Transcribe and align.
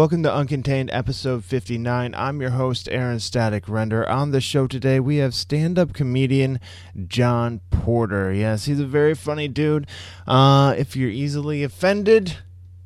Welcome 0.00 0.22
to 0.22 0.30
Uncontained 0.30 0.88
episode 0.94 1.44
59. 1.44 2.14
I'm 2.14 2.40
your 2.40 2.52
host, 2.52 2.88
Aaron 2.90 3.20
Static 3.20 3.68
Render. 3.68 4.08
On 4.08 4.30
the 4.30 4.40
show 4.40 4.66
today, 4.66 4.98
we 4.98 5.18
have 5.18 5.34
stand 5.34 5.78
up 5.78 5.92
comedian 5.92 6.58
John 7.06 7.60
Porter. 7.70 8.32
Yes, 8.32 8.64
he's 8.64 8.80
a 8.80 8.86
very 8.86 9.14
funny 9.14 9.46
dude. 9.46 9.86
Uh, 10.26 10.74
if 10.78 10.96
you're 10.96 11.10
easily 11.10 11.62
offended, 11.62 12.38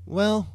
well, 0.04 0.54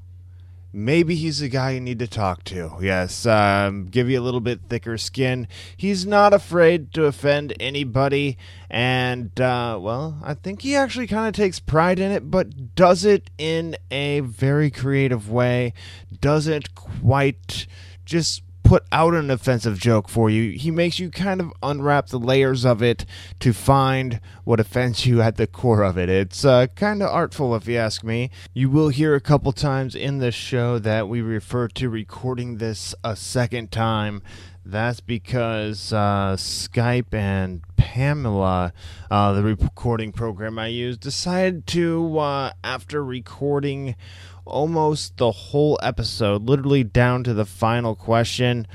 maybe 0.72 1.16
he's 1.16 1.40
the 1.40 1.50
guy 1.50 1.72
you 1.72 1.82
need 1.82 2.00
to 2.00 2.08
talk 2.08 2.44
to. 2.46 2.74
Yes, 2.82 3.26
um, 3.26 3.88
give 3.88 4.10
you 4.10 4.20
a 4.20 4.24
little 4.24 4.40
bit 4.40 4.62
thicker 4.70 4.98
skin. 4.98 5.48
He's 5.76 6.06
not 6.06 6.34
afraid 6.34 6.94
to 6.94 7.06
offend 7.06 7.54
anybody, 7.60 8.38
and 8.70 9.40
uh, 9.40 9.78
well, 9.82 10.20
I 10.24 10.34
think 10.34 10.62
he 10.62 10.76
actually 10.76 11.08
kind 11.08 11.28
of 11.28 11.34
takes 11.34 11.60
pride 11.60 12.00
in 12.00 12.12
it, 12.12 12.30
but 12.30 12.76
does 12.76 13.06
it 13.06 13.30
in 13.38 13.76
a 13.92 14.22
very 14.22 14.70
creative 14.70 15.30
way. 15.30 15.74
Doesn't 16.22 16.76
quite 16.76 17.68
just 18.06 18.44
put 18.70 18.86
out 18.92 19.16
an 19.16 19.32
offensive 19.32 19.80
joke 19.80 20.08
for 20.08 20.30
you. 20.30 20.52
He 20.52 20.70
makes 20.70 21.00
you 21.00 21.10
kind 21.10 21.42
of 21.42 21.52
unwrap 21.64 22.10
the 22.10 22.20
layers 22.20 22.66
of 22.66 22.84
it 22.84 23.04
to 23.40 23.52
find 23.52 24.22
what 24.44 24.60
offends 24.60 25.08
you 25.08 25.24
at 25.24 25.38
the 25.38 25.48
core 25.48 25.82
of 25.82 25.98
it. 25.98 26.08
It's 26.08 26.46
uh, 26.46 26.68
kind 26.76 27.02
of 27.02 27.10
artful, 27.10 27.56
if 27.56 27.68
you 27.68 27.78
ask 27.78 28.04
me. 28.04 28.30
You 28.54 28.70
will 28.70 28.90
hear 28.90 29.16
a 29.16 29.22
couple 29.22 29.54
times 29.54 29.96
in 29.96 30.20
this 30.20 30.36
show 30.36 30.78
that 30.78 31.08
we 31.08 31.20
refer 31.20 31.68
to 31.70 31.90
recording 31.90 32.58
this 32.58 32.94
a 33.04 33.16
second 33.16 33.72
time. 33.72 34.22
That's 34.64 35.00
because 35.00 35.92
uh, 35.92 36.36
Skype 36.38 37.12
and 37.12 37.64
Pamela, 37.76 38.72
uh, 39.10 39.34
the 39.34 39.42
recording 39.42 40.12
program 40.12 40.60
I 40.60 40.68
use, 40.68 40.96
decided 40.96 41.66
to, 41.68 42.20
uh, 42.20 42.52
after 42.64 43.04
recording 43.04 43.96
almost 44.46 45.18
the 45.18 45.32
whole 45.32 45.80
episode, 45.82 46.44
literally 46.44 46.84
down 46.84 47.24
to 47.24 47.34
the 47.34 47.46
final 47.46 47.96
question, 47.96 48.68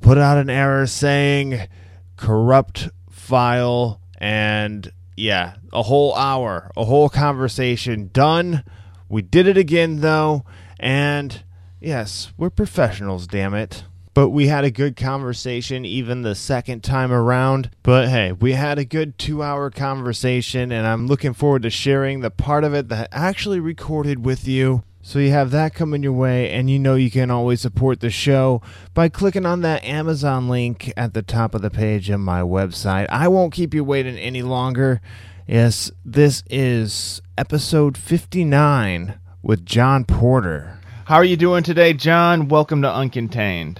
put 0.00 0.18
out 0.18 0.38
an 0.38 0.50
error 0.50 0.86
saying 0.86 1.68
corrupt 2.16 2.88
file 3.10 4.00
and 4.18 4.92
yeah, 5.16 5.56
a 5.72 5.82
whole 5.82 6.14
hour, 6.14 6.70
a 6.76 6.84
whole 6.84 7.08
conversation 7.08 8.10
done. 8.12 8.62
We 9.08 9.22
did 9.22 9.46
it 9.46 9.56
again 9.56 10.00
though, 10.00 10.44
and 10.78 11.42
yes, 11.80 12.32
we're 12.36 12.50
professionals, 12.50 13.26
damn 13.26 13.54
it. 13.54 13.84
But 14.14 14.30
we 14.30 14.48
had 14.48 14.64
a 14.64 14.70
good 14.70 14.96
conversation 14.96 15.84
even 15.84 16.22
the 16.22 16.34
second 16.34 16.82
time 16.82 17.12
around. 17.12 17.70
But 17.82 18.08
hey, 18.08 18.32
we 18.32 18.52
had 18.52 18.78
a 18.78 18.84
good 18.84 19.18
two 19.18 19.42
hour 19.42 19.70
conversation, 19.70 20.72
and 20.72 20.86
I'm 20.86 21.06
looking 21.06 21.34
forward 21.34 21.62
to 21.62 21.70
sharing 21.70 22.20
the 22.20 22.30
part 22.30 22.64
of 22.64 22.74
it 22.74 22.88
that 22.88 23.08
I 23.12 23.28
actually 23.28 23.60
recorded 23.60 24.24
with 24.24 24.46
you. 24.46 24.82
So 25.00 25.18
you 25.20 25.30
have 25.30 25.52
that 25.52 25.74
coming 25.74 26.02
your 26.02 26.12
way, 26.12 26.50
and 26.50 26.68
you 26.68 26.78
know 26.78 26.94
you 26.94 27.10
can 27.10 27.30
always 27.30 27.60
support 27.60 28.00
the 28.00 28.10
show 28.10 28.60
by 28.92 29.08
clicking 29.08 29.46
on 29.46 29.62
that 29.62 29.84
Amazon 29.84 30.48
link 30.48 30.92
at 30.96 31.14
the 31.14 31.22
top 31.22 31.54
of 31.54 31.62
the 31.62 31.70
page 31.70 32.10
of 32.10 32.20
my 32.20 32.40
website. 32.40 33.06
I 33.08 33.28
won't 33.28 33.54
keep 33.54 33.72
you 33.72 33.84
waiting 33.84 34.18
any 34.18 34.42
longer. 34.42 35.00
Yes, 35.46 35.90
this 36.04 36.42
is 36.50 37.22
episode 37.38 37.96
59 37.96 39.18
with 39.42 39.64
John 39.64 40.04
Porter. 40.04 40.78
How 41.06 41.14
are 41.14 41.24
you 41.24 41.38
doing 41.38 41.62
today, 41.62 41.94
John? 41.94 42.48
Welcome 42.48 42.82
to 42.82 42.88
Uncontained. 42.88 43.78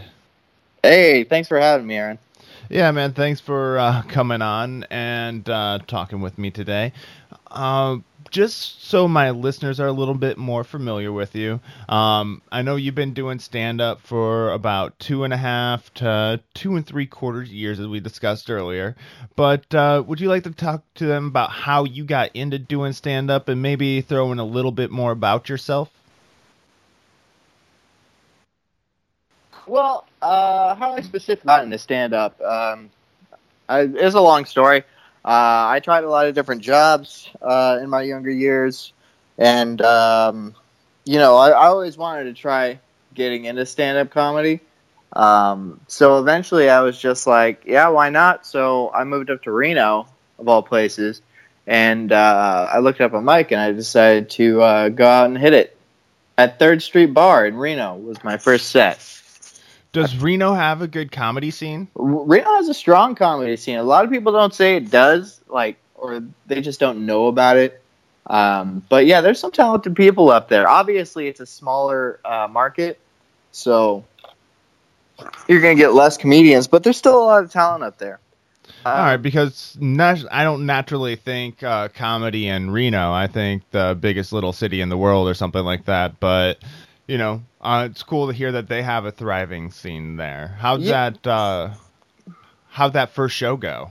Hey, 0.83 1.25
thanks 1.25 1.49
for 1.49 1.59
having 1.59 1.87
me, 1.87 1.97
Aaron. 1.97 2.19
Yeah, 2.69 2.91
man, 2.91 3.13
thanks 3.13 3.41
for 3.41 3.79
uh, 3.79 4.03
coming 4.09 4.43
on 4.43 4.85
and 4.91 5.49
uh, 5.49 5.79
talking 5.87 6.21
with 6.21 6.39
me 6.39 6.51
today. 6.51 6.93
Uh, 7.51 7.99
just 8.31 8.85
so 8.85 9.09
my 9.09 9.31
listeners 9.31 9.81
are 9.81 9.87
a 9.87 9.93
little 9.93 10.15
bit 10.15 10.37
more 10.37 10.65
familiar 10.65 11.11
with 11.11 11.35
you, 11.35 11.61
um, 11.89 12.43
I 12.53 12.63
know 12.63 12.77
you've 12.77 12.95
been 12.95 13.15
doing 13.15 13.39
stand 13.39 13.81
up 13.81 14.03
for 14.03 14.53
about 14.53 14.99
two 14.99 15.25
and 15.25 15.33
a 15.33 15.37
half 15.39 15.93
to 15.95 16.41
two 16.55 16.77
and 16.77 16.87
three 16.87 17.07
quarters 17.07 17.51
years, 17.51 17.81
as 17.81 17.87
we 17.87 18.01
discussed 18.01 18.51
earlier. 18.51 18.97
But 19.35 19.75
uh, 19.75 20.05
would 20.07 20.21
you 20.21 20.29
like 20.29 20.45
to 20.45 20.51
talk 20.51 20.83
to 20.97 21.07
them 21.07 21.27
about 21.29 21.51
how 21.51 21.85
you 21.85 22.05
got 22.05 22.31
into 22.35 22.59
doing 22.59 22.93
stand 22.93 23.31
up 23.31 23.49
and 23.49 23.63
maybe 23.63 24.03
throw 24.03 24.31
in 24.33 24.39
a 24.39 24.45
little 24.45 24.73
bit 24.73 24.91
more 24.91 25.13
about 25.13 25.49
yourself? 25.49 25.91
Well, 29.69 30.07
uh, 30.23 30.75
how 30.75 30.95
I 30.95 31.03
specifically 31.03 31.47
got 31.47 31.65
into 31.65 31.79
stand 31.79 32.15
up? 32.15 32.41
Um, 32.41 32.91
I, 33.69 33.81
it's 33.81 34.15
a 34.15 34.21
long 34.21 34.47
story. 34.47 34.83
Uh, 35.25 35.69
I 35.69 35.81
tried 35.85 36.05
a 36.05 36.09
lot 36.09 36.27
of 36.27 36.35
different 36.35 36.63
jobs 36.63 37.29
uh, 37.43 37.79
in 37.83 37.91
my 37.91 38.03
younger 38.03 38.31
years, 38.31 38.95
and 39.37 39.81
um, 39.83 40.55
you 41.05 41.19
know, 41.19 41.37
I, 41.37 41.51
I, 41.51 41.67
always 41.67 41.99
wanted 41.99 42.25
to 42.25 42.33
try 42.33 42.81
getting 43.15 43.45
into 43.45 43.67
stand 43.67 43.99
up 43.99 44.11
comedy. 44.11 44.61
Um, 45.13 45.81
so 45.87 46.19
eventually, 46.19 46.71
I 46.71 46.81
was 46.81 46.99
just 46.99 47.27
like, 47.27 47.65
yeah, 47.67 47.89
why 47.89 48.09
not? 48.09 48.47
So 48.47 48.91
I 48.95 49.05
moved 49.05 49.29
up 49.29 49.43
to 49.43 49.53
Reno, 49.53 50.09
of 50.39 50.49
all 50.49 50.63
places, 50.63 51.21
and 51.67 52.11
uh, 52.11 52.69
I 52.73 52.79
looked 52.79 53.03
up 53.03 53.13
a 53.13 53.21
mic, 53.21 53.53
and 53.53 53.61
I 53.61 53.73
decided 53.73 54.31
to 54.31 54.63
uh, 54.63 54.89
go 54.89 55.07
out 55.07 55.27
and 55.27 55.37
hit 55.37 55.53
it 55.53 55.77
at 56.39 56.59
Third 56.59 56.83
Street 56.83 57.13
Bar 57.13 57.47
in 57.47 57.57
Reno. 57.57 57.97
Was 57.97 58.25
my 58.25 58.39
first 58.39 58.71
set. 58.71 59.18
Does 59.93 60.17
Reno 60.17 60.53
have 60.53 60.83
a 60.83 60.87
good 60.87 61.11
comedy 61.11 61.51
scene? 61.51 61.89
Reno 61.95 62.57
has 62.57 62.69
a 62.69 62.75
strong 62.75 63.15
comedy 63.15 63.57
scene. 63.57 63.79
A 63.79 63.83
lot 63.83 64.05
of 64.05 64.11
people 64.11 64.33
don't 64.33 64.55
say 64.55 64.77
it 64.77 64.91
does, 64.91 65.41
like, 65.49 65.77
or 65.95 66.23
they 66.47 66.61
just 66.61 66.79
don't 66.79 67.07
know 67.07 67.27
about 67.27 67.57
it. 67.57 67.83
Um, 68.27 68.85
but 68.89 69.07
yeah, 69.07 69.23
there's 69.23 69.41
some 69.41 69.51
talented 69.51 69.97
people 69.97 70.31
up 70.31 70.49
there. 70.49 70.69
Obviously, 70.69 71.29
it's 71.29 71.41
a 71.41 71.47
smaller 71.47 72.21
uh, 72.25 72.47
market, 72.51 72.99
so 73.53 74.05
you're 75.49 75.63
gonna 75.63 75.75
get 75.75 75.95
less 75.95 76.19
comedians, 76.19 76.67
but 76.67 76.85
there's 76.85 76.99
still 76.99 77.19
a 77.19 77.25
lot 77.25 77.43
of 77.43 77.51
talent 77.51 77.83
up 77.83 77.97
there. 77.99 78.21
Um, 78.85 78.93
All 78.93 79.05
right, 79.05 79.17
because 79.17 79.77
nat- 79.81 80.27
I 80.31 80.45
don't 80.45 80.67
naturally 80.67 81.17
think 81.17 81.63
uh, 81.63 81.89
comedy 81.89 82.49
in 82.49 82.71
Reno. 82.71 83.13
I 83.13 83.27
think 83.27 83.63
the 83.71 83.97
biggest 83.99 84.33
little 84.33 84.53
city 84.53 84.83
in 84.83 84.91
the 84.91 84.99
world 84.99 85.27
or 85.27 85.35
something 85.35 85.65
like 85.65 85.87
that. 85.87 86.21
But 86.21 86.59
you 87.09 87.19
know, 87.19 87.43
uh, 87.61 87.89
it's 87.91 88.03
cool 88.05 88.29
to 88.29 88.33
hear 88.33 88.53
that 88.53 88.69
they 88.69 88.83
have 88.83 89.07
a 89.07 89.11
thriving 89.11 89.73
scene 89.73 90.17
there. 90.17 90.55
How'd 90.59 90.83
yeah. 90.83 91.11
that 91.11 91.27
uh, 91.27 91.71
how'd 92.69 92.93
that 92.93 93.11
first 93.11 93.35
show 93.35 93.57
go? 93.57 93.91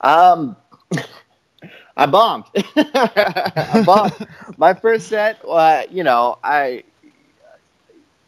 Um, 0.00 0.56
I 1.96 2.06
bombed. 2.06 2.46
I 2.56 3.82
bombed. 3.86 4.26
My 4.56 4.74
first 4.74 5.08
set, 5.08 5.40
uh, 5.46 5.82
you 5.90 6.02
know, 6.02 6.38
I 6.42 6.84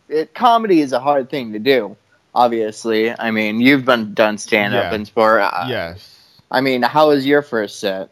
it, 0.08 0.34
comedy 0.34 0.80
is 0.82 0.92
a 0.92 1.00
hard 1.00 1.30
thing 1.30 1.54
to 1.54 1.58
do. 1.58 1.96
Obviously, 2.34 3.18
I 3.18 3.30
mean, 3.30 3.60
you've 3.62 3.86
been 3.86 4.12
done 4.12 4.36
stand 4.36 4.74
up 4.74 4.92
yeah. 4.92 4.94
and 4.94 5.08
for 5.08 5.40
uh, 5.40 5.66
yes. 5.66 6.12
I 6.50 6.60
mean, 6.60 6.82
how 6.82 7.08
was 7.08 7.26
your 7.26 7.40
first 7.40 7.80
set? 7.80 8.10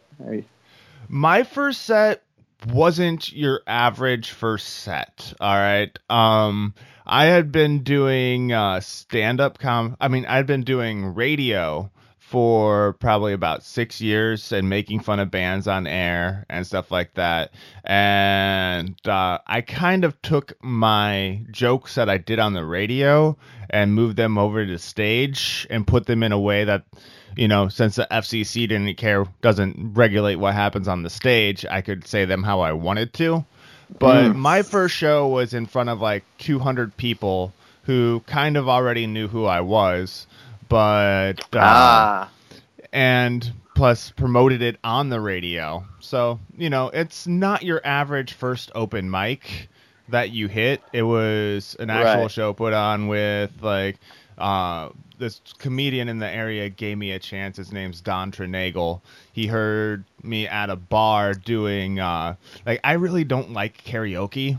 My 1.07 1.43
first 1.43 1.83
set 1.83 2.23
wasn't 2.67 3.31
your 3.31 3.61
average 3.67 4.31
first 4.31 4.67
set. 4.67 5.33
All 5.39 5.55
right. 5.55 5.97
Um, 6.09 6.73
I 7.05 7.25
had 7.25 7.51
been 7.51 7.83
doing 7.83 8.51
uh, 8.51 8.79
stand 8.79 9.39
up 9.39 9.59
com. 9.59 9.95
I 9.99 10.07
mean, 10.07 10.25
I'd 10.25 10.47
been 10.47 10.63
doing 10.63 11.13
radio 11.13 11.91
for 12.17 12.93
probably 12.93 13.33
about 13.33 13.63
six 13.63 14.01
years 14.01 14.51
and 14.51 14.67
making 14.67 14.99
fun 14.99 15.19
of 15.19 15.29
bands 15.29 15.67
on 15.67 15.85
air 15.85 16.43
and 16.49 16.65
stuff 16.65 16.89
like 16.89 17.13
that. 17.13 17.51
And 17.83 18.95
uh, 19.07 19.37
I 19.45 19.61
kind 19.61 20.03
of 20.03 20.19
took 20.23 20.53
my 20.63 21.45
jokes 21.51 21.95
that 21.95 22.09
I 22.09 22.17
did 22.17 22.39
on 22.39 22.53
the 22.53 22.65
radio 22.65 23.37
and 23.69 23.93
moved 23.93 24.17
them 24.17 24.39
over 24.39 24.65
to 24.65 24.79
stage 24.79 25.67
and 25.69 25.85
put 25.85 26.07
them 26.07 26.23
in 26.23 26.31
a 26.31 26.39
way 26.39 26.63
that 26.63 26.85
you 27.35 27.47
know, 27.47 27.69
since 27.69 27.95
the 27.95 28.07
FCC 28.09 28.67
didn't 28.67 28.95
care, 28.95 29.25
doesn't 29.41 29.93
regulate 29.93 30.35
what 30.35 30.53
happens 30.53 30.87
on 30.87 31.03
the 31.03 31.09
stage, 31.09 31.65
I 31.69 31.81
could 31.81 32.07
say 32.07 32.25
them 32.25 32.43
how 32.43 32.61
I 32.61 32.73
wanted 32.73 33.13
to. 33.15 33.45
But 33.99 34.31
mm. 34.31 34.35
my 34.35 34.63
first 34.63 34.95
show 34.95 35.27
was 35.27 35.53
in 35.53 35.65
front 35.65 35.89
of 35.89 36.01
like 36.01 36.23
200 36.39 36.95
people 36.97 37.53
who 37.83 38.21
kind 38.25 38.57
of 38.57 38.67
already 38.67 39.05
knew 39.05 39.27
who 39.27 39.45
I 39.45 39.61
was, 39.61 40.25
but 40.69 41.41
uh, 41.53 41.59
ah. 41.59 42.31
and 42.91 43.53
plus 43.75 44.09
promoted 44.11 44.61
it 44.61 44.77
on 44.83 45.09
the 45.09 45.19
radio. 45.19 45.85
So 45.99 46.39
you 46.57 46.69
know, 46.69 46.89
it's 46.89 47.27
not 47.27 47.63
your 47.63 47.81
average 47.85 48.33
first 48.33 48.71
open 48.73 49.11
mic 49.11 49.69
that 50.09 50.31
you 50.31 50.47
hit. 50.47 50.81
It 50.93 51.03
was 51.03 51.75
an 51.79 51.89
actual 51.89 52.23
right. 52.23 52.31
show 52.31 52.53
put 52.53 52.73
on 52.73 53.07
with 53.07 53.51
like 53.61 53.97
uh, 54.37 54.89
this 55.17 55.41
comedian 55.57 56.09
in 56.09 56.19
the 56.19 56.29
area 56.29 56.69
gave 56.69 56.97
me 56.97 57.11
a 57.11 57.19
chance. 57.19 57.57
His 57.57 57.71
name's 57.71 58.01
Don 58.01 58.31
Trenagle. 58.31 59.01
He 59.33 59.47
heard 59.47 60.03
me 60.23 60.47
at 60.47 60.69
a 60.69 60.75
bar 60.75 61.33
doing 61.33 61.99
uh, 61.99 62.35
like 62.65 62.79
I 62.83 62.93
really 62.93 63.23
don't 63.23 63.53
like 63.53 63.83
karaoke, 63.83 64.57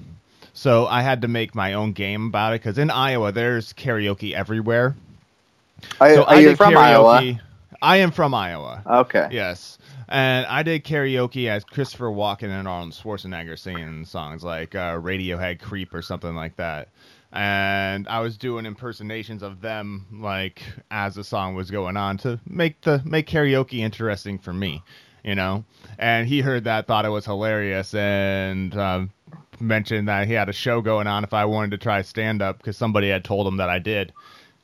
so 0.52 0.86
I 0.86 1.02
had 1.02 1.22
to 1.22 1.28
make 1.28 1.54
my 1.54 1.74
own 1.74 1.92
game 1.92 2.26
about 2.26 2.54
it. 2.54 2.62
Because 2.62 2.78
in 2.78 2.90
Iowa, 2.90 3.32
there's 3.32 3.72
karaoke 3.72 4.32
everywhere. 4.32 4.96
Are, 6.00 6.14
so 6.14 6.24
are 6.24 6.34
I 6.34 6.38
you 6.40 6.56
from 6.56 6.74
karaoke. 6.74 6.78
Iowa? 6.78 7.40
I 7.82 7.96
am 7.98 8.10
from 8.10 8.32
Iowa. 8.34 8.82
Okay. 8.86 9.28
Yes. 9.30 9.78
And 10.08 10.46
I 10.46 10.62
did 10.62 10.84
karaoke 10.84 11.48
as 11.48 11.64
Christopher 11.64 12.06
Walken 12.06 12.48
and 12.48 12.68
Arnold 12.68 12.92
Schwarzenegger 12.92 13.58
singing 13.58 14.04
songs 14.04 14.44
like 14.44 14.74
uh, 14.74 14.94
Radiohead 14.94 15.60
"Creep" 15.60 15.92
or 15.92 16.00
something 16.00 16.34
like 16.34 16.56
that. 16.56 16.88
And 17.32 18.08
I 18.08 18.20
was 18.20 18.36
doing 18.36 18.66
impersonations 18.66 19.42
of 19.42 19.60
them 19.60 20.06
like 20.12 20.62
as 20.90 21.14
the 21.14 21.24
song 21.24 21.54
was 21.54 21.70
going 21.70 21.96
on 21.96 22.18
to 22.18 22.40
make 22.46 22.80
the 22.82 23.02
make 23.04 23.28
karaoke 23.28 23.80
interesting 23.80 24.38
for 24.38 24.52
me, 24.52 24.82
you 25.24 25.34
know. 25.34 25.64
And 25.98 26.28
he 26.28 26.40
heard 26.40 26.64
that, 26.64 26.86
thought 26.86 27.04
it 27.04 27.10
was 27.10 27.24
hilarious, 27.24 27.94
and 27.94 28.76
um, 28.76 29.10
mentioned 29.60 30.08
that 30.08 30.26
he 30.26 30.32
had 30.34 30.48
a 30.48 30.52
show 30.52 30.80
going 30.80 31.06
on 31.06 31.24
if 31.24 31.32
I 31.34 31.44
wanted 31.44 31.72
to 31.72 31.78
try 31.78 32.02
stand 32.02 32.42
up 32.42 32.58
because 32.58 32.76
somebody 32.76 33.08
had 33.08 33.24
told 33.24 33.46
him 33.46 33.56
that 33.58 33.68
I 33.68 33.78
did. 33.78 34.12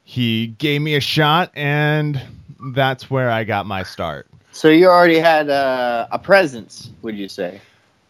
He 0.05 0.49
gave 0.49 0.83
me 0.83 0.95
a 0.95 1.01
shot, 1.01 1.53
and 1.55 2.21
that's 2.75 3.11
where 3.11 3.31
I 3.31 3.45
got 3.45 3.67
my 3.67 3.83
start. 3.83 4.27
So 4.53 4.69
you 4.69 4.89
already 4.89 5.19
had 5.19 5.49
uh, 5.49 6.07
a 6.11 6.19
presence, 6.19 6.91
would 7.03 7.17
you 7.17 7.29
say? 7.29 7.61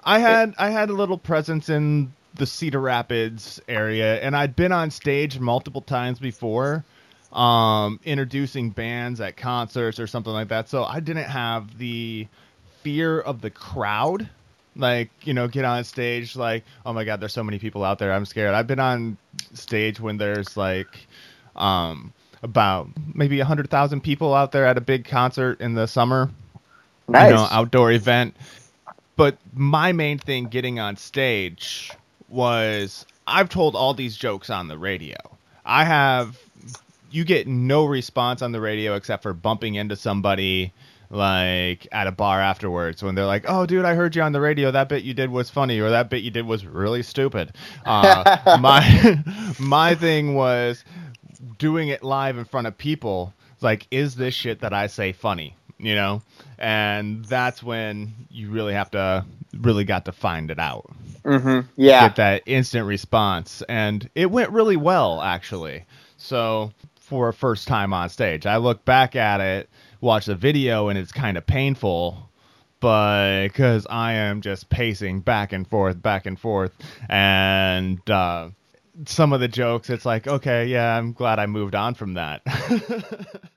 I 0.05 0.19
had 0.19 0.55
I 0.59 0.71
had 0.71 0.91
a 0.91 0.93
little 0.93 1.19
presence 1.19 1.69
in 1.69 2.13
the 2.34 2.46
Cedar 2.46 2.81
Rapids 2.81 3.61
area, 3.69 4.20
and 4.20 4.37
I'd 4.37 4.56
been 4.56 4.73
on 4.73 4.90
stage 4.90 5.38
multiple 5.38 5.82
times 5.82 6.19
before, 6.19 6.84
um, 7.32 8.00
introducing 8.05 8.70
bands 8.70 9.20
at 9.20 9.37
concerts 9.37 9.99
or 9.99 10.06
something 10.06 10.32
like 10.32 10.49
that. 10.49 10.69
So 10.69 10.84
I 10.84 11.00
didn't 11.00 11.25
have 11.29 11.79
the 11.79 12.26
fear 12.82 13.20
of 13.20 13.40
the 13.40 13.50
crowd. 13.50 14.29
Like, 14.75 15.11
you 15.25 15.34
know, 15.34 15.49
get 15.49 15.67
on 15.67 15.84
stage, 15.84 16.34
like, 16.34 16.64
oh 16.87 16.94
my 16.94 17.05
God, 17.05 17.20
there's 17.20 17.34
so 17.34 17.44
many 17.44 17.58
people 17.58 17.84
out 17.84 17.99
there. 17.99 18.12
I'm 18.12 18.25
scared. 18.25 18.55
I've 18.55 18.67
been 18.67 18.81
on 18.81 19.19
stage 19.52 20.00
when 20.00 20.17
there's 20.17 20.56
like 20.56 21.06
um, 21.56 22.14
about 22.43 22.88
maybe 23.14 23.38
a 23.40 23.44
100,000 23.44 24.00
people 24.00 24.34
out 24.34 24.52
there 24.52 24.64
at 24.64 24.79
a 24.79 24.81
big 24.81 25.05
concert 25.05 25.61
in 25.61 25.75
the 25.75 25.87
summer. 25.87 26.31
Nice. 27.06 27.31
You 27.31 27.37
know, 27.37 27.49
outdoor 27.50 27.93
event. 27.93 28.34
But 29.17 29.37
my 29.52 29.93
main 29.93 30.19
thing 30.19 30.46
getting 30.46 30.79
on 30.79 30.96
stage 30.96 31.93
was 32.32 33.06
I've 33.26 33.49
told 33.49 33.76
all 33.76 33.94
these 33.94 34.17
jokes 34.17 34.50
on 34.50 34.69
the 34.69 34.79
radio. 34.79 35.17
I 35.64 35.84
have 35.84 36.38
you 37.11 37.25
get 37.25 37.46
no 37.46 37.84
response 37.84 38.43
on 38.43 38.52
the 38.52 38.61
radio 38.61 38.94
except 38.94 39.23
for 39.23 39.32
bumping 39.34 39.75
into 39.75 39.96
somebody 39.96 40.73
like 41.11 41.87
at 41.93 42.06
a 42.06 42.12
bar 42.12 42.40
afterwards 42.40 43.02
when 43.02 43.14
they're 43.14 43.26
like, 43.26 43.44
"Oh, 43.46 43.67
dude, 43.67 43.84
I 43.84 43.94
heard 43.94 44.17
you 44.17 44.23
on 44.23 44.32
the 44.32 44.40
radio. 44.40 44.70
That 44.70 44.88
bit 44.88 45.05
you 45.05 45.12
did 45.12 45.31
was 45.31 45.50
funny, 45.50 45.79
or 45.79 45.90
that 45.90 46.08
bit 46.08 46.23
you 46.23 46.31
did 46.31 46.46
was 46.46 46.67
really 46.67 47.02
stupid." 47.02 47.52
Uh, 47.84 48.56
my 48.61 49.23
my 49.61 49.94
thing 49.94 50.34
was 50.34 50.84
doing 51.58 51.88
it 51.88 52.02
live 52.02 52.38
in 52.38 52.44
front 52.44 52.67
of 52.67 52.76
people. 52.79 53.34
Like, 53.61 53.87
is 53.90 54.17
this 54.17 54.34
shit 54.34 54.61
that 54.61 54.73
I 54.73 54.88
say 54.88 55.12
funny? 55.12 55.55
You 55.79 55.94
know, 55.94 56.23
and 56.58 57.25
that's 57.26 57.62
when 57.62 58.14
you 58.31 58.50
really 58.50 58.73
have 58.73 58.90
to 58.93 59.25
really 59.61 59.85
got 59.85 60.05
to 60.07 60.13
find 60.13 60.51
it 60.51 60.59
out. 60.59 60.91
Mm-hmm. 61.25 61.69
Yeah. 61.77 62.09
Get 62.09 62.17
that 62.17 62.43
instant 62.47 62.87
response, 62.87 63.63
and 63.69 64.09
it 64.15 64.31
went 64.31 64.51
really 64.51 64.77
well 64.77 65.21
actually. 65.21 65.85
So 66.17 66.73
for 66.97 67.29
a 67.29 67.33
first 67.35 67.69
time 67.69 67.93
on 67.93 68.09
stage, 68.09 68.47
I 68.47 68.57
look 68.57 68.85
back 68.85 69.17
at 69.17 69.41
it, 69.41 69.69
watch 70.01 70.27
the 70.27 70.35
video, 70.35 70.89
and 70.89 70.99
it's 70.99 71.13
kind 71.13 71.37
of 71.37 71.47
painful 71.47 72.29
but 72.83 73.45
because 73.45 73.87
I 73.89 74.15
am 74.15 74.41
just 74.41 74.69
pacing 74.69 75.21
back 75.21 75.53
and 75.53 75.67
forth, 75.69 76.03
back 76.03 76.27
and 76.27 76.37
forth, 76.39 76.73
and 77.09 77.99
uh, 78.11 78.51
some 79.07 79.33
of 79.33 79.39
the 79.39 79.47
jokes, 79.47 79.89
it's 79.89 80.05
like, 80.05 80.27
okay, 80.27 80.67
yeah, 80.67 80.99
I'm 80.99 81.13
glad 81.13 81.39
I 81.39 81.47
moved 81.47 81.77
on 81.77 81.95
from 81.95 82.15
that. 82.15 82.43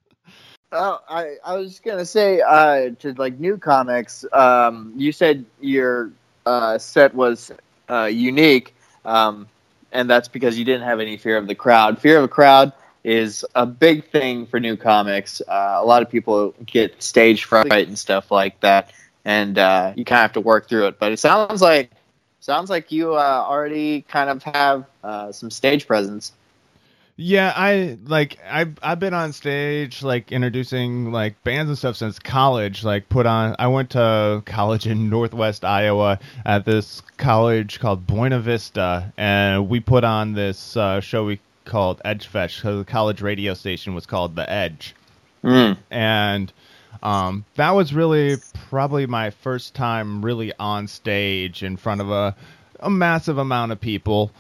Oh, 0.72 1.00
I, 1.08 1.36
I 1.46 1.58
was 1.58 1.80
gonna 1.80 2.06
say 2.06 2.42
uh, 2.42 2.90
to 3.00 3.14
like 3.14 3.40
new 3.40 3.58
comics. 3.58 4.26
Um, 4.34 4.94
you 4.98 5.12
said 5.12 5.46
your 5.62 6.12
uh, 6.46 6.78
set 6.80 7.14
was 7.14 7.52
uh, 7.90 8.06
unique, 8.06 8.76
um, 9.06 9.48
and 9.92 10.10
that's 10.10 10.28
because 10.28 10.58
you 10.58 10.66
didn't 10.66 10.84
have 10.84 11.00
any 11.00 11.18
fear 11.18 11.38
of 11.38 11.48
the 11.48 11.56
crowd. 11.56 12.00
Fear 12.00 12.18
of 12.18 12.24
a 12.26 12.28
crowd 12.28 12.74
is 13.04 13.46
a 13.54 13.66
big 13.66 14.10
thing 14.10 14.48
for 14.48 14.60
new 14.60 14.76
comics. 14.76 15.42
Uh, 15.48 15.78
a 15.78 15.86
lot 15.86 16.02
of 16.02 16.10
people 16.10 16.54
get 16.66 17.02
stage 17.02 17.46
fright 17.46 17.88
and 17.88 17.98
stuff 17.98 18.32
like 18.32 18.60
that, 18.62 18.92
and 19.24 19.58
uh, 19.58 19.94
you 19.96 20.04
kind 20.04 20.20
of 20.20 20.24
have 20.24 20.34
to 20.34 20.42
work 20.42 20.68
through 20.68 20.88
it. 20.88 21.00
But 21.00 21.12
it 21.12 21.20
sounds 21.20 21.62
like 21.62 21.92
sounds 22.40 22.70
like 22.70 22.92
you 22.92 23.14
uh, 23.14 23.46
already 23.48 24.02
kind 24.02 24.30
of 24.30 24.44
have 24.44 24.86
some 25.34 25.52
stage 25.52 25.88
presence. 25.88 26.34
Yeah, 27.18 27.54
I 27.56 27.98
like 28.06 28.38
I've 28.50 28.78
I've 28.84 29.00
been 29.00 29.14
on 29.14 29.32
stage 29.32 30.04
like 30.04 30.34
introducing 30.34 31.14
like 31.14 31.42
bands 31.46 31.70
and 31.70 31.78
stuff 31.78 31.96
since 31.96 32.20
college. 32.20 32.84
Like 32.84 33.08
put 33.08 33.26
on 33.26 33.56
I 33.58 33.68
went 33.68 33.92
to 33.92 34.44
college 34.46 34.86
in 34.86 35.10
Northwest 35.10 35.64
Iowa 35.64 36.20
at 36.46 36.66
this 36.66 37.02
college 37.18 37.80
called 37.80 38.06
Buena 38.06 38.42
Vista, 38.42 39.14
and 39.18 39.70
we 39.70 39.80
put 39.80 40.04
on 40.04 40.34
this 40.34 40.76
uh, 40.76 41.00
show 41.00 41.24
we 41.26 41.40
called 41.64 42.02
Edge 42.04 42.28
Fest. 42.28 42.58
because 42.58 42.80
the 42.80 42.92
college 42.92 43.22
radio 43.22 43.54
station 43.54 43.96
was 43.96 44.06
called 44.06 44.36
The 44.36 44.50
Edge, 44.52 44.94
Mm. 45.42 45.78
and 45.90 46.52
um, 47.02 47.46
that 47.56 47.72
was 47.72 47.94
really 47.94 48.36
probably 48.70 49.06
my 49.06 49.30
first 49.30 49.74
time 49.74 50.24
really 50.26 50.52
on 50.60 50.88
stage 50.90 51.64
in 51.64 51.78
front 51.78 52.02
of 52.02 52.12
a 52.12 52.36
a 52.82 52.90
massive 52.90 53.38
amount 53.38 53.72
of 53.72 53.80
people 53.80 54.32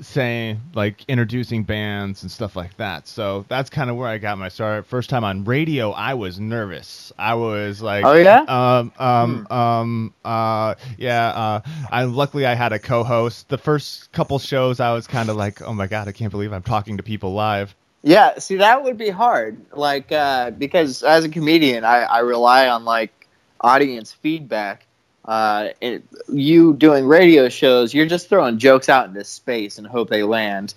saying 0.00 0.60
like 0.74 1.04
introducing 1.08 1.64
bands 1.64 2.22
and 2.22 2.30
stuff 2.30 2.56
like 2.56 2.76
that. 2.78 3.06
So 3.06 3.44
that's 3.48 3.70
kind 3.70 3.90
of 3.90 3.96
where 3.96 4.08
I 4.08 4.18
got 4.18 4.38
my 4.38 4.48
start. 4.48 4.86
First 4.86 5.10
time 5.10 5.24
on 5.24 5.44
radio, 5.44 5.90
I 5.92 6.14
was 6.14 6.40
nervous. 6.40 7.12
I 7.18 7.34
was 7.34 7.80
like, 7.80 8.04
Oh, 8.04 8.14
yeah? 8.14 8.44
um, 8.48 8.92
um, 8.98 9.46
um, 9.50 10.14
uh, 10.24 10.74
yeah. 10.98 11.28
Uh, 11.28 11.60
I 11.90 12.04
luckily 12.04 12.46
I 12.46 12.54
had 12.54 12.72
a 12.72 12.78
co-host. 12.78 13.48
The 13.48 13.58
first 13.58 14.10
couple 14.12 14.38
shows, 14.38 14.80
I 14.80 14.92
was 14.92 15.06
kind 15.06 15.28
of 15.28 15.36
like, 15.36 15.62
oh 15.62 15.72
my 15.72 15.86
god, 15.86 16.08
I 16.08 16.12
can't 16.12 16.30
believe 16.30 16.52
I'm 16.52 16.62
talking 16.62 16.96
to 16.98 17.02
people 17.02 17.32
live. 17.34 17.74
Yeah, 18.02 18.38
see 18.38 18.56
that 18.56 18.84
would 18.84 18.98
be 18.98 19.08
hard. 19.10 19.58
Like 19.72 20.12
uh, 20.12 20.50
because 20.50 21.02
as 21.02 21.24
a 21.24 21.28
comedian, 21.28 21.84
I, 21.84 22.00
I 22.02 22.18
rely 22.20 22.68
on 22.68 22.84
like 22.84 23.28
audience 23.60 24.12
feedback. 24.12 24.83
Uh, 25.24 25.68
it, 25.80 26.04
you 26.28 26.74
doing 26.74 27.06
radio 27.06 27.48
shows, 27.48 27.94
you're 27.94 28.06
just 28.06 28.28
throwing 28.28 28.58
jokes 28.58 28.88
out 28.88 29.08
into 29.08 29.24
space 29.24 29.78
and 29.78 29.86
hope 29.86 30.10
they 30.10 30.22
land. 30.22 30.74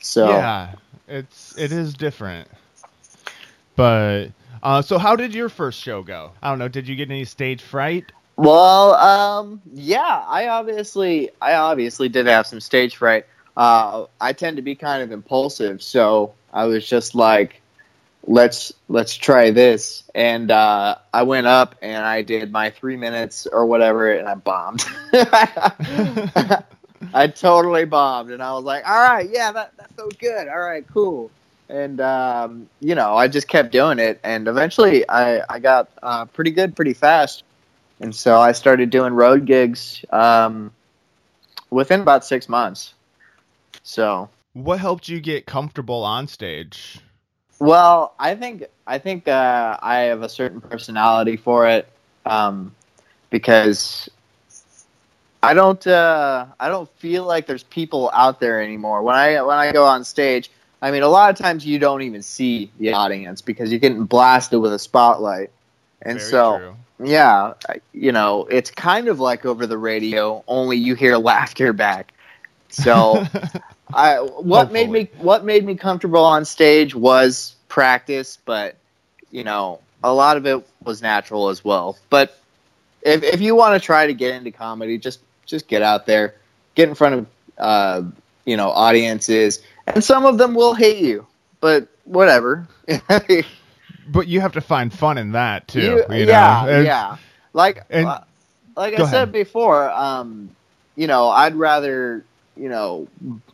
So 0.00 0.28
Yeah, 0.28 0.74
it's 1.06 1.56
it 1.58 1.72
is 1.72 1.94
different. 1.94 2.48
But 3.76 4.28
uh, 4.62 4.82
so 4.82 4.98
how 4.98 5.16
did 5.16 5.34
your 5.34 5.48
first 5.48 5.80
show 5.80 6.02
go? 6.02 6.32
I 6.42 6.50
don't 6.50 6.58
know. 6.58 6.68
Did 6.68 6.88
you 6.88 6.96
get 6.96 7.10
any 7.10 7.24
stage 7.24 7.62
fright? 7.62 8.12
Well, 8.36 8.94
um, 8.94 9.60
yeah, 9.74 10.24
I 10.26 10.48
obviously, 10.48 11.30
I 11.42 11.54
obviously 11.54 12.08
did 12.08 12.26
have 12.26 12.46
some 12.46 12.60
stage 12.60 12.96
fright. 12.96 13.26
Uh, 13.54 14.06
I 14.18 14.32
tend 14.32 14.56
to 14.56 14.62
be 14.62 14.74
kind 14.74 15.02
of 15.02 15.12
impulsive, 15.12 15.82
so 15.82 16.32
I 16.52 16.64
was 16.64 16.88
just 16.88 17.14
like, 17.14 17.59
let's 18.30 18.72
let's 18.88 19.14
try 19.16 19.50
this, 19.50 20.04
and 20.14 20.50
uh, 20.50 20.96
I 21.12 21.24
went 21.24 21.46
up 21.48 21.74
and 21.82 22.04
I 22.04 22.22
did 22.22 22.52
my 22.52 22.70
three 22.70 22.96
minutes 22.96 23.46
or 23.46 23.66
whatever, 23.66 24.12
and 24.12 24.28
I 24.28 24.34
bombed. 24.36 24.84
I 27.12 27.26
totally 27.28 27.84
bombed, 27.86 28.30
and 28.30 28.42
I 28.42 28.52
was 28.52 28.64
like, 28.64 28.88
all 28.88 29.00
right, 29.02 29.28
yeah, 29.30 29.52
that 29.52 29.76
that 29.76 29.90
felt 29.96 30.18
good. 30.18 30.48
All 30.48 30.60
right, 30.60 30.86
cool. 30.92 31.30
And 31.68 32.00
um, 32.00 32.68
you 32.80 32.94
know, 32.94 33.16
I 33.16 33.28
just 33.28 33.48
kept 33.48 33.72
doing 33.72 33.98
it, 33.98 34.20
and 34.24 34.48
eventually, 34.48 35.08
I 35.08 35.42
I 35.48 35.58
got 35.58 35.90
uh, 36.02 36.26
pretty 36.26 36.52
good 36.52 36.76
pretty 36.76 36.94
fast. 36.94 37.44
And 38.00 38.14
so 38.14 38.38
I 38.40 38.52
started 38.52 38.90
doing 38.90 39.12
road 39.12 39.44
gigs 39.44 40.04
um, 40.10 40.72
within 41.70 42.00
about 42.00 42.24
six 42.24 42.48
months. 42.48 42.94
So, 43.82 44.30
What 44.54 44.80
helped 44.80 45.08
you 45.08 45.20
get 45.20 45.46
comfortable 45.46 46.02
on 46.04 46.26
stage? 46.28 47.00
Well, 47.60 48.14
I 48.18 48.34
think 48.34 48.64
I 48.86 48.98
think 48.98 49.28
uh, 49.28 49.76
I 49.80 49.98
have 50.00 50.22
a 50.22 50.28
certain 50.28 50.60
personality 50.60 51.36
for 51.36 51.68
it 51.68 51.88
um, 52.24 52.74
because 53.28 54.08
I 55.42 55.54
don't 55.54 55.86
uh, 55.86 56.46
I 56.58 56.68
don't 56.68 56.88
feel 56.96 57.24
like 57.24 57.46
there's 57.46 57.62
people 57.62 58.10
out 58.14 58.40
there 58.40 58.62
anymore. 58.62 59.02
When 59.02 59.14
I 59.14 59.42
when 59.42 59.58
I 59.58 59.72
go 59.72 59.84
on 59.84 60.04
stage, 60.04 60.50
I 60.80 60.90
mean, 60.90 61.02
a 61.02 61.08
lot 61.08 61.30
of 61.30 61.36
times 61.36 61.64
you 61.64 61.78
don't 61.78 62.02
even 62.02 62.22
see 62.22 62.70
the 62.78 62.94
audience 62.94 63.42
because 63.42 63.70
you're 63.70 63.78
getting 63.78 64.04
blasted 64.04 64.60
with 64.60 64.72
a 64.72 64.78
spotlight, 64.78 65.50
and 66.02 66.18
Very 66.18 66.30
so. 66.30 66.58
true. 66.58 66.76
Yeah, 67.02 67.54
you 67.94 68.12
know, 68.12 68.44
it's 68.50 68.70
kind 68.70 69.08
of 69.08 69.18
like 69.20 69.46
over 69.46 69.66
the 69.66 69.78
radio, 69.78 70.44
only 70.46 70.76
you 70.76 70.94
hear 70.94 71.16
laughter 71.16 71.72
back. 71.72 72.12
So, 72.68 73.26
I 73.94 74.16
what 74.18 74.72
made 74.72 74.90
me 74.90 75.08
what 75.18 75.44
made 75.44 75.64
me 75.64 75.74
comfortable 75.74 76.24
on 76.24 76.44
stage 76.44 76.94
was 76.94 77.54
practice, 77.68 78.38
but 78.44 78.76
you 79.30 79.44
know, 79.44 79.80
a 80.02 80.12
lot 80.12 80.36
of 80.36 80.46
it 80.46 80.66
was 80.84 81.02
natural 81.02 81.48
as 81.48 81.64
well. 81.64 81.96
But 82.08 82.36
if 83.02 83.22
if 83.22 83.40
you 83.40 83.54
want 83.54 83.80
to 83.80 83.84
try 83.84 84.06
to 84.06 84.14
get 84.14 84.34
into 84.34 84.50
comedy, 84.50 84.98
just 84.98 85.20
just 85.46 85.68
get 85.68 85.82
out 85.82 86.06
there, 86.06 86.34
get 86.74 86.88
in 86.88 86.94
front 86.94 87.14
of 87.14 87.26
uh, 87.58 88.02
you 88.44 88.56
know 88.56 88.70
audiences, 88.70 89.60
and 89.86 90.02
some 90.02 90.24
of 90.26 90.38
them 90.38 90.54
will 90.54 90.74
hate 90.74 90.98
you, 90.98 91.26
but 91.60 91.88
whatever. 92.04 92.66
but 94.08 94.26
you 94.28 94.40
have 94.40 94.52
to 94.52 94.60
find 94.60 94.92
fun 94.92 95.18
in 95.18 95.32
that 95.32 95.68
too. 95.68 95.80
You- 95.80 96.04
you 96.16 96.26
know? 96.26 96.32
yeah, 96.32 96.66
And- 96.66 96.84
yeah. 96.86 97.16
Like, 97.52 97.82
and- 97.90 98.06
uh, 98.06 98.20
like 98.76 98.94
I 98.94 98.98
said 98.98 99.14
ahead. 99.14 99.32
before, 99.32 99.90
um, 99.90 100.50
you 100.96 101.06
know, 101.08 101.28
I'd 101.28 101.54
rather 101.56 102.24
you 102.60 102.68
know, 102.68 103.08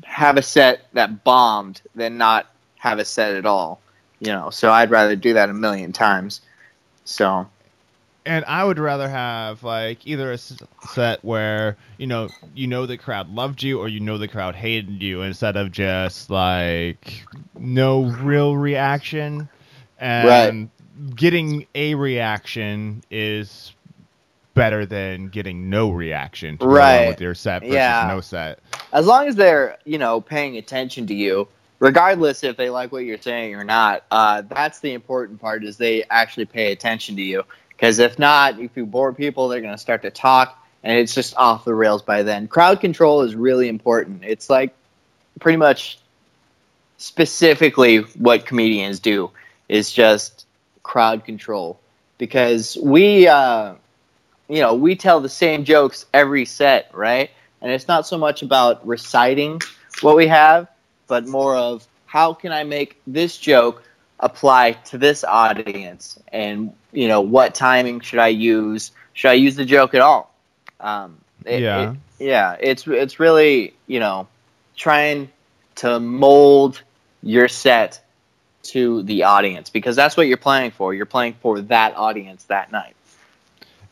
have 0.04 0.36
a 0.36 0.42
set 0.42 0.86
that 0.92 1.24
bombed 1.24 1.80
than 1.94 2.18
not 2.18 2.46
have 2.76 2.98
a 2.98 3.04
set 3.04 3.34
at 3.34 3.46
all. 3.46 3.80
You 4.20 4.32
know, 4.32 4.50
so 4.50 4.70
I'd 4.72 4.90
rather 4.90 5.14
do 5.14 5.34
that 5.34 5.50
a 5.50 5.54
million 5.54 5.92
times. 5.92 6.40
So 7.04 7.46
and 8.26 8.44
I 8.46 8.64
would 8.64 8.78
rather 8.78 9.08
have 9.08 9.62
like 9.62 10.04
either 10.06 10.32
a 10.32 10.38
set 10.38 11.24
where 11.24 11.76
you 11.96 12.08
know 12.08 12.28
you 12.54 12.66
know 12.66 12.84
the 12.84 12.98
crowd 12.98 13.30
loved 13.30 13.62
you 13.62 13.78
or 13.78 13.88
you 13.88 14.00
know 14.00 14.18
the 14.18 14.28
crowd 14.28 14.56
hated 14.56 15.00
you 15.00 15.22
instead 15.22 15.56
of 15.56 15.70
just 15.70 16.28
like 16.28 17.24
no 17.56 18.04
real 18.04 18.56
reaction 18.56 19.48
and 19.98 20.28
right. 20.28 21.16
getting 21.16 21.66
a 21.74 21.94
reaction 21.94 23.02
is 23.10 23.72
better 24.56 24.84
than 24.84 25.28
getting 25.28 25.70
no 25.70 25.90
reaction 25.90 26.58
to 26.58 26.66
right 26.66 27.06
with 27.08 27.20
your 27.20 27.34
set 27.34 27.62
versus 27.62 27.74
yeah. 27.74 28.06
no 28.08 28.20
set 28.20 28.58
as 28.92 29.06
long 29.06 29.28
as 29.28 29.36
they're 29.36 29.78
you 29.84 29.98
know 29.98 30.20
paying 30.20 30.56
attention 30.56 31.06
to 31.06 31.14
you 31.14 31.46
regardless 31.78 32.42
if 32.42 32.56
they 32.56 32.70
like 32.70 32.90
what 32.90 33.04
you're 33.04 33.20
saying 33.20 33.54
or 33.54 33.62
not 33.62 34.02
uh, 34.10 34.42
that's 34.42 34.80
the 34.80 34.92
important 34.92 35.40
part 35.40 35.62
is 35.62 35.76
they 35.76 36.02
actually 36.10 36.46
pay 36.46 36.72
attention 36.72 37.14
to 37.14 37.22
you 37.22 37.44
because 37.76 37.98
if 37.98 38.18
not, 38.18 38.58
if 38.58 38.70
you 38.74 38.86
bore 38.86 39.12
people, 39.12 39.48
they're 39.48 39.60
going 39.60 39.74
to 39.74 39.78
start 39.78 40.02
to 40.02 40.10
talk, 40.10 40.58
and 40.82 40.98
it's 40.98 41.14
just 41.14 41.36
off 41.36 41.64
the 41.64 41.74
rails 41.74 42.02
by 42.02 42.22
then. 42.22 42.48
Crowd 42.48 42.80
control 42.80 43.22
is 43.22 43.34
really 43.34 43.68
important. 43.68 44.24
It's 44.24 44.48
like 44.48 44.74
pretty 45.40 45.58
much 45.58 45.98
specifically 46.96 47.98
what 47.98 48.46
comedians 48.46 49.00
do 49.00 49.30
is 49.68 49.92
just 49.92 50.46
crowd 50.82 51.24
control 51.24 51.78
because 52.16 52.78
we, 52.82 53.28
uh, 53.28 53.74
you 54.48 54.60
know, 54.60 54.74
we 54.74 54.96
tell 54.96 55.20
the 55.20 55.28
same 55.28 55.64
jokes 55.64 56.06
every 56.12 56.44
set, 56.44 56.90
right? 56.94 57.30
And 57.60 57.72
it's 57.72 57.88
not 57.88 58.06
so 58.06 58.18
much 58.18 58.42
about 58.42 58.86
reciting 58.86 59.60
what 60.00 60.16
we 60.16 60.26
have, 60.28 60.68
but 61.06 61.26
more 61.26 61.56
of 61.56 61.86
how 62.06 62.34
can 62.34 62.52
I 62.52 62.64
make 62.64 63.00
this 63.06 63.36
joke 63.36 63.82
apply 64.20 64.72
to 64.72 64.98
this 64.98 65.24
audience? 65.24 66.18
And 66.28 66.72
you 66.92 67.08
know 67.08 67.20
what 67.20 67.54
timing 67.54 68.00
should 68.00 68.18
i 68.18 68.28
use? 68.28 68.92
Should 69.12 69.30
i 69.30 69.34
use 69.34 69.56
the 69.56 69.64
joke 69.64 69.94
at 69.94 70.00
all? 70.00 70.32
Um, 70.80 71.18
it, 71.44 71.62
yeah. 71.62 71.90
it, 71.90 71.96
yeah 72.18 72.56
it's 72.58 72.86
it's 72.86 73.20
really 73.20 73.74
you 73.86 74.00
know 74.00 74.26
trying 74.74 75.30
to 75.76 76.00
mold 76.00 76.82
your 77.22 77.48
set 77.48 78.00
to 78.62 79.02
the 79.04 79.24
audience 79.24 79.70
because 79.70 79.96
that's 79.96 80.16
what 80.16 80.26
you're 80.26 80.36
playing 80.36 80.70
for. 80.72 80.92
You're 80.92 81.06
playing 81.06 81.34
for 81.34 81.60
that 81.62 81.96
audience 81.96 82.44
that 82.44 82.72
night 82.72 82.95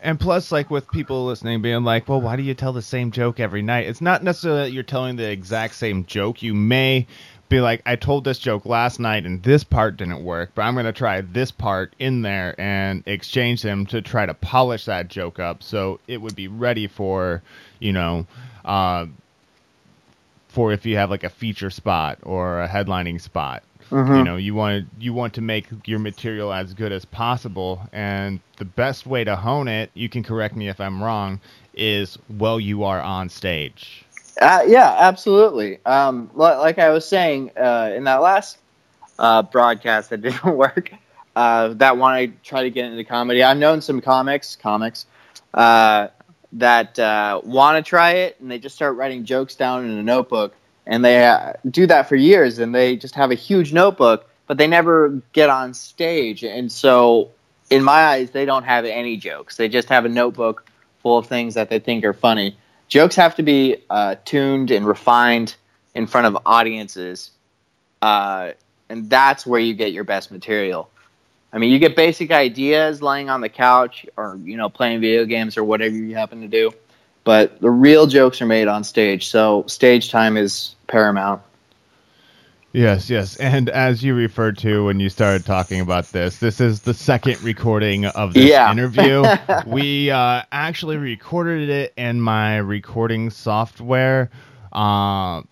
and 0.04 0.20
plus 0.20 0.52
like 0.52 0.70
with 0.70 0.88
people 0.90 1.24
listening 1.26 1.62
being 1.62 1.82
like 1.82 2.08
well 2.08 2.20
why 2.20 2.36
do 2.36 2.42
you 2.42 2.54
tell 2.54 2.72
the 2.72 2.82
same 2.82 3.10
joke 3.10 3.40
every 3.40 3.62
night? 3.62 3.86
It's 3.88 4.00
not 4.00 4.22
necessarily 4.22 4.62
that 4.62 4.72
you're 4.72 4.84
telling 4.84 5.16
the 5.16 5.28
exact 5.28 5.74
same 5.74 6.04
joke. 6.04 6.42
You 6.42 6.54
may 6.54 7.06
be 7.48 7.60
like, 7.60 7.82
I 7.86 7.96
told 7.96 8.24
this 8.24 8.38
joke 8.38 8.66
last 8.66 8.98
night 8.98 9.26
and 9.26 9.42
this 9.42 9.64
part 9.64 9.96
didn't 9.96 10.24
work, 10.24 10.52
but 10.54 10.62
I'm 10.62 10.74
going 10.74 10.86
to 10.86 10.92
try 10.92 11.20
this 11.20 11.50
part 11.50 11.94
in 11.98 12.22
there 12.22 12.58
and 12.58 13.02
exchange 13.06 13.62
them 13.62 13.86
to 13.86 14.02
try 14.02 14.26
to 14.26 14.34
polish 14.34 14.86
that 14.86 15.08
joke 15.08 15.38
up. 15.38 15.62
So 15.62 16.00
it 16.08 16.20
would 16.20 16.34
be 16.34 16.48
ready 16.48 16.86
for, 16.86 17.42
you 17.78 17.92
know, 17.92 18.26
uh, 18.64 19.06
for 20.48 20.72
if 20.72 20.86
you 20.86 20.96
have 20.96 21.10
like 21.10 21.24
a 21.24 21.30
feature 21.30 21.70
spot 21.70 22.18
or 22.22 22.62
a 22.62 22.68
headlining 22.68 23.20
spot. 23.20 23.62
Mm-hmm. 23.90 24.14
You 24.14 24.24
know, 24.24 24.36
you 24.36 24.54
want 24.54 24.86
you 24.98 25.12
want 25.12 25.34
to 25.34 25.40
make 25.40 25.66
your 25.84 25.98
material 25.98 26.52
as 26.52 26.74
good 26.74 26.92
as 26.92 27.04
possible, 27.04 27.82
and 27.92 28.40
the 28.56 28.64
best 28.64 29.06
way 29.06 29.24
to 29.24 29.36
hone 29.36 29.68
it, 29.68 29.90
you 29.94 30.08
can 30.08 30.22
correct 30.22 30.56
me 30.56 30.68
if 30.68 30.80
I'm 30.80 31.02
wrong, 31.02 31.40
is 31.74 32.18
while 32.28 32.58
you 32.58 32.84
are 32.84 33.00
on 33.00 33.28
stage. 33.28 34.04
Uh, 34.40 34.62
yeah, 34.66 34.96
absolutely. 34.98 35.78
Um, 35.86 36.30
like 36.34 36.78
I 36.78 36.90
was 36.90 37.06
saying 37.06 37.52
uh, 37.56 37.92
in 37.94 38.04
that 38.04 38.20
last 38.20 38.58
uh, 39.18 39.42
broadcast 39.42 40.10
that 40.10 40.20
didn't 40.22 40.56
work, 40.56 40.92
uh, 41.36 41.68
that 41.74 41.96
one 41.96 42.14
I 42.14 42.26
try 42.42 42.62
to 42.62 42.70
get 42.70 42.86
into 42.86 43.04
comedy. 43.04 43.42
I've 43.42 43.58
known 43.58 43.80
some 43.80 44.00
comics, 44.00 44.56
comics 44.56 45.06
uh, 45.52 46.08
that 46.52 46.98
uh, 46.98 47.40
want 47.44 47.84
to 47.84 47.88
try 47.88 48.12
it, 48.12 48.40
and 48.40 48.50
they 48.50 48.58
just 48.58 48.74
start 48.74 48.96
writing 48.96 49.24
jokes 49.24 49.54
down 49.54 49.84
in 49.84 49.90
a 49.92 50.02
notebook, 50.02 50.54
and 50.86 51.04
they 51.04 51.52
do 51.68 51.86
that 51.86 52.08
for 52.08 52.16
years, 52.16 52.58
and 52.58 52.74
they 52.74 52.96
just 52.96 53.14
have 53.14 53.30
a 53.30 53.34
huge 53.36 53.72
notebook, 53.72 54.28
but 54.46 54.58
they 54.58 54.66
never 54.66 55.20
get 55.32 55.50
on 55.50 55.74
stage, 55.74 56.44
and 56.44 56.70
so 56.70 57.30
in 57.70 57.82
my 57.82 58.04
eyes, 58.04 58.30
they 58.30 58.44
don't 58.44 58.64
have 58.64 58.84
any 58.84 59.16
jokes. 59.16 59.56
They 59.56 59.68
just 59.68 59.88
have 59.88 60.04
a 60.04 60.08
notebook 60.08 60.66
full 61.02 61.18
of 61.18 61.26
things 61.26 61.54
that 61.54 61.70
they 61.70 61.78
think 61.78 62.04
are 62.04 62.12
funny 62.12 62.56
jokes 62.88 63.16
have 63.16 63.34
to 63.36 63.42
be 63.42 63.76
uh, 63.90 64.16
tuned 64.24 64.70
and 64.70 64.86
refined 64.86 65.56
in 65.94 66.06
front 66.06 66.26
of 66.26 66.38
audiences, 66.46 67.30
uh, 68.02 68.52
and 68.88 69.08
that's 69.08 69.46
where 69.46 69.60
you 69.60 69.74
get 69.74 69.92
your 69.92 70.04
best 70.04 70.30
material. 70.30 70.88
I 71.52 71.58
mean, 71.58 71.70
you 71.70 71.78
get 71.78 71.94
basic 71.94 72.32
ideas 72.32 73.00
laying 73.00 73.30
on 73.30 73.40
the 73.40 73.48
couch 73.48 74.06
or 74.16 74.38
you 74.42 74.56
know 74.56 74.68
playing 74.68 75.00
video 75.00 75.24
games 75.24 75.56
or 75.56 75.64
whatever 75.64 75.94
you 75.94 76.14
happen 76.14 76.40
to 76.40 76.48
do, 76.48 76.72
but 77.24 77.60
the 77.60 77.70
real 77.70 78.06
jokes 78.06 78.40
are 78.42 78.46
made 78.46 78.68
on 78.68 78.84
stage. 78.84 79.28
So 79.28 79.64
stage 79.66 80.10
time 80.10 80.36
is 80.36 80.76
paramount. 80.86 81.42
Yes, 82.74 83.08
yes. 83.08 83.36
And 83.36 83.70
as 83.70 84.02
you 84.02 84.14
referred 84.16 84.58
to 84.58 84.86
when 84.86 84.98
you 84.98 85.08
started 85.08 85.46
talking 85.46 85.80
about 85.80 86.06
this, 86.06 86.38
this 86.38 86.60
is 86.60 86.80
the 86.80 86.92
second 86.92 87.40
recording 87.42 88.04
of 88.04 88.34
this 88.34 88.50
yeah. 88.50 88.70
interview. 88.70 89.24
we 89.66 90.10
uh, 90.10 90.42
actually 90.50 90.96
recorded 90.96 91.70
it 91.70 91.94
in 91.96 92.20
my 92.20 92.56
recording 92.56 93.30
software. 93.30 94.28
Uh, 94.72 95.42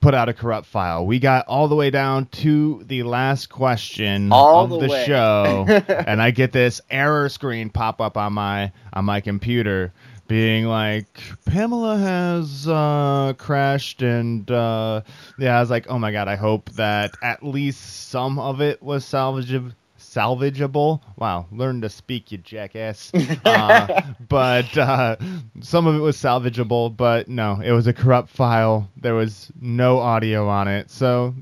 put 0.00 0.14
out 0.14 0.28
a 0.28 0.34
corrupt 0.34 0.66
file. 0.66 1.04
We 1.04 1.18
got 1.18 1.48
all 1.48 1.66
the 1.66 1.74
way 1.74 1.90
down 1.90 2.26
to 2.26 2.84
the 2.86 3.02
last 3.02 3.48
question 3.48 4.30
all 4.30 4.72
of 4.72 4.82
the, 4.82 4.86
the 4.86 5.04
show, 5.06 5.64
and 5.88 6.22
I 6.22 6.30
get 6.30 6.52
this 6.52 6.80
error 6.90 7.28
screen 7.28 7.70
pop 7.70 8.00
up 8.00 8.16
on 8.16 8.34
my 8.34 8.70
on 8.92 9.04
my 9.04 9.20
computer 9.20 9.92
being 10.26 10.64
like 10.64 11.20
Pamela 11.44 11.98
has 11.98 12.66
uh, 12.68 13.34
crashed, 13.38 14.02
and 14.02 14.50
uh, 14.50 15.02
yeah, 15.38 15.56
I 15.56 15.60
was 15.60 15.70
like, 15.70 15.86
oh 15.88 15.98
my 15.98 16.12
god, 16.12 16.28
I 16.28 16.36
hope 16.36 16.70
that 16.70 17.14
at 17.22 17.42
least 17.42 18.08
some 18.08 18.38
of 18.38 18.60
it 18.60 18.82
was 18.82 19.04
salvageable. 19.04 19.72
Salvageable. 19.98 21.00
Wow, 21.16 21.46
learn 21.50 21.80
to 21.80 21.88
speak, 21.88 22.30
you 22.30 22.38
jackass. 22.38 23.10
Uh, 23.44 24.02
but 24.28 24.76
uh, 24.78 25.16
some 25.60 25.86
of 25.86 25.96
it 25.96 25.98
was 25.98 26.16
salvageable, 26.16 26.96
but 26.96 27.28
no, 27.28 27.60
it 27.62 27.72
was 27.72 27.86
a 27.86 27.92
corrupt 27.92 28.28
file. 28.28 28.88
There 28.96 29.14
was 29.14 29.50
no 29.60 29.98
audio 29.98 30.48
on 30.48 30.68
it. 30.68 30.90
So, 30.90 31.34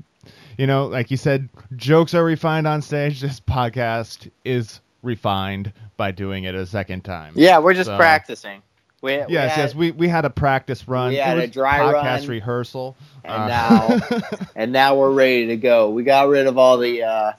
you 0.57 0.67
know, 0.67 0.87
like 0.87 1.11
you 1.11 1.17
said, 1.17 1.49
jokes 1.75 2.13
are 2.13 2.23
refined 2.23 2.67
on 2.67 2.81
stage. 2.81 3.21
This 3.21 3.39
podcast 3.39 4.29
is 4.43 4.81
refined 5.03 5.71
by 5.97 6.11
doing 6.11 6.45
it 6.45 6.55
a 6.55 6.65
second 6.65 7.03
time. 7.03 7.33
Yeah, 7.35 7.59
we're 7.59 7.73
just 7.73 7.89
so, 7.89 7.97
practicing. 7.97 8.61
We, 9.03 9.11
yes, 9.11 9.27
we 9.27 9.35
had, 9.35 9.57
yes, 9.57 9.75
we, 9.75 9.91
we 9.91 10.07
had 10.07 10.23
a 10.23 10.29
practice 10.29 10.87
run. 10.87 11.09
We 11.09 11.17
had 11.17 11.37
a 11.37 11.45
dry 11.45 11.79
podcast 11.79 12.21
run, 12.21 12.27
rehearsal, 12.27 12.95
and 13.25 13.33
uh, 13.33 13.47
now 13.47 13.99
and 14.55 14.71
now 14.71 14.95
we're 14.95 15.11
ready 15.11 15.47
to 15.47 15.57
go. 15.57 15.89
We 15.89 16.03
got 16.03 16.29
rid 16.29 16.47
of 16.47 16.57
all 16.57 16.77
the, 16.77 17.03
uh, 17.03 17.33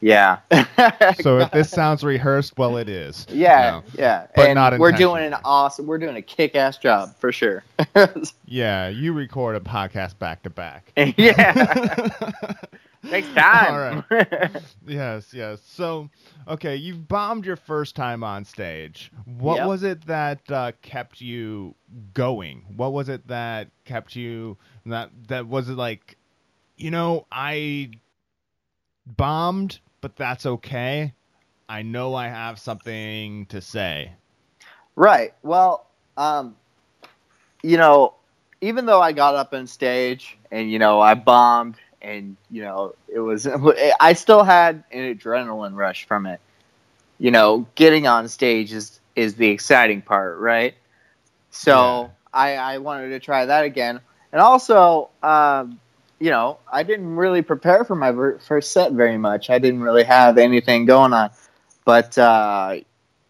yeah. 0.00 0.40
so 1.20 1.38
if 1.38 1.52
this 1.52 1.70
sounds 1.70 2.02
rehearsed, 2.02 2.58
well, 2.58 2.76
it 2.78 2.88
is. 2.88 3.28
Yeah, 3.30 3.82
yeah, 3.96 4.26
but 4.34 4.46
and 4.48 4.56
not. 4.56 4.76
We're 4.76 4.90
doing 4.90 5.22
an 5.24 5.36
awesome. 5.44 5.86
We're 5.86 5.98
doing 5.98 6.16
a 6.16 6.22
kick-ass 6.22 6.78
job 6.78 7.14
for 7.20 7.30
sure. 7.30 7.62
yeah, 8.46 8.88
you 8.88 9.12
record 9.12 9.54
a 9.54 9.60
podcast 9.60 10.18
back 10.18 10.42
to 10.42 10.50
back. 10.50 10.92
Yeah. 11.16 12.54
Takes 13.10 13.28
time. 13.34 13.74
All 13.74 13.78
right. 14.10 14.50
yes, 14.86 15.32
yes. 15.32 15.60
So, 15.66 16.10
okay, 16.48 16.76
you 16.76 16.94
bombed 16.94 17.44
your 17.44 17.56
first 17.56 17.96
time 17.96 18.24
on 18.24 18.44
stage. 18.44 19.12
What 19.24 19.56
yep. 19.56 19.68
was 19.68 19.82
it 19.82 20.06
that 20.06 20.40
uh, 20.50 20.72
kept 20.82 21.20
you 21.20 21.74
going? 22.12 22.64
What 22.76 22.92
was 22.92 23.08
it 23.08 23.26
that 23.28 23.68
kept 23.84 24.16
you 24.16 24.56
that 24.86 25.10
that 25.28 25.46
was 25.46 25.68
it 25.68 25.76
like, 25.76 26.16
you 26.76 26.90
know, 26.90 27.26
I 27.30 27.90
bombed, 29.06 29.80
but 30.00 30.16
that's 30.16 30.46
okay. 30.46 31.12
I 31.68 31.82
know 31.82 32.14
I 32.14 32.28
have 32.28 32.58
something 32.58 33.46
to 33.46 33.60
say. 33.60 34.12
Right. 34.96 35.34
Well, 35.42 35.86
um, 36.16 36.56
you 37.62 37.76
know, 37.76 38.14
even 38.60 38.86
though 38.86 39.00
I 39.00 39.12
got 39.12 39.34
up 39.34 39.52
on 39.52 39.66
stage 39.66 40.38
and 40.50 40.70
you 40.70 40.78
know 40.78 41.00
I 41.00 41.14
bombed 41.14 41.76
and 42.04 42.36
you 42.50 42.62
know 42.62 42.94
it 43.08 43.18
was 43.18 43.46
I 44.00 44.12
still 44.12 44.44
had 44.44 44.84
an 44.92 45.14
adrenaline 45.14 45.74
rush 45.74 46.06
from 46.06 46.26
it. 46.26 46.40
You 47.18 47.30
know, 47.30 47.66
getting 47.74 48.06
on 48.06 48.28
stage 48.28 48.72
is 48.72 49.00
is 49.16 49.34
the 49.34 49.48
exciting 49.48 50.02
part, 50.02 50.38
right? 50.38 50.74
So 51.50 52.02
yeah. 52.02 52.08
I 52.32 52.54
I 52.56 52.78
wanted 52.78 53.08
to 53.10 53.20
try 53.20 53.46
that 53.46 53.64
again, 53.64 54.00
and 54.32 54.40
also, 54.40 55.10
um, 55.22 55.80
you 56.20 56.30
know, 56.30 56.58
I 56.70 56.82
didn't 56.82 57.16
really 57.16 57.42
prepare 57.42 57.84
for 57.84 57.94
my 57.94 58.12
first 58.46 58.72
set 58.72 58.92
very 58.92 59.18
much. 59.18 59.50
I 59.50 59.58
didn't 59.58 59.80
really 59.80 60.04
have 60.04 60.38
anything 60.38 60.84
going 60.84 61.12
on, 61.12 61.30
but 61.84 62.18
uh, 62.18 62.76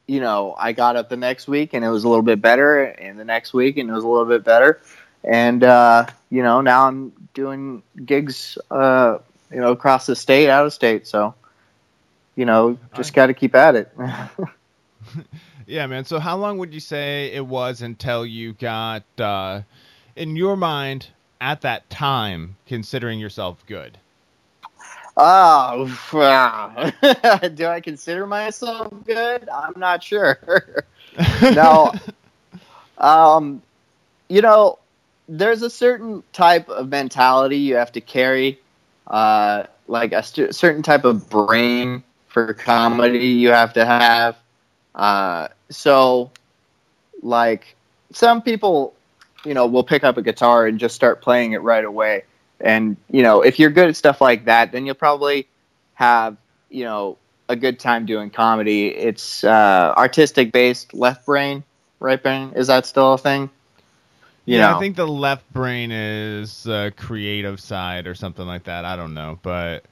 you 0.06 0.20
know, 0.20 0.54
I 0.58 0.72
got 0.72 0.96
up 0.96 1.08
the 1.08 1.16
next 1.16 1.48
week 1.48 1.72
and 1.72 1.84
it 1.84 1.88
was 1.88 2.04
a 2.04 2.08
little 2.08 2.22
bit 2.22 2.40
better, 2.40 2.84
and 2.84 3.18
the 3.18 3.24
next 3.24 3.52
week 3.52 3.76
and 3.76 3.88
it 3.88 3.92
was 3.92 4.04
a 4.04 4.08
little 4.08 4.26
bit 4.26 4.44
better, 4.44 4.80
and 5.24 5.64
uh, 5.64 6.06
you 6.30 6.42
know 6.42 6.60
now 6.60 6.86
I'm 6.86 7.12
doing 7.34 7.82
gigs, 8.06 8.56
uh, 8.70 9.18
you 9.52 9.60
know, 9.60 9.72
across 9.72 10.06
the 10.06 10.16
state, 10.16 10.48
out 10.48 10.64
of 10.64 10.72
state. 10.72 11.06
So, 11.06 11.34
you 12.36 12.46
know, 12.46 12.78
just 12.94 13.12
got 13.12 13.26
to 13.26 13.34
keep 13.34 13.54
at 13.54 13.74
it. 13.74 13.92
yeah, 15.66 15.86
man. 15.86 16.04
So, 16.04 16.18
how 16.18 16.36
long 16.36 16.58
would 16.58 16.72
you 16.72 16.80
say 16.80 17.32
it 17.32 17.44
was 17.44 17.82
until 17.82 18.24
you 18.24 18.54
got, 18.54 19.04
uh, 19.18 19.62
in 20.16 20.36
your 20.36 20.56
mind, 20.56 21.08
at 21.40 21.60
that 21.60 21.90
time, 21.90 22.56
considering 22.66 23.18
yourself 23.18 23.64
good? 23.66 23.98
Oh, 25.16 25.86
do 27.54 27.66
I 27.66 27.80
consider 27.80 28.26
myself 28.26 28.92
good? 29.04 29.48
I'm 29.48 29.74
not 29.76 30.02
sure. 30.02 30.84
no, 31.42 31.92
um, 32.98 33.62
you 34.28 34.40
know, 34.40 34.78
there's 35.28 35.62
a 35.62 35.70
certain 35.70 36.22
type 36.32 36.68
of 36.68 36.88
mentality 36.88 37.58
you 37.58 37.76
have 37.76 37.92
to 37.92 38.00
carry, 38.00 38.60
uh, 39.06 39.64
like 39.86 40.12
a 40.12 40.22
st- 40.22 40.54
certain 40.54 40.82
type 40.82 41.04
of 41.04 41.28
brain 41.30 42.02
for 42.28 42.54
comedy 42.54 43.28
you 43.28 43.50
have 43.50 43.74
to 43.74 43.84
have. 43.84 44.36
Uh, 44.94 45.48
so, 45.70 46.30
like, 47.22 47.74
some 48.12 48.42
people, 48.42 48.94
you 49.44 49.54
know, 49.54 49.66
will 49.66 49.84
pick 49.84 50.04
up 50.04 50.16
a 50.16 50.22
guitar 50.22 50.66
and 50.66 50.78
just 50.78 50.94
start 50.94 51.20
playing 51.20 51.52
it 51.52 51.62
right 51.62 51.84
away 51.84 52.24
and, 52.60 52.96
you 53.10 53.22
know, 53.22 53.42
if 53.42 53.58
you're 53.58 53.70
good 53.70 53.88
at 53.88 53.96
stuff 53.96 54.20
like 54.20 54.46
that, 54.46 54.72
then 54.72 54.86
you'll 54.86 54.94
probably 54.94 55.46
have, 55.94 56.36
you 56.70 56.84
know, 56.84 57.18
a 57.48 57.56
good 57.56 57.78
time 57.78 58.06
doing 58.06 58.30
comedy. 58.30 58.88
It's 58.88 59.44
uh, 59.44 59.92
artistic 59.96 60.52
based 60.52 60.94
left 60.94 61.26
brain, 61.26 61.62
right 62.00 62.20
brain. 62.20 62.52
Is 62.56 62.68
that 62.68 62.86
still 62.86 63.14
a 63.14 63.18
thing? 63.18 63.50
You 64.46 64.56
yeah, 64.56 64.70
know. 64.70 64.76
I 64.76 64.80
think 64.80 64.96
the 64.96 65.06
left 65.06 65.50
brain 65.52 65.90
is 65.90 66.64
the 66.64 66.92
creative 66.96 67.60
side 67.60 68.06
or 68.06 68.14
something 68.14 68.46
like 68.46 68.64
that. 68.64 68.84
I 68.84 68.96
don't 68.96 69.14
know, 69.14 69.38
but 69.42 69.84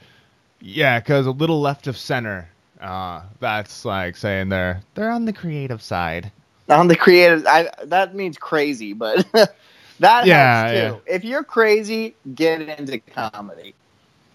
yeah, 0.61 1.01
because 1.01 1.27
a 1.27 1.31
little 1.31 1.61
left 1.61 1.87
of 1.87 1.97
center. 1.97 2.49
Uh, 2.81 3.23
that's 3.39 3.85
like 3.85 4.17
saying 4.17 4.49
they're 4.49 4.83
they're 4.95 5.11
on 5.11 5.25
the 5.25 5.33
creative 5.33 5.81
side. 5.81 6.31
On 6.69 6.89
the 6.89 6.97
creative, 6.97 7.47
I, 7.47 7.71
that 7.85 8.15
means 8.15 8.37
crazy, 8.37 8.93
but 8.93 9.27
That 10.03 10.27
yeah. 10.27 10.73
Yeah. 10.73 10.97
If 11.07 11.25
you're 11.25 11.45
crazy, 11.45 12.17
get 12.35 12.61
into 12.61 12.99
comedy 12.99 13.73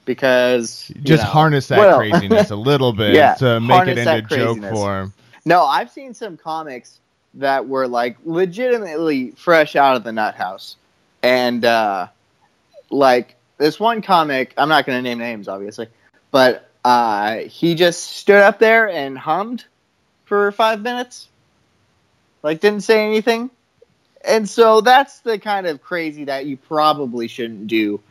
because 0.05 0.89
just 1.03 1.23
know, 1.23 1.29
harness 1.29 1.67
that 1.67 1.79
well, 1.79 1.97
craziness 2.09 2.51
a 2.51 2.55
little 2.55 2.93
bit 2.93 3.13
yeah, 3.13 3.33
to 3.35 3.59
make 3.59 3.87
it 3.89 3.97
into 3.97 4.21
joke 4.21 4.61
form. 4.61 5.13
No, 5.43 5.65
I've 5.65 5.91
seen 5.91 6.13
some 6.13 6.37
comics 6.37 7.01
that 7.37 7.67
were 7.67 7.87
like 7.87 8.17
legitimately 8.25 9.31
fresh 9.31 9.75
out 9.75 9.95
of 9.95 10.03
the 10.03 10.11
nut 10.11 10.35
house, 10.35 10.75
and 11.23 11.63
uh, 11.63 12.07
like 12.89 13.35
this 13.57 13.79
one 13.79 14.01
comic. 14.01 14.53
I'm 14.57 14.69
not 14.69 14.85
going 14.85 14.97
to 14.97 15.01
name 15.01 15.19
names, 15.19 15.47
obviously, 15.47 15.87
but 16.31 16.69
uh, 16.83 17.37
he 17.37 17.75
just 17.75 18.03
stood 18.03 18.41
up 18.41 18.59
there 18.59 18.89
and 18.89 19.17
hummed 19.17 19.65
for 20.25 20.51
five 20.51 20.81
minutes, 20.81 21.29
like 22.43 22.59
didn't 22.59 22.81
say 22.81 23.05
anything, 23.05 23.49
and 24.25 24.47
so 24.47 24.81
that's 24.81 25.19
the 25.19 25.39
kind 25.39 25.67
of 25.67 25.81
crazy 25.81 26.25
that 26.25 26.45
you 26.45 26.57
probably 26.57 27.27
shouldn't 27.27 27.67
do. 27.67 28.01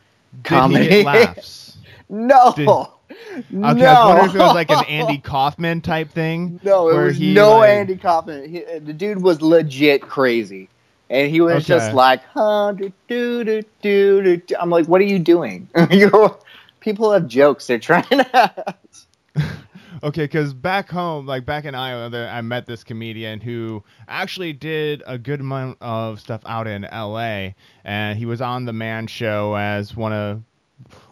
Comedy 0.43 1.03
laughs. 1.03 1.76
No. 2.09 2.53
Did, 2.55 2.67
okay, 2.67 3.45
no. 3.51 3.67
I 3.67 3.73
was 3.73 3.79
wondering 3.81 4.29
if 4.29 4.35
it 4.35 4.39
was 4.39 4.53
like 4.55 4.71
an 4.71 4.85
Andy 4.85 5.17
Kaufman 5.17 5.81
type 5.81 6.11
thing. 6.11 6.59
No, 6.63 6.89
it 6.89 7.03
was 7.03 7.19
no 7.19 7.59
like... 7.59 7.69
Andy 7.69 7.97
Kaufman. 7.97 8.49
He, 8.49 8.65
uh, 8.65 8.79
the 8.79 8.93
dude 8.93 9.21
was 9.21 9.41
legit 9.41 10.01
crazy, 10.01 10.69
and 11.09 11.29
he 11.29 11.41
was 11.41 11.55
okay. 11.55 11.65
just 11.65 11.93
like, 11.93 12.23
huh, 12.25 12.73
do, 12.73 12.91
do, 13.07 13.43
do, 13.43 13.61
do, 13.81 14.37
do. 14.37 14.55
I'm 14.59 14.69
like, 14.69 14.87
what 14.87 15.01
are 15.01 15.05
you 15.05 15.19
doing? 15.19 15.67
people 16.79 17.11
have 17.11 17.27
jokes 17.27 17.67
they're 17.67 17.79
trying 17.79 18.03
to. 18.03 18.75
Okay, 20.03 20.25
because 20.25 20.53
back 20.53 20.89
home, 20.89 21.25
like 21.25 21.45
back 21.45 21.65
in 21.65 21.73
Iowa, 21.73 22.27
I 22.27 22.41
met 22.41 22.67
this 22.67 22.83
comedian 22.83 23.41
who 23.41 23.83
actually 24.07 24.53
did 24.53 25.01
a 25.07 25.17
good 25.17 25.39
amount 25.39 25.77
of 25.81 26.19
stuff 26.19 26.41
out 26.45 26.67
in 26.67 26.85
L.A. 26.85 27.55
and 27.83 28.17
he 28.17 28.27
was 28.27 28.39
on 28.39 28.65
the 28.65 28.73
Man 28.73 29.07
Show 29.07 29.55
as 29.55 29.95
one 29.95 30.13
of 30.13 30.43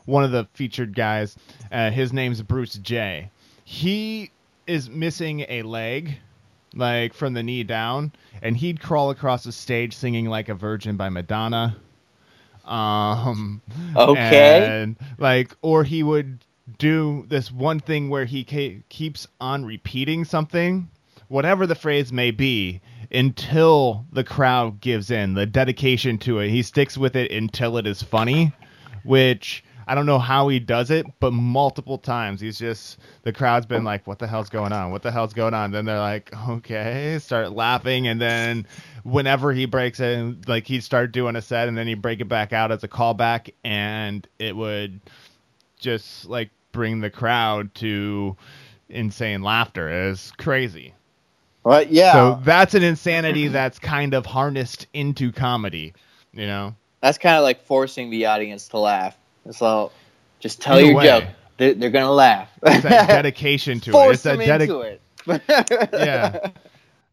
one 0.06 0.24
of 0.24 0.32
the 0.32 0.48
featured 0.54 0.96
guys. 0.96 1.36
Uh, 1.72 1.92
his 1.92 2.14
name's 2.14 2.42
Bruce 2.42 2.76
J. 2.76 3.30
He 3.64 4.32
is 4.68 4.90
missing 4.90 5.46
a 5.50 5.62
leg, 5.64 6.18
like 6.74 7.14
from 7.14 7.34
the 7.34 7.44
knee 7.44 7.64
down, 7.64 8.12
and 8.42 8.56
he'd 8.58 8.80
crawl 8.82 9.10
across 9.10 9.44
the 9.44 9.52
stage 9.52 9.96
singing 9.96 10.28
like 10.28 10.50
a 10.50 10.56
virgin 10.56 10.98
by 10.98 11.10
Madonna. 11.10 11.78
Um, 12.66 13.62
okay. 13.96 14.82
And 14.82 14.96
like, 15.18 15.56
or 15.62 15.84
he 15.84 16.04
would 16.04 16.40
do 16.78 17.26
this 17.28 17.52
one 17.52 17.80
thing 17.80 18.10
where 18.10 18.26
he 18.26 18.44
ca- 18.44 18.82
keeps 18.90 19.28
on 19.40 19.66
repeating 19.66 20.26
something, 20.26 20.90
whatever 21.28 21.68
the 21.68 21.76
phrase 21.76 22.12
may 22.12 22.32
be, 22.32 22.82
until 23.12 24.06
the 24.12 24.24
crowd 24.24 24.82
gives 24.82 25.12
in. 25.12 25.36
The 25.36 25.46
dedication 25.46 26.18
to 26.20 26.40
it. 26.40 26.50
He 26.50 26.64
sticks 26.64 26.98
with 26.98 27.16
it 27.16 27.32
until 27.32 27.78
it 27.78 27.86
is 27.86 28.02
funny, 28.02 28.52
which 29.04 29.64
I 29.88 29.96
don't 29.96 30.06
know 30.06 30.20
how 30.20 30.48
he 30.48 30.60
does 30.60 30.92
it, 30.92 31.06
but 31.20 31.32
multiple 31.32 31.98
times 31.98 32.42
he's 32.42 32.58
just 32.58 33.00
the 33.24 33.32
crowd's 33.32 33.66
been 33.66 33.84
like, 33.84 34.08
"What 34.08 34.20
the 34.20 34.28
hell's 34.28 34.50
going 34.50 34.74
on? 34.74 34.92
What 34.92 35.04
the 35.04 35.12
hell's 35.12 35.34
going 35.34 35.54
on?" 35.54 35.72
Then 35.72 35.86
they're 35.86 36.00
like, 36.00 36.32
"Okay," 36.50 37.18
start 37.20 37.52
laughing, 37.52 38.08
and 38.08 38.20
then 38.20 38.68
whenever 39.04 39.52
he 39.54 39.66
breaks 39.66 40.00
it, 40.00 40.48
like 40.48 40.68
he'd 40.68 40.84
start 40.84 41.12
doing 41.12 41.36
a 41.36 41.42
set, 41.42 41.68
and 41.68 41.78
then 41.78 41.88
he'd 41.88 42.02
break 42.02 42.22
it 42.22 42.30
back 42.30 42.54
out 42.54 42.72
as 42.72 42.84
a 42.84 42.88
callback, 42.88 43.54
and 43.64 44.28
it 44.40 44.56
would 44.56 45.00
just 45.80 46.26
like 46.26 46.50
bring 46.72 47.02
the 47.02 47.10
crowd 47.10 47.74
to 47.76 48.36
insane 48.90 49.42
laughter 49.42 50.10
It's 50.10 50.32
crazy. 50.32 50.94
Well, 51.64 51.84
yeah. 51.90 52.14
So 52.14 52.40
that's 52.44 52.76
an 52.76 52.84
insanity 52.84 53.48
that's 53.48 53.80
kind 53.80 54.14
of 54.14 54.26
harnessed 54.26 54.86
into 54.94 55.32
comedy, 55.32 55.94
you 56.32 56.46
know. 56.46 56.76
That's 57.02 57.18
kind 57.18 57.38
of 57.38 57.44
like 57.44 57.64
forcing 57.66 58.12
the 58.12 58.28
audience 58.28 58.68
to 58.70 58.78
laugh. 58.78 59.18
So 59.52 59.92
just 60.40 60.62
tell 60.62 60.80
your 60.80 60.96
way. 60.96 61.06
joke. 61.06 61.24
They're, 61.58 61.74
they're, 61.74 61.90
gonna 61.90 62.12
laugh. 62.12 62.50
It's 62.64 62.84
that 62.84 63.08
dedication 63.08 63.80
to 63.82 63.92
Force 63.92 64.26
it. 64.26 64.40
It's 64.40 64.48
that 64.48 64.60
dedication. 64.60 65.00
yeah. 65.94 66.50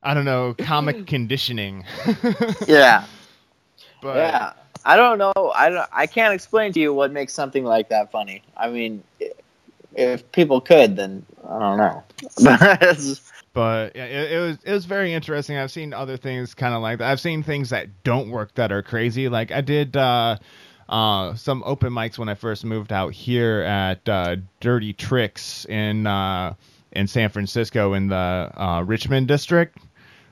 I 0.03 0.15
don't 0.15 0.25
know, 0.25 0.55
comic 0.59 1.07
conditioning. 1.07 1.85
yeah. 2.67 3.05
But 4.01 4.17
yeah. 4.17 4.53
I 4.85 4.97
don't 4.97 5.19
know. 5.19 5.53
I 5.55 5.69
don't, 5.69 5.89
I 5.93 6.07
can't 6.07 6.35
explain 6.35 6.73
to 6.73 6.81
you 6.81 6.93
what 6.93 7.13
makes 7.13 7.33
something 7.33 7.65
like 7.65 7.89
that 7.91 8.11
funny. 8.11 8.43
I 8.57 8.69
mean, 8.69 9.05
if 9.95 10.31
people 10.33 10.61
could, 10.61 10.97
then 10.97 11.25
I 11.49 11.59
don't 11.61 11.79
know. 11.79 12.03
but 13.53 13.95
yeah, 13.95 14.05
it, 14.07 14.33
it, 14.33 14.39
was 14.41 14.59
it 14.65 14.73
was 14.73 14.87
very 14.87 15.13
interesting. 15.13 15.57
I've 15.57 15.71
seen 15.71 15.93
other 15.93 16.17
things 16.17 16.53
kind 16.53 16.75
of 16.75 16.83
like 16.83 16.99
that. 16.99 17.09
I've 17.09 17.21
seen 17.21 17.45
things 17.45 17.71
that 17.71 17.89
don't 18.03 18.31
work 18.31 18.55
that 18.55 18.73
are 18.73 18.83
crazy. 18.83 19.29
Like 19.29 19.53
I 19.53 19.61
did 19.61 19.97
uh, 19.97 20.37
uh, 20.89 21.35
some 21.35 21.63
open 21.65 21.93
mics 21.93 22.19
when 22.19 22.29
I 22.29 22.35
first 22.35 22.65
moved 22.65 22.93
out 22.93 23.13
here 23.13 23.61
at 23.63 24.09
uh, 24.09 24.37
Dirty 24.61 24.93
Tricks 24.93 25.65
in 25.67 26.07
uh, 26.07 26.55
in 26.93 27.07
San 27.07 27.31
Francisco 27.31 27.95
in 27.95 28.09
the 28.09 28.17
uh, 28.55 28.83
Richmond 28.87 29.29
district. 29.29 29.79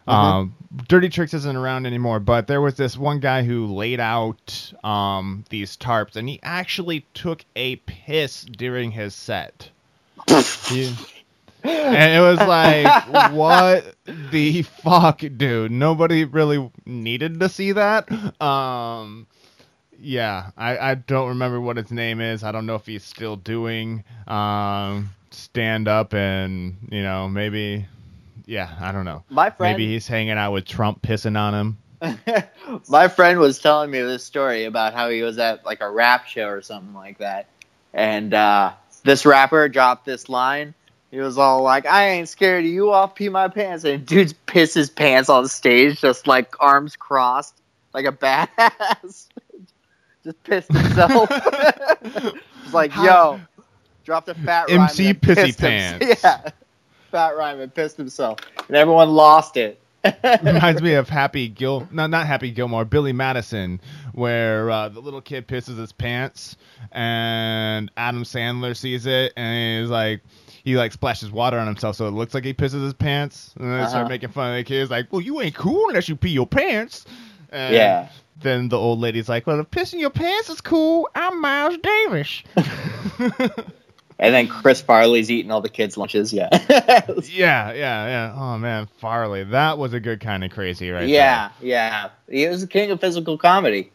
Mm-hmm. 0.06 0.10
Um, 0.10 0.54
Dirty 0.88 1.08
Tricks 1.08 1.34
isn't 1.34 1.56
around 1.56 1.86
anymore, 1.86 2.20
but 2.20 2.46
there 2.46 2.60
was 2.60 2.74
this 2.74 2.96
one 2.96 3.20
guy 3.20 3.42
who 3.42 3.66
laid 3.66 4.00
out 4.00 4.72
um, 4.84 5.44
these 5.50 5.76
tarps, 5.76 6.16
and 6.16 6.28
he 6.28 6.40
actually 6.42 7.06
took 7.14 7.44
a 7.56 7.76
piss 7.76 8.42
during 8.42 8.90
his 8.90 9.14
set. 9.14 9.70
he, 10.68 10.94
and 11.62 12.14
it 12.14 12.20
was 12.20 12.38
like, 12.38 13.32
what 13.32 13.94
the 14.30 14.62
fuck, 14.62 15.22
dude? 15.36 15.70
Nobody 15.70 16.24
really 16.24 16.70
needed 16.86 17.40
to 17.40 17.48
see 17.48 17.72
that. 17.72 18.10
Um, 18.40 19.26
yeah, 20.00 20.50
I, 20.56 20.78
I 20.78 20.94
don't 20.94 21.28
remember 21.28 21.60
what 21.60 21.76
his 21.76 21.90
name 21.90 22.20
is. 22.20 22.42
I 22.42 22.52
don't 22.52 22.66
know 22.66 22.74
if 22.74 22.86
he's 22.86 23.04
still 23.04 23.36
doing 23.36 24.04
um, 24.26 25.10
stand 25.30 25.88
up, 25.88 26.14
and 26.14 26.76
you 26.90 27.02
know 27.02 27.28
maybe 27.28 27.86
yeah, 28.46 28.74
I 28.80 28.92
don't 28.92 29.04
know. 29.04 29.22
My 29.28 29.50
friend, 29.50 29.76
maybe 29.76 29.92
he's 29.92 30.06
hanging 30.06 30.32
out 30.32 30.52
with 30.52 30.64
Trump 30.64 31.02
pissing 31.02 31.38
on 31.38 31.54
him. 31.54 31.78
My 32.88 33.08
friend 33.08 33.38
was 33.38 33.58
telling 33.58 33.90
me 33.90 34.00
this 34.00 34.24
story 34.24 34.64
about 34.64 34.94
how 34.94 35.10
he 35.10 35.22
was 35.22 35.38
at 35.38 35.66
like 35.66 35.80
a 35.82 35.90
rap 35.90 36.26
show 36.26 36.48
or 36.48 36.62
something 36.62 36.94
like 36.94 37.18
that, 37.18 37.46
and 37.92 38.32
uh, 38.32 38.72
this 39.04 39.26
rapper 39.26 39.68
dropped 39.68 40.06
this 40.06 40.28
line. 40.28 40.74
He 41.10 41.18
was 41.18 41.38
all 41.38 41.62
like, 41.62 41.86
"I 41.86 42.08
ain't 42.08 42.28
scared 42.28 42.64
of 42.64 42.70
you. 42.70 42.90
I'll 42.90 43.08
pee 43.08 43.28
my 43.28 43.48
pants." 43.48 43.84
And 43.84 44.06
dude 44.06 44.34
pisses 44.46 44.94
pants 44.94 45.28
on 45.28 45.46
stage, 45.48 46.00
just 46.00 46.26
like 46.26 46.54
arms 46.58 46.96
crossed, 46.96 47.54
like 47.92 48.06
a 48.06 48.12
badass. 48.12 49.28
just 50.24 50.42
pissed 50.44 50.72
himself. 50.72 51.30
It's 52.64 52.74
like, 52.74 52.94
yo, 52.96 53.40
dropped 54.04 54.28
a 54.28 54.34
fat 54.34 54.70
MC 54.70 55.12
pissy 55.14 55.56
pants. 55.58 56.20
Yeah. 56.24 56.50
Fat 57.10 57.36
Ryman 57.36 57.70
pissed 57.70 57.96
himself, 57.96 58.38
and 58.68 58.76
everyone 58.76 59.10
lost 59.10 59.56
it. 59.56 59.80
Reminds 60.44 60.80
me 60.80 60.94
of 60.94 61.08
Happy 61.08 61.48
Gil, 61.48 61.88
no, 61.90 62.06
not 62.06 62.26
Happy 62.28 62.50
Gilmore, 62.52 62.84
Billy 62.84 63.12
Madison, 63.12 63.80
where 64.12 64.70
uh, 64.70 64.88
the 64.88 65.00
little 65.00 65.20
kid 65.20 65.48
pisses 65.48 65.76
his 65.76 65.90
pants, 65.92 66.56
and 66.92 67.90
Adam 67.96 68.22
Sandler 68.22 68.76
sees 68.76 69.06
it, 69.06 69.32
and 69.36 69.82
he's 69.82 69.90
like, 69.90 70.20
he 70.62 70.76
like 70.76 70.92
splashes 70.92 71.32
water 71.32 71.58
on 71.58 71.66
himself, 71.66 71.96
so 71.96 72.06
it 72.06 72.12
looks 72.12 72.32
like 72.32 72.44
he 72.44 72.54
pisses 72.54 72.82
his 72.84 72.94
pants, 72.94 73.52
and 73.58 73.68
then 73.70 73.80
they 73.80 73.86
start 73.86 74.02
Uh-huh. 74.02 74.08
making 74.08 74.28
fun 74.30 74.50
of 74.52 74.56
the 74.56 74.64
kids, 74.64 74.90
like, 74.90 75.12
well, 75.12 75.20
you 75.20 75.40
ain't 75.40 75.56
cool 75.56 75.88
unless 75.88 76.08
you 76.08 76.14
pee 76.14 76.30
your 76.30 76.46
pants. 76.46 77.04
And 77.50 77.74
Yeah. 77.74 78.08
Then 78.42 78.68
the 78.70 78.78
old 78.78 79.00
lady's 79.00 79.28
like, 79.28 79.46
well, 79.46 79.60
if 79.60 79.70
pissing 79.70 80.00
your 80.00 80.08
pants 80.10 80.48
is 80.48 80.60
cool, 80.62 81.08
I'm 81.14 81.40
Miles 81.40 81.76
Davis. 81.82 82.42
And 84.22 84.34
then 84.34 84.48
Chris 84.48 84.82
Farley's 84.82 85.30
eating 85.30 85.50
all 85.50 85.62
the 85.62 85.70
kids' 85.70 85.96
lunches. 85.96 86.30
Yeah. 86.30 86.50
Yeah, 87.24 87.72
yeah, 87.72 87.72
yeah. 87.72 88.34
Oh 88.36 88.58
man, 88.58 88.86
Farley, 88.98 89.44
that 89.44 89.78
was 89.78 89.94
a 89.94 90.00
good 90.00 90.20
kind 90.20 90.44
of 90.44 90.50
crazy, 90.50 90.90
right? 90.90 91.08
yeah, 91.08 91.50
yeah. 91.62 92.10
He 92.28 92.46
was 92.46 92.60
the 92.60 92.66
king 92.66 92.90
of 92.90 93.00
physical 93.00 93.38
comedy. 93.38 93.90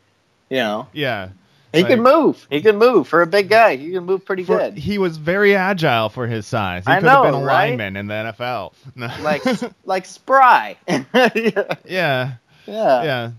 You 0.50 0.58
know. 0.58 0.88
Yeah. 0.94 1.30
he 1.74 1.82
Like- 1.84 1.90
can 1.90 2.02
move. 2.02 2.48
He 2.50 2.62
can 2.62 2.78
move 2.78 3.08
for 3.08 3.22
a 3.22 3.28
big 3.28 3.50
guy. 3.50 3.76
He 3.76 3.92
can 3.92 4.04
move 4.06 4.26
pretty 4.26 4.44
For- 4.44 4.58
good. 4.58 4.78
he 4.80 4.98
was 4.98 5.18
very 5.18 5.56
agile 5.56 6.10
for 6.10 6.26
his 6.26 6.48
size. 6.48 6.86
He 6.88 6.92
I 6.92 7.00
could 7.02 7.08
have 7.10 7.24
been 7.24 7.32
know, 7.34 7.42
a 7.42 7.46
right? 7.46 7.70
lineman 7.70 7.96
in 7.96 8.08
the 8.08 8.14
NFL. 8.36 8.74
Like 9.22 9.44
like 9.86 10.06
spry. 10.08 10.76
yeah. 10.88 11.06
yeah, 11.14 11.76
yeah. 11.86 12.34
yeah. 12.68 13.32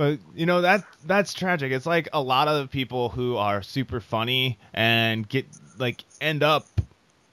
But 0.00 0.20
you 0.34 0.46
know 0.46 0.62
that 0.62 0.84
that's 1.04 1.34
tragic. 1.34 1.72
It's 1.72 1.86
like 1.86 2.08
a 2.14 2.22
lot 2.22 2.48
of 2.48 2.70
people 2.70 3.10
who 3.10 3.36
are 3.36 3.62
super 3.62 4.00
funny 4.00 4.58
and 4.72 5.28
get 5.28 5.46
like 5.78 6.04
end 6.22 6.42
up, 6.42 6.70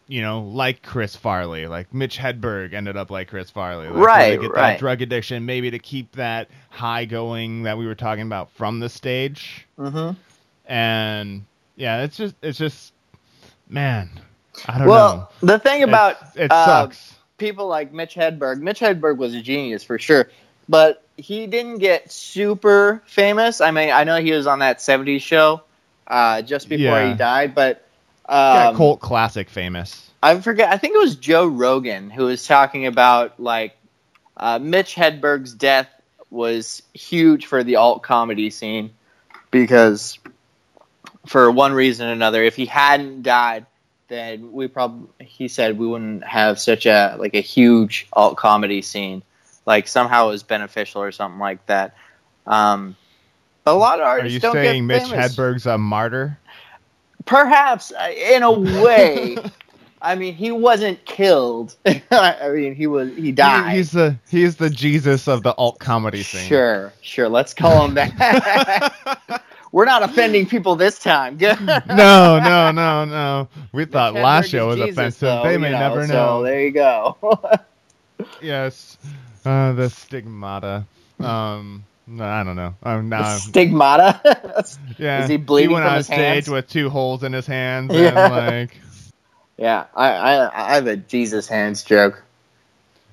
you 0.08 0.21
know, 0.21 0.41
like 0.41 0.84
Chris 0.84 1.15
Farley, 1.15 1.67
like 1.67 1.93
Mitch 1.93 2.17
Hedberg 2.19 2.73
ended 2.73 2.97
up 2.97 3.10
like 3.10 3.30
Chris 3.30 3.49
Farley, 3.49 3.89
like, 3.89 4.06
Right, 4.06 4.38
get 4.38 4.53
right. 4.53 4.73
that 4.73 4.80
drug 4.80 5.01
addiction, 5.01 5.45
maybe 5.45 5.71
to 5.71 5.80
keep 5.80 6.12
that 6.13 6.49
high 6.69 7.06
going 7.06 7.63
that 7.63 7.77
we 7.77 7.88
were 7.88 7.95
talking 7.95 8.23
about 8.25 8.51
from 8.51 8.82
the 8.82 8.89
stage. 8.89 9.67
hmm 9.77 10.12
And 10.65 11.45
yeah, 11.77 12.03
it's 12.03 12.17
just 12.17 12.36
it's 12.41 12.58
just 12.58 12.93
man, 13.69 14.10
I 14.67 14.77
don't 14.80 14.91
Well, 14.91 14.93
know. 14.93 15.27
Well, 15.32 15.32
the 15.41 15.60
thing 15.60 15.84
about 15.84 16.17
it, 16.36 16.45
it 16.45 16.51
uh, 16.51 16.56
sucks. 16.58 17.15
people 17.38 17.67
like 17.67 17.93
Mitch 17.93 18.15
Hedberg, 18.15 18.62
Mitch 18.62 18.80
Hedberg 18.80 19.17
was 19.17 19.34
a 19.36 19.41
genius 19.41 19.84
for 19.84 19.99
sure, 19.99 20.30
but 20.69 21.03
he 21.17 21.47
didn't 21.47 21.80
get 21.80 22.12
super 22.12 23.01
famous. 23.06 23.62
I 23.62 23.71
mean, 23.71 23.89
I 23.91 24.03
know 24.03 24.17
he 24.19 24.32
was 24.32 24.47
on 24.47 24.60
that 24.60 24.80
'70s 24.80 25.21
show 25.21 25.62
uh, 26.08 26.41
just 26.41 26.69
before 26.69 26.99
Yeah. 26.99 27.10
he 27.12 27.17
died, 27.17 27.56
but 27.56 27.84
um, 28.27 28.75
cult 28.75 28.99
classic 28.99 29.49
famous. 29.49 30.10
I 30.21 30.39
forget. 30.41 30.69
I 30.71 30.77
think 30.77 30.95
it 30.95 30.99
was 30.99 31.15
Joe 31.15 31.47
Rogan 31.47 32.10
who 32.10 32.25
was 32.25 32.45
talking 32.45 32.86
about 32.86 33.39
like 33.39 33.77
uh, 34.36 34.60
Mitch 34.60 34.95
Hedberg's 34.95 35.53
death 35.53 35.89
was 36.30 36.84
huge 36.93 37.45
for 37.45 37.63
the 37.63 37.77
alt 37.77 38.03
comedy 38.03 38.49
scene 38.49 38.91
because 39.51 40.19
for 41.25 41.49
one 41.51 41.73
reason 41.73 42.08
or 42.10 42.12
another, 42.12 42.43
if 42.43 42.56
he 42.56 42.65
hadn't 42.65 43.23
died, 43.23 43.65
then 44.08 44.51
we 44.51 44.67
probably 44.67 45.08
he 45.25 45.47
said 45.47 45.77
we 45.77 45.88
wouldn't 45.88 46.23
have 46.23 46.60
such 46.60 46.86
a 46.86 47.15
like 47.19 47.34
a 47.36 47.41
huge 47.41 48.08
alt 48.13 48.38
comedy 48.38 48.82
scene. 48.82 49.23
Like 49.67 49.88
somehow 49.88 50.30
it 50.30 50.32
was 50.32 50.43
beneficial 50.43 51.01
or 51.03 51.12
something 51.12 51.39
like 51.39 51.63
that. 51.67 51.95
Um, 52.47 52.95
but 53.65 53.73
a 53.73 53.77
lot 53.77 53.99
of 53.99 54.08
artists. 54.08 54.32
Are 54.32 54.34
you 54.34 54.39
don't 54.39 54.53
saying 54.53 54.88
Mitch. 54.88 55.03
Hedberg's 55.03 55.65
a 55.65 55.77
martyr? 55.77 56.39
Perhaps 57.25 57.91
uh, 57.91 58.10
in 58.15 58.41
a 58.43 58.51
way. 58.84 59.38
I 60.01 60.15
mean, 60.15 60.36
he 60.36 60.51
wasn't 60.51 61.03
killed. 61.06 61.75
I 62.12 62.49
mean, 62.53 62.75
he 62.75 62.88
was 62.88 63.13
he 63.17 63.34
died. 63.34 63.71
He- 63.71 63.77
he's 63.77 63.91
the 63.91 64.15
he's 64.30 64.56
the 64.56 64.69
Jesus 64.69 65.27
of 65.27 65.43
the 65.43 65.53
alt 65.56 65.80
comedy 65.80 66.23
scene. 66.23 66.47
Sure, 66.47 66.93
sure. 67.01 67.27
Let's 67.27 67.53
call 67.53 67.86
him 67.86 67.93
that. 67.95 69.43
We're 69.73 69.84
not 69.86 70.01
offending 70.01 70.45
people 70.45 70.77
this 70.77 70.97
time. 70.97 71.38
no, 71.41 71.60
no, 72.39 72.71
no, 72.71 73.03
no. 73.03 73.49
We 73.73 73.84
thought 73.84 74.13
Hedberg 74.13 74.23
last 74.23 74.49
show 74.49 74.67
was 74.67 74.77
Jesus, 74.77 74.93
offensive. 74.93 75.19
though, 75.21 75.43
they 75.43 75.58
may 75.58 75.71
never 75.71 76.08
so 76.08 76.13
know. 76.13 76.43
there 76.43 76.62
you 76.62 76.71
go. 76.71 77.17
Yes, 78.41 78.97
uh, 79.48 79.74
the 79.74 79.90
stigmata. 79.90 80.86
Um, 81.20 81.84
I 82.20 82.44
don't 82.44 82.56
know. 82.56 82.76
Um, 82.84 83.10
no, 83.10 83.24
Stigmata. 83.24 84.66
yeah. 84.98 85.24
Is 85.24 85.30
he 85.30 85.38
bleeding 85.38 85.72
went 85.76 85.84
from 85.84 85.92
on 85.92 85.98
his 85.98 86.08
stage 86.08 86.46
hands? 86.46 86.50
with 86.50 86.70
two 86.70 86.90
holes 86.90 87.24
in 87.24 87.34
his 87.34 87.48
hands 87.48 87.94
Yeah. 87.94 88.10
and 88.10 88.30
like, 88.30 88.78
yeah, 89.58 89.86
I, 89.96 90.10
I 90.12 90.72
I 90.72 90.76
have 90.76 90.88
a 90.88 90.98
Jesus 90.98 91.48
hands 91.48 91.84
joke. 91.84 92.24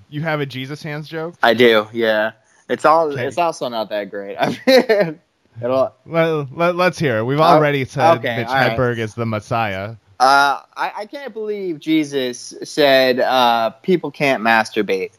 you 0.09 0.23
have 0.23 0.41
a 0.41 0.47
Jesus 0.47 0.83
hands 0.83 1.09
joke. 1.09 1.35
I 1.43 1.55
do. 1.55 1.89
Yeah, 1.93 2.33
it's 2.69 2.85
all. 2.85 3.13
Okay. 3.13 3.27
It's 3.27 3.39
also 3.39 3.69
not 3.69 3.91
that 3.91 4.11
great. 4.11 4.37
I 4.41 4.49
mean, 4.67 5.21
it'll. 5.63 5.95
Well, 6.07 6.49
let, 6.53 6.79
us 6.79 6.99
hear. 6.99 7.19
it. 7.19 7.25
We've 7.25 7.41
Oh, 7.41 7.43
already 7.43 7.85
said 7.85 8.19
okay, 8.19 8.37
Mitch 8.37 8.49
all 8.49 8.55
right. 8.55 8.77
Hedberg 8.79 8.99
is 8.99 9.15
the 9.15 9.27
Messiah. 9.27 9.97
Uh, 10.21 10.61
I, 10.77 10.93
I 10.99 11.07
can't 11.07 11.33
believe 11.35 11.81
Jesus 11.81 12.55
said 12.63 13.21
uh, 13.21 13.71
people 13.71 14.11
can't 14.11 14.43
masturbate. 14.43 15.13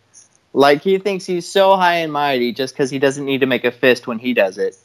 Like 0.56 0.84
he 0.84 0.98
thinks 1.00 1.26
he's 1.26 1.48
so 1.48 1.76
high 1.76 1.96
and 1.96 2.14
mighty 2.14 2.54
just 2.54 2.74
because 2.74 2.90
he 2.90 2.98
doesn't 2.98 3.26
need 3.26 3.42
to 3.42 3.46
make 3.46 3.66
a 3.66 3.72
fist 3.72 4.08
when 4.08 4.20
he 4.20 4.34
does 4.34 4.58
it. 4.58 4.78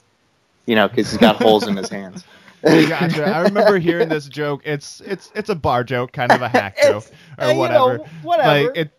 You 0.66 0.74
know, 0.74 0.88
because 0.88 1.10
he's 1.10 1.20
got 1.20 1.36
holes 1.36 1.66
in 1.66 1.76
his 1.76 1.88
hands. 1.88 2.24
Gotcha. 2.62 3.24
I 3.24 3.42
remember 3.42 3.78
hearing 3.78 4.08
this 4.08 4.28
joke. 4.28 4.62
It's 4.64 5.00
it's 5.00 5.30
it's 5.34 5.48
a 5.48 5.54
bar 5.54 5.84
joke, 5.84 6.12
kind 6.12 6.32
of 6.32 6.42
a 6.42 6.48
hack 6.48 6.76
joke 6.82 7.06
or 7.38 7.44
uh, 7.44 7.52
you 7.52 7.58
whatever. 7.58 7.98
know, 7.98 8.06
whatever. 8.22 8.66
Like 8.66 8.76
it, 8.76 8.90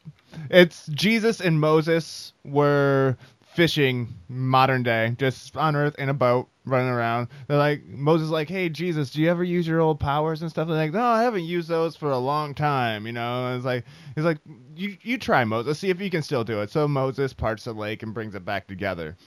it's 0.49 0.87
Jesus 0.87 1.41
and 1.41 1.59
Moses 1.59 2.31
were 2.45 3.17
fishing 3.53 4.07
modern 4.29 4.81
day, 4.81 5.13
just 5.19 5.57
on 5.57 5.75
Earth 5.75 5.95
in 5.99 6.07
a 6.07 6.13
boat, 6.13 6.47
running 6.65 6.89
around. 6.89 7.27
They're 7.47 7.57
like 7.57 7.85
Moses, 7.85 8.29
like, 8.29 8.49
hey 8.49 8.69
Jesus, 8.69 9.11
do 9.11 9.21
you 9.21 9.29
ever 9.29 9.43
use 9.43 9.67
your 9.67 9.79
old 9.79 9.99
powers 9.99 10.41
and 10.41 10.49
stuff? 10.49 10.67
They're 10.67 10.77
like, 10.77 10.93
no, 10.93 11.03
I 11.03 11.23
haven't 11.23 11.43
used 11.43 11.67
those 11.67 11.95
for 11.95 12.11
a 12.11 12.17
long 12.17 12.53
time. 12.53 13.05
You 13.05 13.13
know, 13.13 13.47
and 13.47 13.57
it's 13.57 13.65
like 13.65 13.85
he's 14.15 14.25
like, 14.25 14.39
you 14.75 14.97
you 15.01 15.17
try 15.17 15.43
Moses, 15.43 15.79
see 15.79 15.89
if 15.89 16.01
you 16.01 16.09
can 16.09 16.21
still 16.21 16.43
do 16.43 16.61
it. 16.61 16.69
So 16.69 16.87
Moses 16.87 17.33
parts 17.33 17.65
the 17.65 17.73
lake 17.73 18.03
and 18.03 18.13
brings 18.13 18.35
it 18.35 18.45
back 18.45 18.67
together. 18.67 19.17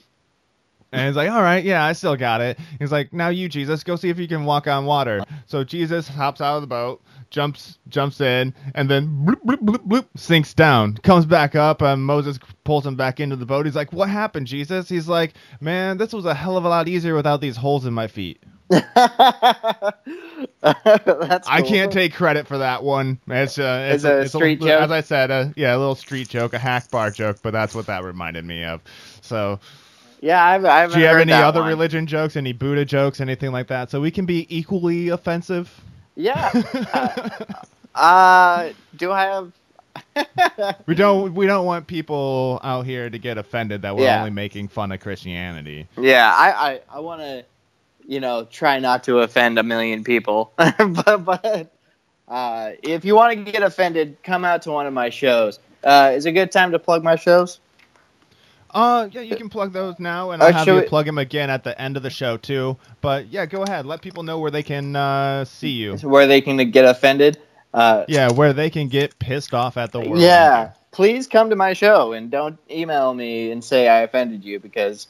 And 0.92 1.09
he's 1.09 1.16
like, 1.16 1.29
all 1.29 1.42
right, 1.42 1.64
yeah, 1.64 1.85
I 1.85 1.92
still 1.92 2.14
got 2.14 2.40
it. 2.40 2.57
He's 2.79 2.92
like, 2.92 3.12
now 3.12 3.29
you, 3.29 3.49
Jesus, 3.49 3.83
go 3.83 3.97
see 3.97 4.11
if 4.11 4.18
you 4.18 4.29
can 4.29 4.44
walk 4.44 4.68
on 4.68 4.87
water. 4.87 5.25
So 5.47 5.64
Jesus 5.64 6.07
hops 6.07 6.40
out 6.40 6.55
of 6.55 6.61
the 6.61 6.68
boat, 6.68 7.03
jumps 7.35 7.79
jumps 7.88 8.20
in, 8.20 8.55
and 8.75 8.88
then 8.88 9.09
bloop, 9.27 9.42
bloop, 9.44 9.59
bloop, 9.59 9.87
bloop, 9.88 10.07
sinks 10.16 10.55
down. 10.55 10.94
Comes 10.99 11.27
back 11.27 11.55
up, 11.57 11.83
and 11.83 12.03
Moses 12.05 12.38
pulls 12.64 12.87
him 12.87 12.94
back 12.97 13.18
into 13.20 13.35
the 13.37 13.44
boat. 13.47 13.66
He's 13.66 13.75
like, 13.77 13.92
what 13.92 14.09
happened, 14.09 14.47
Jesus? 14.47 14.88
He's 14.88 15.09
like, 15.09 15.35
man, 15.61 15.99
this 15.99 16.12
was 16.12 16.25
a 16.25 16.35
hell 16.35 16.57
of 16.57 16.64
a 16.64 16.68
lot 16.68 16.87
easier 16.88 17.14
without 17.16 17.40
these 17.40 17.57
holes 17.57 17.85
in 17.87 17.92
my 17.92 18.07
feet. 18.07 18.40
That's 18.70 18.87
I 21.49 21.61
cool. 21.61 21.68
can't 21.68 21.92
take 21.92 22.14
credit 22.14 22.47
for 22.47 22.59
that 22.59 22.83
one. 22.83 23.20
It's, 23.29 23.59
uh, 23.59 23.90
it's, 23.92 24.05
It's 24.05 24.05
a 24.05 24.29
street 24.38 24.61
joke? 24.61 24.83
As 24.83 24.90
I 24.90 25.01
said, 25.03 25.31
uh, 25.31 25.47
yeah, 25.57 25.77
a 25.77 25.79
little 25.79 25.94
street 25.97 26.29
joke, 26.29 26.55
a 26.55 26.59
hack 26.59 26.90
bar 26.90 27.11
joke, 27.11 27.38
but 27.42 27.53
that's 27.53 27.75
what 27.75 27.87
that 27.87 28.05
reminded 28.05 28.44
me 28.44 28.64
of. 28.64 28.81
So, 29.20 29.61
Yeah, 30.20 30.44
I've, 30.44 30.64
I 30.64 30.81
haven't 30.81 30.94
do 30.94 31.01
you 31.01 31.07
have 31.07 31.18
any 31.18 31.33
other 31.33 31.61
one. 31.61 31.68
religion 31.68 32.07
jokes, 32.07 32.37
any 32.37 32.53
Buddha 32.53 32.85
jokes, 32.85 33.20
anything 33.20 33.53
like 33.53 33.68
that? 33.68 33.90
So 33.90 34.01
we 34.01 34.11
can 34.11 34.27
be 34.27 34.47
equally 34.57 35.09
offensive. 35.11 35.70
Yeah. 36.16 36.50
Uh, 36.94 37.09
uh, 37.94 38.72
do 38.96 39.12
I 39.12 39.24
have? 39.24 39.53
We 40.87 40.94
don't 40.94 41.35
we 41.35 41.46
don't 41.46 41.64
want 41.66 41.87
people 41.87 42.61
out 42.64 42.87
here 42.87 43.09
to 43.09 43.18
get 43.18 43.38
offended 43.38 43.83
that 43.83 43.96
we're 43.96 44.05
Yeah. 44.05 44.18
only 44.18 44.31
making 44.31 44.68
fun 44.68 44.92
of 44.92 45.00
Christianity. 45.00 45.88
Yeah, 45.96 46.33
I, 46.35 46.50
I, 46.72 46.81
I 46.96 47.00
want 47.00 47.20
to, 47.22 47.44
you 48.07 48.20
know, 48.20 48.44
try 48.44 48.81
not 48.81 49.05
to 49.05 49.20
offend 49.20 49.59
a 49.59 49.62
million 49.62 50.05
people. 50.05 50.53
but 50.57 51.24
but 51.24 51.72
uh, 52.29 52.72
if 52.83 53.05
you 53.05 53.14
want 53.14 53.46
to 53.46 53.53
get 53.53 53.62
offended, 53.62 54.16
come 54.22 54.44
out 54.44 54.62
to 54.62 54.72
one 54.72 54.87
of 54.87 54.92
my 54.92 55.11
shows. 55.11 55.59
Uh, 55.85 56.12
is 56.14 56.27
it 56.27 56.31
a 56.31 56.33
good 56.33 56.53
time 56.53 56.72
to 56.72 56.79
plug 56.79 57.03
my 57.05 57.16
shows? 57.16 57.61
Uh 58.74 59.08
yeah, 59.12 59.20
you 59.20 59.37
can 59.37 59.48
plug 59.48 59.72
those 59.72 60.00
now 60.00 60.32
and 60.32 60.42
I'll 60.42 60.52
have 60.52 60.66
you 60.66 60.82
plug 60.82 61.06
them 61.06 61.18
again 61.18 61.48
at 61.48 61.62
the 61.62 61.80
end 61.80 61.96
of 61.96 62.02
the 62.02 62.10
show 62.10 62.37
too. 62.37 62.76
But 63.00 63.28
yeah, 63.28 63.46
go 63.46 63.62
ahead. 63.62 63.87
Let 63.87 64.02
people 64.02 64.24
know 64.24 64.40
where 64.40 64.50
they 64.50 64.64
can 64.64 64.96
uh, 64.96 65.44
see 65.44 65.70
you. 65.70 65.96
Where 65.98 66.26
they 66.26 66.40
can 66.40 66.56
get 66.72 66.84
offended? 66.84 67.38
Uh, 67.72 68.04
Yeah, 68.08 68.32
where 68.32 68.52
they 68.52 68.70
can 68.70 68.88
get 68.88 69.18
pissed 69.18 69.54
off 69.54 69.76
at 69.76 69.92
the 69.92 70.00
world. 70.00 70.20
yeah, 70.20 70.72
please 70.90 71.26
come 71.28 71.50
to 71.50 71.56
my 71.56 71.72
show 71.72 72.12
and 72.12 72.30
don't 72.30 72.58
email 72.70 73.14
me 73.14 73.50
and 73.50 73.62
say 73.62 73.88
I 73.88 74.00
offended 74.00 74.44
you 74.44 74.58
because 74.58 75.06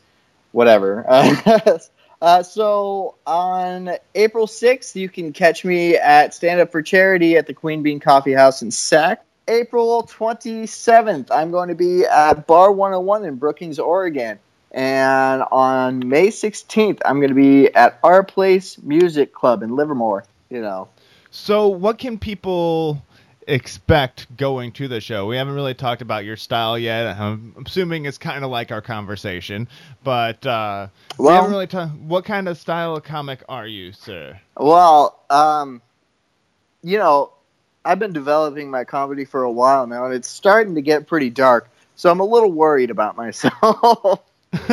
whatever. 0.52 1.04
uh, 2.22 2.42
so 2.42 3.16
on 3.26 3.90
April 4.14 4.46
6th, 4.46 4.94
you 4.94 5.08
can 5.08 5.32
catch 5.32 5.64
me 5.64 5.96
at 5.96 6.34
Stand 6.34 6.60
Up 6.60 6.72
for 6.72 6.82
Charity 6.82 7.36
at 7.36 7.46
the 7.46 7.54
Queen 7.54 7.82
Bean 7.82 8.00
Coffee 8.00 8.32
House 8.32 8.62
in 8.62 8.70
Sac. 8.70 9.24
April 9.48 10.02
27th, 10.04 11.28
I'm 11.30 11.50
going 11.50 11.68
to 11.68 11.74
be 11.74 12.04
at 12.06 12.46
Bar 12.46 12.72
101 12.72 13.24
in 13.24 13.36
Brookings, 13.36 13.78
Oregon. 13.78 14.38
And 14.72 15.42
on 15.52 16.08
May 16.08 16.28
16th, 16.28 16.98
I'm 17.04 17.16
going 17.20 17.28
to 17.28 17.34
be 17.34 17.72
at 17.74 17.98
Our 18.02 18.24
Place 18.24 18.78
Music 18.82 19.32
Club 19.32 19.62
in 19.62 19.76
Livermore. 19.76 20.24
You 20.50 20.60
know, 20.60 20.88
So 21.30 21.68
what 21.68 21.98
can 21.98 22.18
people 22.18 23.02
expect 23.46 24.34
going 24.36 24.72
to 24.72 24.88
the 24.88 25.00
show? 25.00 25.26
We 25.26 25.36
haven't 25.36 25.54
really 25.54 25.74
talked 25.74 26.00
about 26.02 26.24
your 26.24 26.36
style 26.36 26.78
yet. 26.78 27.16
I'm 27.18 27.54
assuming 27.66 28.06
it's 28.06 28.18
kind 28.18 28.44
of 28.44 28.50
like 28.50 28.72
our 28.72 28.80
conversation, 28.82 29.68
but 30.02 30.44
uh, 30.46 30.88
we 31.18 31.26
Well- 31.26 31.34
haven't 31.36 31.50
really 31.50 31.66
talked. 31.66 31.94
What 31.96 32.24
kind 32.24 32.48
of 32.48 32.56
style 32.58 32.96
of 32.96 33.04
comic 33.04 33.42
are 33.48 33.66
you, 33.66 33.92
sir? 33.92 34.40
Well, 34.56 35.18
um, 35.30 35.82
you 36.82 36.98
know, 36.98 37.32
I've 37.84 37.98
been 37.98 38.12
developing 38.12 38.70
my 38.70 38.84
comedy 38.84 39.24
for 39.24 39.42
a 39.42 39.50
while 39.50 39.86
now, 39.86 40.06
and 40.06 40.14
it's 40.14 40.28
starting 40.28 40.74
to 40.76 40.82
get 40.82 41.06
pretty 41.06 41.30
dark. 41.30 41.68
So 41.96 42.10
I'm 42.10 42.20
a 42.20 42.24
little 42.24 42.50
worried 42.50 42.90
about 42.90 43.16
myself. 43.16 44.20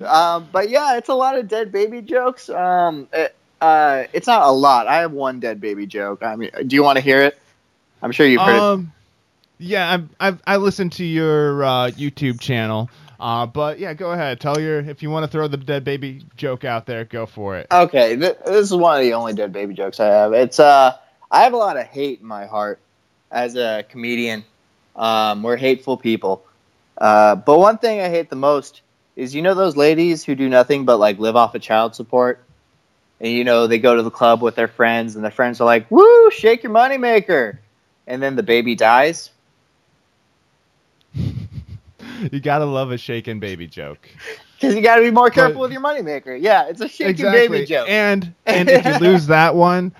um, 0.00 0.48
but 0.52 0.70
yeah, 0.70 0.96
it's 0.96 1.08
a 1.08 1.14
lot 1.14 1.38
of 1.38 1.48
dead 1.48 1.72
baby 1.72 2.02
jokes. 2.02 2.48
Um, 2.48 3.08
it, 3.12 3.34
uh, 3.60 4.04
it's 4.12 4.26
not 4.26 4.42
a 4.42 4.50
lot. 4.50 4.86
I 4.86 4.98
have 4.98 5.12
one 5.12 5.40
dead 5.40 5.60
baby 5.60 5.86
joke. 5.86 6.22
I 6.22 6.36
mean, 6.36 6.50
do 6.66 6.76
you 6.76 6.82
want 6.82 6.96
to 6.96 7.02
hear 7.02 7.22
it? 7.22 7.38
I'm 8.02 8.12
sure 8.12 8.26
you've 8.26 8.40
heard 8.40 8.56
it. 8.56 8.62
um, 8.62 8.92
yeah, 9.58 9.90
I've, 9.90 10.08
I've 10.20 10.42
I 10.46 10.56
listened 10.58 10.92
to 10.92 11.04
your 11.04 11.64
uh, 11.64 11.90
YouTube 11.90 12.40
channel. 12.40 12.90
Uh, 13.18 13.46
but 13.46 13.80
yeah, 13.80 13.94
go 13.94 14.12
ahead. 14.12 14.38
Tell 14.38 14.60
your 14.60 14.78
if 14.78 15.02
you 15.02 15.10
want 15.10 15.24
to 15.24 15.28
throw 15.28 15.48
the 15.48 15.56
dead 15.56 15.82
baby 15.82 16.24
joke 16.36 16.64
out 16.64 16.86
there, 16.86 17.04
go 17.04 17.26
for 17.26 17.56
it. 17.56 17.66
Okay, 17.70 18.14
th- 18.14 18.38
this 18.46 18.70
is 18.70 18.74
one 18.74 18.96
of 18.96 19.02
the 19.02 19.14
only 19.14 19.32
dead 19.32 19.52
baby 19.52 19.74
jokes 19.74 19.98
I 19.98 20.06
have. 20.06 20.32
It's 20.32 20.60
uh, 20.60 20.96
I 21.30 21.42
have 21.42 21.52
a 21.52 21.56
lot 21.56 21.76
of 21.76 21.86
hate 21.86 22.20
in 22.20 22.26
my 22.26 22.46
heart 22.46 22.80
as 23.30 23.54
a 23.56 23.84
comedian. 23.88 24.44
Um, 24.96 25.42
we're 25.42 25.56
hateful 25.56 25.96
people. 25.96 26.44
Uh, 26.96 27.34
but 27.36 27.58
one 27.58 27.78
thing 27.78 28.00
I 28.00 28.08
hate 28.08 28.30
the 28.30 28.36
most 28.36 28.80
is 29.14 29.34
you 29.34 29.42
know 29.42 29.54
those 29.54 29.76
ladies 29.76 30.24
who 30.24 30.34
do 30.34 30.48
nothing 30.48 30.84
but 30.84 30.98
like 30.98 31.18
live 31.18 31.36
off 31.36 31.54
of 31.54 31.62
child 31.62 31.94
support, 31.94 32.42
and 33.20 33.30
you 33.32 33.44
know 33.44 33.66
they 33.66 33.78
go 33.78 33.94
to 33.96 34.02
the 34.02 34.10
club 34.10 34.42
with 34.42 34.54
their 34.54 34.68
friends, 34.68 35.14
and 35.14 35.24
their 35.24 35.30
friends 35.30 35.60
are 35.60 35.64
like, 35.64 35.90
"Woo, 35.90 36.30
shake 36.30 36.62
your 36.62 36.72
moneymaker," 36.72 37.58
and 38.06 38.22
then 38.22 38.36
the 38.36 38.42
baby 38.42 38.74
dies. 38.74 39.30
You 42.32 42.40
gotta 42.40 42.64
love 42.64 42.90
a 42.90 42.98
shaken 42.98 43.38
baby 43.38 43.66
joke. 43.66 44.08
Because 44.60 44.74
you 44.74 44.82
got 44.82 44.96
to 44.96 45.02
be 45.02 45.12
more 45.12 45.30
careful 45.30 45.54
But- 45.54 45.60
with 45.60 45.70
your 45.72 45.80
moneymaker. 45.80 46.36
Yeah, 46.42 46.66
it's 46.66 46.80
a 46.80 46.88
shaking 46.88 47.10
exactly. 47.10 47.46
baby 47.48 47.64
joke. 47.64 47.88
And 47.88 48.34
and 48.44 48.68
if 48.68 48.84
you 48.84 48.98
lose 48.98 49.28
that 49.28 49.54
one, 49.54 49.94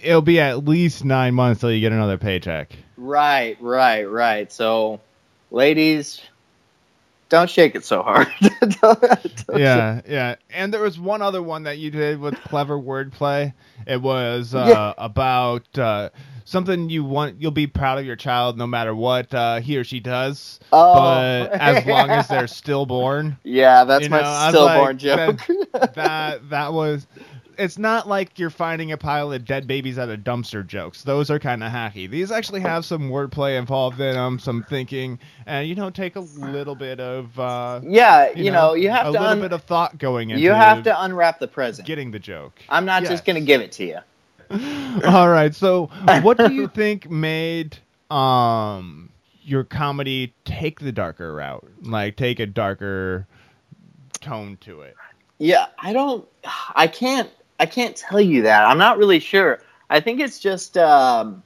it'll 0.00 0.22
be 0.22 0.40
at 0.40 0.64
least 0.66 1.04
nine 1.04 1.34
months 1.34 1.60
till 1.60 1.72
you 1.72 1.80
get 1.80 1.92
another 1.92 2.18
paycheck. 2.18 2.72
Right, 2.96 3.56
right, 3.60 4.04
right. 4.04 4.50
So, 4.52 5.00
ladies, 5.50 6.20
don't 7.28 7.48
shake 7.48 7.74
it 7.74 7.84
so 7.84 8.02
hard. 8.02 8.28
Don't- 8.40 8.80
don't 8.80 9.58
yeah, 9.58 10.00
yeah. 10.08 10.34
And 10.50 10.72
there 10.72 10.80
was 10.80 10.98
one 10.98 11.20
other 11.22 11.42
one 11.42 11.64
that 11.64 11.78
you 11.78 11.90
did 11.90 12.18
with 12.20 12.34
clever 12.42 12.78
wordplay. 12.78 13.52
It 13.86 14.00
was 14.00 14.54
uh, 14.54 14.64
Yeah. 14.68 14.94
about 14.96 15.78
uh, 15.78 16.08
something 16.44 16.88
you 16.88 17.04
want. 17.04 17.40
You'll 17.40 17.50
be 17.50 17.66
proud 17.66 17.98
of 17.98 18.06
your 18.06 18.16
child 18.16 18.56
no 18.56 18.66
matter 18.66 18.94
what 18.94 19.32
uh, 19.34 19.60
he 19.60 19.76
or 19.76 19.84
she 19.84 20.00
does, 20.00 20.58
Oh. 20.72 20.94
but 20.94 21.52
as 21.52 21.84
long 21.86 22.10
as 22.10 22.28
they're 22.28 22.46
stillborn. 22.46 23.36
Yeah, 23.44 23.84
that's 23.84 24.04
You 24.04 24.10
my 24.10 24.22
know, 24.22 24.24
was 24.24 24.48
stillborn 24.48 24.86
like, 24.86 24.98
joke. 24.98 25.40
that 25.94 26.48
that 26.50 26.72
was 26.72 27.06
it's 27.58 27.78
not 27.78 28.08
like 28.08 28.38
you're 28.38 28.50
finding 28.50 28.92
a 28.92 28.96
pile 28.96 29.32
of 29.32 29.44
dead 29.44 29.66
babies 29.66 29.98
at 29.98 30.08
a 30.08 30.16
dumpster 30.16 30.66
jokes 30.66 31.02
those 31.02 31.30
are 31.30 31.38
kind 31.38 31.62
of 31.64 31.70
hacky 31.72 32.08
these 32.08 32.30
actually 32.30 32.60
have 32.60 32.84
some 32.84 33.10
wordplay 33.10 33.58
involved 33.58 34.00
in 34.00 34.14
them 34.14 34.38
some 34.38 34.62
thinking 34.62 35.18
and 35.46 35.68
you 35.68 35.74
know 35.74 35.90
take 35.90 36.16
a 36.16 36.20
little 36.20 36.74
bit 36.74 37.00
of 37.00 37.38
uh 37.38 37.80
yeah, 37.82 38.30
you, 38.34 38.50
know, 38.50 38.74
you 38.74 38.90
have 38.90 39.06
a 39.08 39.12
to 39.12 39.18
little 39.20 39.26
un- 39.26 39.40
bit 39.40 39.52
of 39.52 39.62
thought 39.64 39.98
going 39.98 40.30
into 40.30 40.42
you 40.42 40.50
have 40.52 40.82
to 40.84 41.02
unwrap 41.04 41.38
the 41.40 41.48
present. 41.48 41.86
getting 41.86 42.10
the 42.10 42.18
joke 42.18 42.62
I'm 42.68 42.84
not 42.84 43.02
Yes. 43.02 43.10
just 43.10 43.24
going 43.24 43.36
to 43.36 43.44
give 43.46 43.60
it 43.60 43.72
to 43.72 43.84
you. 43.84 43.98
all 45.04 45.28
right 45.28 45.54
so 45.54 45.86
what 46.22 46.38
do 46.38 46.52
you 46.52 46.68
think 46.68 47.10
made 47.10 47.78
um 48.10 49.10
your 49.42 49.64
comedy 49.64 50.34
take 50.44 50.80
the 50.80 50.92
darker 50.92 51.34
route 51.34 51.66
like 51.82 52.16
take 52.16 52.40
a 52.40 52.46
darker 52.46 53.26
tone 54.20 54.56
to 54.60 54.80
it 54.82 54.96
Yeah, 55.38 55.66
I 55.78 55.92
don't 55.92 56.26
I 56.74 56.86
can't 56.86 57.30
I 57.58 57.66
can't 57.66 57.96
tell 57.96 58.20
you 58.20 58.42
that. 58.42 58.66
I'm 58.66 58.78
not 58.78 58.98
really 58.98 59.20
sure. 59.20 59.60
I 59.90 60.00
think 60.00 60.20
it's 60.20 60.38
just 60.38 60.76
um 60.76 61.42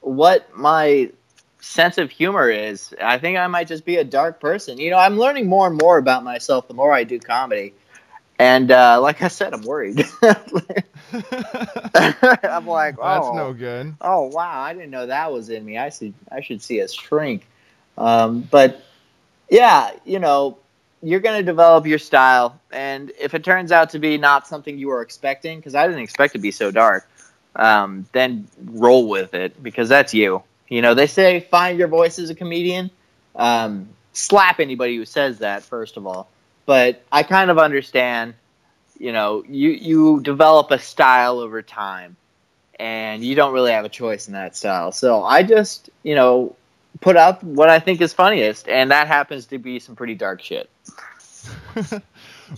what 0.00 0.56
my 0.56 1.10
sense 1.60 1.98
of 1.98 2.10
humor 2.10 2.50
is. 2.50 2.94
I 3.00 3.18
think 3.18 3.38
I 3.38 3.46
might 3.46 3.68
just 3.68 3.84
be 3.84 3.96
a 3.96 4.04
dark 4.04 4.40
person. 4.40 4.78
You 4.78 4.90
know, 4.90 4.98
I'm 4.98 5.18
learning 5.18 5.48
more 5.48 5.66
and 5.66 5.80
more 5.80 5.98
about 5.98 6.22
myself 6.22 6.68
the 6.68 6.74
more 6.74 6.92
I 6.92 7.04
do 7.04 7.18
comedy. 7.18 7.74
And 8.38 8.70
uh, 8.70 9.00
like 9.00 9.22
I 9.22 9.28
said, 9.28 9.54
I'm 9.54 9.62
worried. 9.62 10.04
I'm 10.22 10.34
like, 12.66 12.96
oh, 12.98 13.02
That's 13.02 13.36
no 13.36 13.54
good. 13.56 13.94
oh 14.00 14.26
wow, 14.26 14.60
I 14.60 14.74
didn't 14.74 14.90
know 14.90 15.06
that 15.06 15.32
was 15.32 15.50
in 15.50 15.64
me. 15.64 15.78
I 15.78 15.90
should 15.90 16.14
I 16.30 16.40
should 16.40 16.60
see 16.60 16.80
a 16.80 16.88
shrink. 16.88 17.46
Um, 17.96 18.40
but 18.42 18.82
yeah, 19.48 19.92
you 20.04 20.18
know, 20.18 20.58
you're 21.04 21.20
going 21.20 21.38
to 21.38 21.44
develop 21.44 21.86
your 21.86 21.98
style, 21.98 22.58
and 22.72 23.12
if 23.20 23.34
it 23.34 23.44
turns 23.44 23.70
out 23.70 23.90
to 23.90 23.98
be 23.98 24.16
not 24.18 24.46
something 24.46 24.78
you 24.78 24.88
were 24.88 25.02
expecting, 25.02 25.58
because 25.58 25.74
I 25.74 25.86
didn't 25.86 26.02
expect 26.02 26.32
to 26.32 26.38
be 26.38 26.50
so 26.50 26.70
dark, 26.70 27.08
um, 27.56 28.06
then 28.12 28.48
roll 28.64 29.08
with 29.08 29.34
it 29.34 29.62
because 29.62 29.88
that's 29.88 30.14
you. 30.14 30.42
You 30.68 30.82
know, 30.82 30.94
they 30.94 31.06
say 31.06 31.40
find 31.40 31.78
your 31.78 31.88
voice 31.88 32.18
as 32.18 32.30
a 32.30 32.34
comedian. 32.34 32.90
Um, 33.36 33.88
slap 34.12 34.60
anybody 34.60 34.96
who 34.96 35.04
says 35.04 35.38
that, 35.38 35.62
first 35.62 35.96
of 35.96 36.06
all. 36.06 36.28
But 36.66 37.02
I 37.12 37.22
kind 37.22 37.50
of 37.50 37.58
understand. 37.58 38.34
You 38.98 39.12
know, 39.12 39.44
you 39.46 39.70
you 39.70 40.20
develop 40.20 40.70
a 40.70 40.78
style 40.78 41.40
over 41.40 41.60
time 41.62 42.16
and 42.78 43.24
you 43.24 43.34
don't 43.34 43.52
really 43.52 43.72
have 43.72 43.84
a 43.84 43.88
choice 43.88 44.26
in 44.28 44.34
that 44.34 44.56
style. 44.56 44.92
So 44.92 45.22
I 45.22 45.42
just, 45.42 45.90
you 46.02 46.14
know, 46.14 46.56
put 47.00 47.16
out 47.16 47.42
what 47.42 47.68
I 47.68 47.78
think 47.78 48.00
is 48.00 48.12
funniest, 48.12 48.68
and 48.68 48.90
that 48.90 49.06
happens 49.06 49.46
to 49.46 49.58
be 49.58 49.78
some 49.78 49.96
pretty 49.96 50.14
dark 50.14 50.42
shit. 50.42 50.70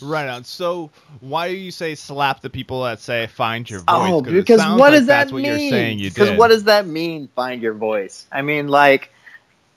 Right 0.02 0.28
on. 0.28 0.44
So 0.44 0.90
why 1.20 1.48
do 1.48 1.56
you 1.56 1.70
say 1.70 1.94
slap 1.94 2.40
the 2.40 2.50
people 2.50 2.82
that 2.84 3.00
say 3.00 3.26
find 3.26 3.68
your 3.68 3.82
oh, 3.88 4.00
voice? 4.00 4.12
Oh, 4.12 4.22
'Cause 4.22 4.32
it 4.32 4.36
because 4.36 4.60
what 4.60 4.78
like 4.78 4.92
does 4.92 5.06
that 5.06 5.18
that's 5.18 5.32
what 5.32 5.42
mean? 5.42 5.50
you're 5.50 5.70
saying 5.70 5.98
you 5.98 6.10
Because 6.10 6.36
what 6.36 6.48
does 6.48 6.64
that 6.64 6.86
mean? 6.86 7.28
Find 7.34 7.62
your 7.62 7.74
voice. 7.74 8.26
I 8.32 8.42
mean, 8.42 8.68
like, 8.68 9.10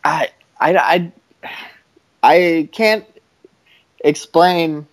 I, 0.03 0.29
I, 0.59 1.11
I, 1.43 1.51
I 2.23 2.69
can't 2.71 3.05
explain 4.03 4.87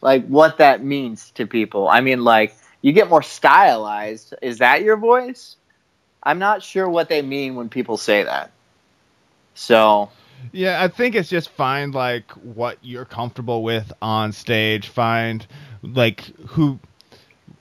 like 0.00 0.26
what 0.26 0.58
that 0.58 0.82
means 0.84 1.30
to 1.32 1.46
people. 1.46 1.88
I 1.88 2.00
mean, 2.00 2.24
like, 2.24 2.54
you 2.82 2.92
get 2.92 3.08
more 3.08 3.22
stylized. 3.22 4.34
Is 4.42 4.58
that 4.58 4.82
your 4.82 4.96
voice? 4.96 5.56
I'm 6.22 6.38
not 6.38 6.62
sure 6.62 6.88
what 6.88 7.08
they 7.08 7.22
mean 7.22 7.56
when 7.56 7.68
people 7.68 7.96
say 7.96 8.22
that. 8.22 8.50
So 9.54 10.10
Yeah, 10.52 10.82
I 10.82 10.88
think 10.88 11.14
it's 11.14 11.28
just 11.28 11.50
find 11.50 11.94
like 11.94 12.30
what 12.32 12.78
you're 12.82 13.04
comfortable 13.04 13.62
with 13.62 13.92
on 14.02 14.32
stage. 14.32 14.88
Find 14.88 15.46
like 15.82 16.22
who. 16.48 16.78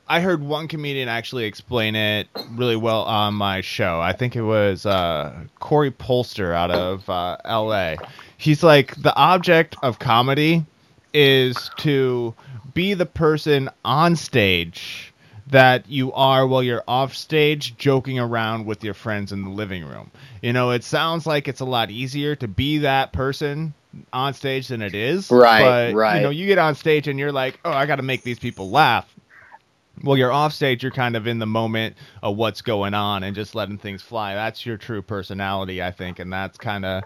I 0.08 0.20
heard 0.20 0.44
one 0.44 0.68
comedian 0.68 1.08
actually 1.08 1.46
explain 1.46 1.96
it 1.96 2.28
really 2.52 2.76
well 2.76 3.04
on 3.04 3.34
my 3.34 3.62
show. 3.62 4.02
I 4.02 4.12
think 4.12 4.36
it 4.36 4.42
was 4.42 4.86
uh, 4.86 5.46
Corey 5.60 5.92
Polster 5.92 6.54
out 6.54 6.70
of 6.70 7.10
uh, 7.10 7.38
L.A. 7.46 7.98
He's 8.38 8.62
like 8.62 9.02
the 9.02 9.16
object 9.16 9.78
of 9.82 10.00
comedy 10.00 10.66
is 11.14 11.70
to 11.78 12.34
be 12.74 12.94
the 12.94 13.06
person 13.06 13.70
on 13.86 14.18
stage 14.18 15.11
that 15.52 15.88
you 15.90 16.12
are 16.14 16.48
while 16.48 16.64
you're 16.64 16.84
off 16.88 17.14
stage 17.14 17.78
joking 17.78 18.18
around 18.18 18.66
with 18.66 18.84
your 18.84 18.94
friends 18.94 19.32
in 19.32 19.44
the 19.44 19.50
living 19.50 19.86
room. 19.86 20.10
You 20.42 20.54
know, 20.54 20.72
it 20.72 20.84
sounds 20.84 21.28
like 21.28 21.48
it's 21.48 21.60
a 21.60 21.66
lot 21.66 21.92
easier 21.92 22.36
to 22.38 22.48
be 22.48 22.80
that 22.80 23.14
person 23.14 23.74
on 24.14 24.34
stage 24.34 24.70
than 24.70 24.82
it 24.82 24.96
is. 24.96 25.30
Right, 25.30 25.92
but, 25.92 25.94
right. 25.94 26.16
You 26.16 26.24
know, 26.24 26.30
you 26.30 26.48
get 26.48 26.58
on 26.58 26.74
stage 26.76 27.08
and 27.10 27.20
you're 27.20 27.34
like, 27.34 27.60
oh, 27.66 27.72
I 27.72 27.86
got 27.86 27.98
to 27.98 28.04
make 28.04 28.24
these 28.24 28.40
people 28.40 28.70
laugh. 28.70 29.14
Well, 30.04 30.18
you're 30.18 30.32
off 30.32 30.54
stage, 30.54 30.82
you're 30.82 30.92
kind 30.92 31.16
of 31.16 31.28
in 31.28 31.38
the 31.38 31.46
moment 31.46 31.96
of 32.24 32.38
what's 32.38 32.62
going 32.62 32.94
on 32.94 33.24
and 33.24 33.36
just 33.36 33.54
letting 33.54 33.78
things 33.78 34.02
fly. 34.02 34.34
That's 34.34 34.66
your 34.66 34.78
true 34.78 35.02
personality, 35.02 35.84
I 35.84 35.92
think, 35.92 36.18
and 36.20 36.32
that's 36.32 36.58
kind 36.58 36.86
of 36.86 37.04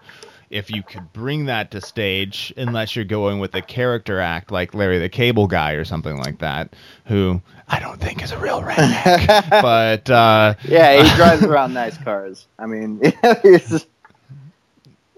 if 0.50 0.70
you 0.70 0.82
could 0.82 1.12
bring 1.12 1.46
that 1.46 1.70
to 1.72 1.80
stage, 1.80 2.52
unless 2.56 2.94
you're 2.96 3.04
going 3.04 3.38
with 3.40 3.54
a 3.54 3.62
character 3.62 4.20
act 4.20 4.50
like 4.50 4.74
Larry 4.74 4.98
the 4.98 5.08
Cable 5.08 5.46
Guy 5.46 5.72
or 5.72 5.84
something 5.84 6.18
like 6.18 6.38
that, 6.38 6.74
who 7.06 7.40
I 7.68 7.80
don't 7.80 8.00
think 8.00 8.22
is 8.22 8.32
a 8.32 8.38
real 8.38 8.62
redneck, 8.62 9.50
but 9.50 10.08
uh, 10.10 10.54
yeah, 10.64 11.02
he 11.02 11.16
drives 11.16 11.42
around 11.42 11.74
nice 11.74 11.96
cars. 11.98 12.46
I 12.58 12.66
mean, 12.66 13.00
he's- 13.42 13.86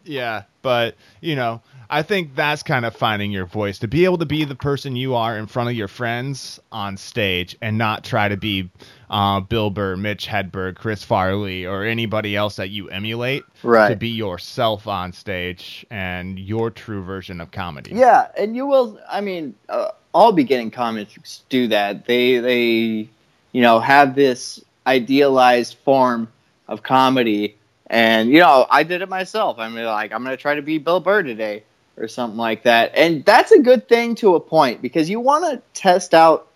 Yeah, 0.04 0.44
but 0.62 0.94
you 1.20 1.36
know, 1.36 1.60
I 1.90 2.02
think 2.02 2.34
that's 2.34 2.62
kind 2.62 2.84
of 2.84 2.94
finding 2.94 3.30
your 3.30 3.46
voice 3.46 3.78
to 3.80 3.88
be 3.88 4.04
able 4.04 4.18
to 4.18 4.26
be 4.26 4.44
the 4.44 4.54
person 4.54 4.96
you 4.96 5.14
are 5.14 5.38
in 5.38 5.46
front 5.46 5.70
of 5.70 5.74
your 5.74 5.88
friends 5.88 6.60
on 6.72 6.96
stage 6.96 7.56
and 7.62 7.78
not 7.78 8.04
try 8.04 8.28
to 8.28 8.36
be 8.36 8.70
uh, 9.10 9.40
Bill 9.40 9.70
Burr, 9.70 9.96
Mitch 9.96 10.26
Hedberg, 10.26 10.76
Chris 10.76 11.02
Farley, 11.02 11.66
or 11.66 11.84
anybody 11.84 12.36
else 12.36 12.56
that 12.56 12.70
you 12.70 12.88
emulate. 12.88 13.44
Right. 13.62 13.90
To 13.90 13.96
be 13.96 14.08
yourself 14.08 14.86
on 14.86 15.12
stage 15.12 15.86
and 15.90 16.38
your 16.38 16.70
true 16.70 17.02
version 17.02 17.40
of 17.40 17.50
comedy. 17.50 17.92
Yeah, 17.94 18.28
and 18.36 18.54
you 18.54 18.66
will. 18.66 18.98
I 19.08 19.20
mean, 19.20 19.54
uh, 19.68 19.90
all 20.12 20.32
beginning 20.32 20.70
comics 20.70 21.42
do 21.48 21.68
that. 21.68 22.06
They 22.06 22.38
they, 22.38 23.08
you 23.52 23.62
know, 23.62 23.80
have 23.80 24.14
this 24.14 24.62
idealized 24.86 25.76
form 25.84 26.28
of 26.66 26.82
comedy. 26.82 27.56
And 27.86 28.30
you 28.30 28.40
know, 28.40 28.66
I 28.70 28.82
did 28.82 29.02
it 29.02 29.08
myself. 29.08 29.58
I 29.58 29.68
mean, 29.68 29.84
like 29.84 30.12
I'm 30.12 30.22
gonna 30.22 30.36
try 30.36 30.54
to 30.54 30.62
be 30.62 30.78
Bill 30.78 31.00
Burr 31.00 31.22
today 31.22 31.64
or 31.96 32.08
something 32.08 32.38
like 32.38 32.62
that. 32.64 32.92
And 32.94 33.24
that's 33.24 33.50
a 33.52 33.60
good 33.60 33.88
thing 33.88 34.14
to 34.16 34.34
a 34.34 34.40
point 34.40 34.82
because 34.82 35.10
you 35.10 35.20
want 35.20 35.44
to 35.44 35.62
test 35.80 36.14
out 36.14 36.47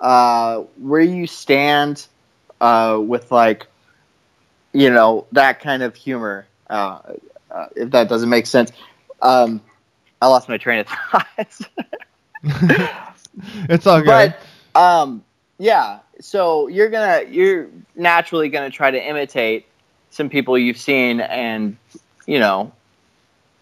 uh, 0.00 0.62
where 0.78 1.00
you 1.00 1.26
stand 1.26 2.06
uh, 2.60 2.98
with 3.00 3.30
like 3.30 3.66
you 4.72 4.90
know 4.90 5.26
that 5.32 5.60
kind 5.60 5.82
of 5.82 5.94
humor. 5.94 6.46
Uh, 6.68 7.00
uh, 7.50 7.66
if 7.74 7.90
that 7.90 8.08
doesn't 8.08 8.28
make 8.28 8.46
sense, 8.46 8.70
um, 9.22 9.60
I 10.22 10.28
lost 10.28 10.48
my 10.48 10.56
train 10.56 10.80
of 10.80 10.86
thought. 11.10 11.26
it's 13.68 13.86
all 13.86 14.00
good. 14.00 14.34
But 14.74 14.80
um, 14.80 15.24
yeah, 15.58 16.00
so 16.20 16.68
you're 16.68 16.90
gonna 16.90 17.24
you're 17.28 17.68
naturally 17.96 18.48
gonna 18.48 18.70
try 18.70 18.90
to 18.90 19.02
imitate 19.02 19.66
some 20.10 20.28
people 20.28 20.58
you've 20.58 20.78
seen, 20.78 21.20
and 21.20 21.76
you 22.26 22.38
know, 22.38 22.72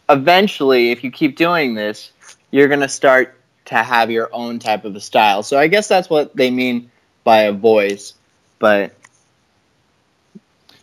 eventually, 0.09 0.91
if 0.91 1.03
you 1.03 1.11
keep 1.11 1.37
doing 1.37 1.75
this, 1.75 2.13
you're 2.51 2.69
gonna 2.69 2.89
start 2.89 3.38
to 3.69 3.77
have 3.77 4.11
your 4.11 4.29
own 4.33 4.59
type 4.59 4.85
of 4.85 4.97
a 4.97 5.01
style. 5.01 5.43
So 5.43 5.59
I 5.59 5.69
guess 5.69 5.89
that's 5.89 6.11
what 6.11 6.35
they 6.35 6.51
mean 6.51 6.91
by 7.25 7.43
a 7.43 7.53
voice, 7.53 8.15
but 8.59 8.95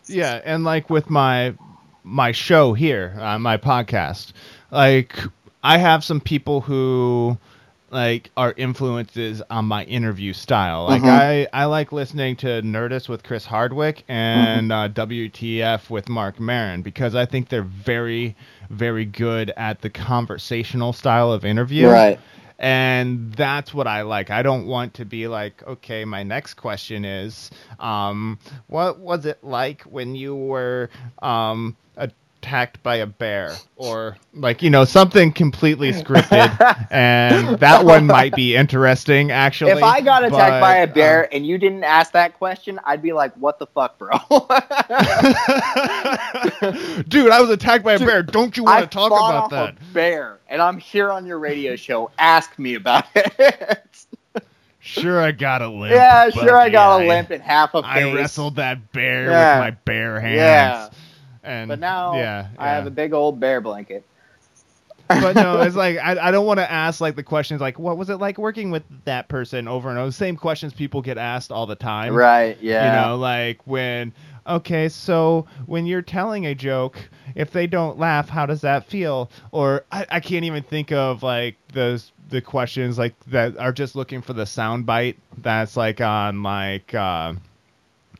yeah, 0.08 0.42
and 0.44 0.64
like 0.64 0.90
with 0.90 1.10
my 1.10 1.56
my 2.04 2.32
show 2.32 2.74
here, 2.74 3.16
uh, 3.20 3.40
my 3.40 3.58
podcast, 3.58 4.34
like 4.72 5.18
I 5.64 5.78
have 5.78 6.04
some 6.04 6.22
people 6.22 6.62
who 6.62 7.38
like 7.90 8.30
are 8.36 8.54
influences 8.58 9.42
on 9.50 9.66
my 9.66 9.84
interview 9.86 10.34
style. 10.34 10.86
Like 10.86 11.02
mm-hmm. 11.02 11.10
I, 11.56 11.62
I 11.62 11.66
like 11.66 11.92
listening 11.92 12.36
to 12.38 12.62
Nerdist 12.62 13.10
with 13.10 13.24
Chris 13.24 13.46
Hardwick 13.46 14.04
and 14.08 14.70
mm-hmm. 14.70 15.02
uh, 15.02 15.06
WTF 15.06 15.90
with 15.90 16.10
Marc 16.10 16.40
Maron 16.40 16.82
because 16.82 17.16
I 17.16 17.26
think 17.26 17.50
they're 17.50 17.64
very, 17.64 18.36
very 18.70 19.06
good 19.06 19.52
at 19.56 19.82
the 19.82 19.90
conversational 19.90 20.94
style 20.94 21.32
of 21.32 21.46
interview. 21.46 21.88
Right. 21.88 22.20
And 22.58 23.34
that's 23.34 23.74
what 23.74 23.88
I 23.88 24.04
like. 24.04 24.30
I 24.30 24.42
don't 24.42 24.66
want 24.68 24.94
to 24.96 25.06
be 25.06 25.28
like, 25.28 25.62
okay, 25.68 26.06
my 26.06 26.24
next 26.24 26.54
question 26.54 27.04
is, 27.04 27.52
um, 27.80 28.40
what 28.68 29.00
was 29.00 29.26
it 29.26 29.44
like 29.44 29.82
when 29.84 30.16
you 30.16 30.36
were 30.36 30.90
um, 31.22 31.76
a 31.98 32.10
attacked 32.46 32.82
by 32.84 32.98
a 32.98 33.08
bear 33.08 33.56
or 33.76 34.16
like 34.36 34.62
you 34.62 34.70
know 34.70 34.86
something 34.86 35.32
completely 35.32 35.92
scripted 35.92 36.88
and 36.92 37.58
that 37.58 37.84
one 37.84 38.06
might 38.06 38.36
be 38.36 38.56
interesting 38.56 39.32
actually 39.32 39.72
if 39.72 39.82
i 39.82 40.00
got 40.00 40.24
attacked 40.24 40.52
but, 40.52 40.62
by 40.62 40.76
a 40.76 40.86
bear 40.88 41.24
uh, 41.24 41.30
and 41.32 41.48
you 41.48 41.58
didn't 41.58 41.84
ask 41.84 42.12
that 42.12 42.38
question 42.38 42.80
i'd 42.86 43.02
be 43.02 43.14
like 43.14 43.34
what 43.38 43.58
the 43.58 43.66
fuck 43.66 43.98
bro 43.98 44.12
dude 47.08 47.32
i 47.32 47.42
was 47.42 47.50
attacked 47.50 47.84
by 47.84 47.94
a 47.94 47.98
dude, 47.98 48.08
bear 48.08 48.22
don't 48.22 48.56
you 48.56 48.64
want 48.64 48.84
to 48.84 48.88
talk 48.96 49.08
about 49.08 49.50
that 49.50 49.76
bear 49.92 50.38
and 50.48 50.62
i'm 50.62 50.78
here 50.78 51.12
on 51.12 51.26
your 51.26 51.40
radio 51.40 51.76
show 51.76 52.12
ask 52.20 52.60
me 52.60 52.76
about 52.76 53.06
it 53.16 54.06
Sure, 54.88 55.20
I 55.20 55.32
got 55.32 55.64
a 55.64 55.68
limp. 55.68 55.96
Yeah, 55.96 56.30
sure, 56.30 56.56
I 56.56 56.70
got 56.70 57.00
yeah, 57.00 57.06
a 57.06 57.08
limp 57.08 57.32
and 57.32 57.42
half 57.42 57.74
a 57.74 57.82
face. 57.82 57.90
I 57.92 58.14
wrestled 58.14 58.58
that 58.58 58.92
bear 58.92 59.32
yeah. 59.32 59.56
with 59.56 59.66
my 59.66 59.72
bare 59.84 60.20
hands. 60.20 60.36
Yeah. 60.36 60.90
And 61.46 61.68
but 61.68 61.80
now 61.80 62.16
yeah, 62.16 62.48
I 62.58 62.70
have 62.70 62.88
a 62.88 62.92
big 62.92 63.14
old 63.14 63.40
bear 63.40 63.62
blanket. 63.62 64.04
but 65.08 65.36
no, 65.36 65.62
it's 65.62 65.76
like 65.76 65.98
I, 65.98 66.18
I 66.20 66.32
don't 66.32 66.48
want 66.48 66.60
to 66.60 66.72
ask 66.72 67.00
like 67.00 67.16
the 67.16 67.24
questions 67.24 67.62
like 67.62 67.78
what 67.78 67.96
was 67.98 68.10
it 68.10 68.16
like 68.16 68.40
working 68.40 68.72
with 68.72 68.84
that 69.06 69.28
person 69.28 69.68
over 69.68 69.90
and 69.90 70.00
over. 70.00 70.12
Same 70.12 70.36
questions 70.36 70.74
people 70.74 71.02
get 71.02 71.20
asked 71.20 71.52
all 71.52 71.68
the 71.68 71.76
time. 71.76 72.14
Right. 72.14 72.58
Yeah. 72.60 73.04
You 73.04 73.08
know, 73.10 73.18
like 73.18 73.60
when 73.66 74.14
okay, 74.48 74.90
so 74.90 75.46
when 75.68 75.86
you're 75.86 76.02
telling 76.02 76.48
a 76.48 76.56
joke, 76.56 76.98
if 77.36 77.52
they 77.52 77.68
don't 77.68 78.00
laugh, 78.00 78.30
how 78.30 78.48
does 78.48 78.62
that 78.62 78.86
feel? 78.86 79.30
Or 79.52 79.86
I, 79.92 80.06
I 80.10 80.20
can't 80.20 80.46
even 80.46 80.64
think 80.64 80.92
of 80.92 81.22
like 81.22 81.56
those 81.74 82.12
the 82.30 82.42
questions 82.42 82.98
like 82.98 83.14
that 83.28 83.58
are 83.58 83.72
just 83.72 83.96
looking 83.96 84.22
for 84.22 84.34
the 84.34 84.46
sound 84.46 84.88
bite 84.88 85.18
that's 85.38 85.78
like 85.78 86.02
on 86.02 86.42
like 86.42 86.94
uh, 86.96 87.34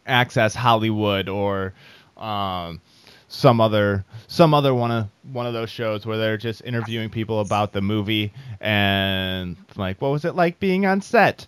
Access 0.06 0.54
Hollywood 0.54 1.30
or 1.30 1.74
um, 2.18 2.80
some 3.28 3.60
other 3.60 4.06
some 4.28 4.54
other 4.54 4.74
one 4.74 4.92
of 4.92 5.08
one 5.32 5.46
of 5.46 5.54
those 5.54 5.70
shows 5.70 6.06
where 6.06 6.18
they're 6.18 6.38
just 6.38 6.62
interviewing 6.64 7.10
people 7.10 7.40
about 7.40 7.74
the 7.74 7.82
movie 7.82 8.32
and 8.62 9.58
like 9.76 10.02
what 10.02 10.12
was 10.12 10.26
it 10.26 10.36
like 10.36 10.60
being 10.60 10.86
on 10.86 11.02
set? 11.02 11.48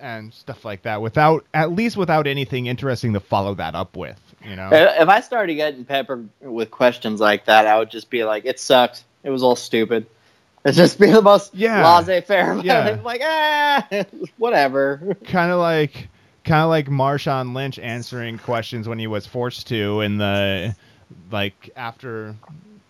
And 0.00 0.34
stuff 0.34 0.64
like 0.64 0.82
that 0.82 1.00
without 1.00 1.46
at 1.54 1.72
least 1.72 1.96
without 1.96 2.26
anything 2.26 2.66
interesting 2.66 3.12
to 3.14 3.20
follow 3.20 3.54
that 3.54 3.74
up 3.74 3.96
with 3.96 4.20
you 4.44 4.56
know? 4.56 4.68
If 4.72 5.08
i 5.08 5.20
started 5.20 5.54
getting 5.54 5.84
peppered 5.84 6.28
with 6.40 6.70
questions 6.70 7.20
like 7.20 7.46
that 7.46 7.66
i 7.66 7.78
would 7.78 7.90
just 7.90 8.10
be 8.10 8.24
like 8.24 8.44
it 8.44 8.60
sucked. 8.60 9.04
It 9.22 9.30
was 9.30 9.42
all 9.42 9.56
stupid. 9.56 10.06
It's 10.64 10.76
just 10.76 10.98
be 10.98 11.10
the 11.10 11.22
most 11.22 11.54
yeah. 11.54 11.82
laissez-faire 11.82 12.60
yeah. 12.62 12.98
like 13.02 13.20
ah 13.22 13.86
whatever. 14.38 15.16
Kind 15.24 15.50
of 15.50 15.58
like 15.58 16.08
kind 16.44 16.62
of 16.62 16.68
like 16.68 16.86
Marshawn 16.86 17.54
Lynch 17.54 17.78
answering 17.78 18.38
questions 18.38 18.88
when 18.88 18.98
he 18.98 19.06
was 19.06 19.26
forced 19.26 19.66
to 19.68 20.00
in 20.00 20.18
the 20.18 20.74
like 21.30 21.70
after 21.76 22.34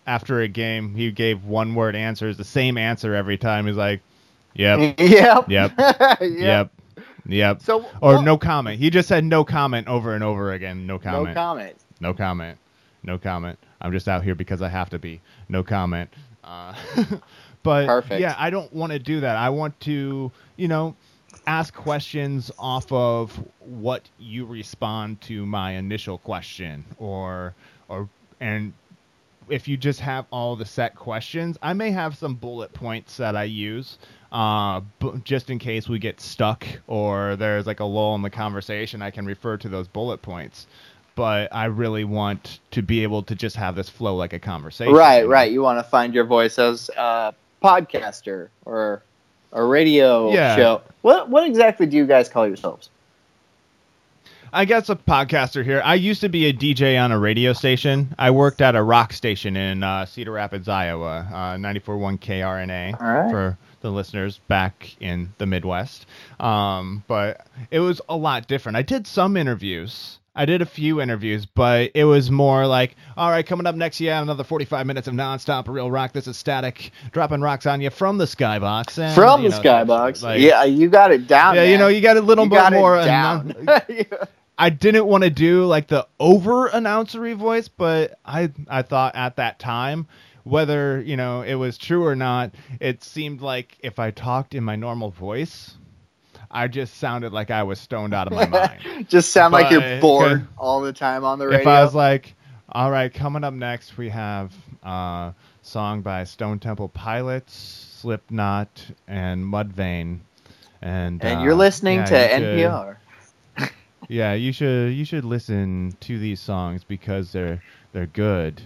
after 0.07 0.41
a 0.41 0.47
game, 0.47 0.95
he 0.95 1.11
gave 1.11 1.45
one 1.45 1.75
word 1.75 1.95
answers, 1.95 2.37
the 2.37 2.43
same 2.43 2.77
answer 2.77 3.15
every 3.15 3.37
time. 3.37 3.65
He's 3.67 3.75
like, 3.75 4.01
"Yep, 4.53 4.95
yep, 4.99 5.45
yep, 5.49 5.71
yep, 6.21 6.71
yep." 7.25 7.61
So 7.61 7.85
or 8.01 8.21
no 8.21 8.37
comment. 8.37 8.79
He 8.79 8.89
just 8.89 9.07
said 9.07 9.23
no 9.23 9.43
comment 9.43 9.87
over 9.87 10.13
and 10.13 10.23
over 10.23 10.53
again. 10.53 10.85
No 10.85 10.99
comment. 10.99 11.27
No 11.27 11.33
comment. 11.33 11.75
No 11.99 12.13
comment. 12.13 12.57
No 13.03 13.17
comment. 13.17 13.59
I'm 13.81 13.91
just 13.91 14.07
out 14.07 14.23
here 14.23 14.35
because 14.35 14.61
I 14.61 14.69
have 14.69 14.89
to 14.91 14.99
be. 14.99 15.21
No 15.49 15.63
comment. 15.63 16.09
Uh, 16.43 16.73
but 17.63 17.87
Perfect. 17.87 18.21
yeah, 18.21 18.35
I 18.37 18.49
don't 18.49 18.71
want 18.73 18.91
to 18.91 18.99
do 18.99 19.21
that. 19.21 19.37
I 19.37 19.49
want 19.49 19.79
to, 19.81 20.31
you 20.55 20.67
know, 20.67 20.95
ask 21.47 21.73
questions 21.73 22.51
off 22.57 22.91
of 22.91 23.43
what 23.59 24.09
you 24.19 24.45
respond 24.45 25.21
to 25.21 25.45
my 25.45 25.73
initial 25.73 26.17
question 26.19 26.85
or 26.97 27.53
or 27.87 28.09
and 28.39 28.73
if 29.49 29.67
you 29.67 29.77
just 29.77 29.99
have 29.99 30.25
all 30.31 30.55
the 30.55 30.65
set 30.65 30.95
questions, 30.95 31.57
I 31.61 31.73
may 31.73 31.91
have 31.91 32.17
some 32.17 32.35
bullet 32.35 32.73
points 32.73 33.17
that 33.17 33.35
I 33.35 33.43
use, 33.43 33.99
uh, 34.31 34.81
just 35.23 35.49
in 35.49 35.59
case 35.59 35.87
we 35.87 35.99
get 35.99 36.19
stuck 36.19 36.65
or 36.87 37.35
there's 37.35 37.67
like 37.67 37.79
a 37.79 37.85
lull 37.85 38.15
in 38.15 38.21
the 38.21 38.29
conversation. 38.29 39.01
I 39.01 39.11
can 39.11 39.25
refer 39.25 39.57
to 39.57 39.69
those 39.69 39.87
bullet 39.87 40.21
points. 40.21 40.67
But 41.15 41.55
I 41.55 41.65
really 41.65 42.03
want 42.03 42.59
to 42.71 42.81
be 42.81 43.01
able 43.03 43.23
to 43.23 43.35
just 43.35 43.55
have 43.55 43.75
this 43.75 43.87
flow 43.87 44.17
like 44.17 44.33
a 44.33 44.39
conversation. 44.39 44.93
Right, 44.93 45.25
right. 45.25 45.49
You 45.49 45.61
want 45.61 45.79
to 45.79 45.83
find 45.83 46.13
your 46.13 46.25
voice 46.25 46.59
as 46.59 46.89
a 46.97 47.33
podcaster 47.63 48.49
or 48.65 49.01
a 49.53 49.63
radio 49.63 50.33
yeah. 50.33 50.57
show. 50.57 50.81
What 51.03 51.29
what 51.29 51.47
exactly 51.47 51.85
do 51.85 51.95
you 51.95 52.05
guys 52.05 52.27
call 52.27 52.45
yourselves? 52.45 52.89
I 54.53 54.65
guess 54.65 54.89
a 54.89 54.95
podcaster 54.95 55.63
here. 55.63 55.81
I 55.83 55.95
used 55.95 56.21
to 56.21 56.29
be 56.29 56.45
a 56.45 56.53
DJ 56.53 57.01
on 57.01 57.11
a 57.11 57.19
radio 57.19 57.53
station. 57.53 58.13
I 58.17 58.31
worked 58.31 58.61
at 58.61 58.75
a 58.75 58.83
rock 58.83 59.13
station 59.13 59.55
in 59.57 59.83
uh, 59.83 60.05
Cedar 60.05 60.31
Rapids, 60.31 60.67
Iowa, 60.67 61.27
uh, 61.31 61.55
94.1 61.57 62.19
KRNA 62.19 62.99
right. 62.99 63.31
for 63.31 63.57
the 63.81 63.91
listeners 63.91 64.39
back 64.47 64.95
in 64.99 65.33
the 65.37 65.45
Midwest. 65.45 66.05
Um, 66.39 67.03
but 67.07 67.45
it 67.71 67.79
was 67.79 68.01
a 68.09 68.15
lot 68.17 68.47
different. 68.47 68.77
I 68.77 68.81
did 68.81 69.07
some 69.07 69.37
interviews. 69.37 70.19
I 70.35 70.45
did 70.45 70.61
a 70.61 70.65
few 70.65 70.99
interviews, 70.99 71.45
but 71.45 71.91
it 71.95 72.03
was 72.03 72.29
more 72.29 72.67
like, 72.67 72.95
all 73.15 73.29
right, 73.29 73.45
coming 73.45 73.65
up 73.65 73.75
next, 73.75 74.01
yeah, 74.01 74.21
another 74.21 74.43
45 74.43 74.85
minutes 74.85 75.07
of 75.07 75.13
nonstop 75.13 75.67
real 75.67 75.89
rock. 75.89 76.11
This 76.11 76.27
is 76.27 76.35
static, 76.35 76.91
dropping 77.11 77.41
rocks 77.41 77.65
on 77.65 77.79
you 77.79 77.89
from 77.89 78.17
the 78.17 78.25
skybox. 78.25 78.97
And, 78.97 79.15
from 79.15 79.43
the 79.43 79.49
know, 79.49 79.59
skybox. 79.61 80.21
Like, 80.21 80.41
yeah, 80.41 80.65
you 80.65 80.89
got 80.89 81.11
it 81.11 81.27
down. 81.27 81.55
Yeah, 81.55 81.61
man. 81.61 81.71
you 81.71 81.77
know, 81.77 81.87
you 81.87 82.01
got 82.01 82.17
a 82.17 82.21
little 82.21 82.45
you 82.45 82.51
bit 82.51 82.73
more. 82.73 82.97
down. 82.97 83.55
I 84.57 84.69
didn't 84.69 85.05
want 85.05 85.23
to 85.23 85.29
do 85.29 85.65
like 85.65 85.87
the 85.87 86.07
over 86.19 86.69
announcery 86.69 87.35
voice, 87.35 87.67
but 87.67 88.19
I 88.25 88.51
I 88.69 88.83
thought 88.83 89.15
at 89.15 89.35
that 89.35 89.59
time 89.59 90.07
whether 90.43 91.01
you 91.01 91.17
know 91.17 91.41
it 91.41 91.55
was 91.55 91.77
true 91.77 92.05
or 92.05 92.15
not, 92.15 92.51
it 92.79 93.03
seemed 93.03 93.41
like 93.41 93.77
if 93.81 93.99
I 93.99 94.11
talked 94.11 94.55
in 94.55 94.63
my 94.63 94.75
normal 94.77 95.11
voice, 95.11 95.75
I 96.55 96.69
just 96.69 96.95
sounded 96.95 97.33
like 97.33 97.51
I 97.51 97.63
was 97.63 97.79
stoned 97.79 98.13
out 98.13 98.27
of 98.27 98.33
my 98.33 98.45
mind. 98.87 99.09
just 99.09 99.31
sound 99.31 99.51
but, 99.51 99.63
like 99.63 99.71
you're 99.71 99.99
bored 99.99 100.47
all 100.57 100.79
the 100.79 100.93
time 100.93 101.25
on 101.25 101.37
the 101.37 101.47
radio. 101.47 101.59
If 101.59 101.67
I 101.67 101.83
was 101.83 101.93
like, 101.93 102.33
all 102.69 102.89
right, 102.89 103.13
coming 103.13 103.43
up 103.43 103.53
next 103.53 103.97
we 103.97 104.07
have 104.09 104.53
a 104.81 104.87
uh, 104.87 105.33
song 105.61 106.01
by 106.01 106.23
Stone 106.23 106.59
Temple 106.59 106.87
Pilots, 106.87 107.53
Slipknot, 107.99 108.85
and 109.05 109.43
Mudvayne, 109.43 110.19
and 110.81 111.21
and 111.21 111.39
uh, 111.39 111.43
you're 111.43 111.55
listening 111.55 111.97
yeah, 111.97 112.05
to 112.05 112.29
NPR 112.29 112.97
yeah, 114.07 114.33
you 114.33 114.53
should 114.53 114.93
you 114.93 115.03
should 115.03 115.25
listen 115.25 115.97
to 116.01 116.17
these 116.17 116.39
songs 116.39 116.85
because 116.85 117.33
they're 117.33 117.61
they're 117.91 118.05
good. 118.05 118.61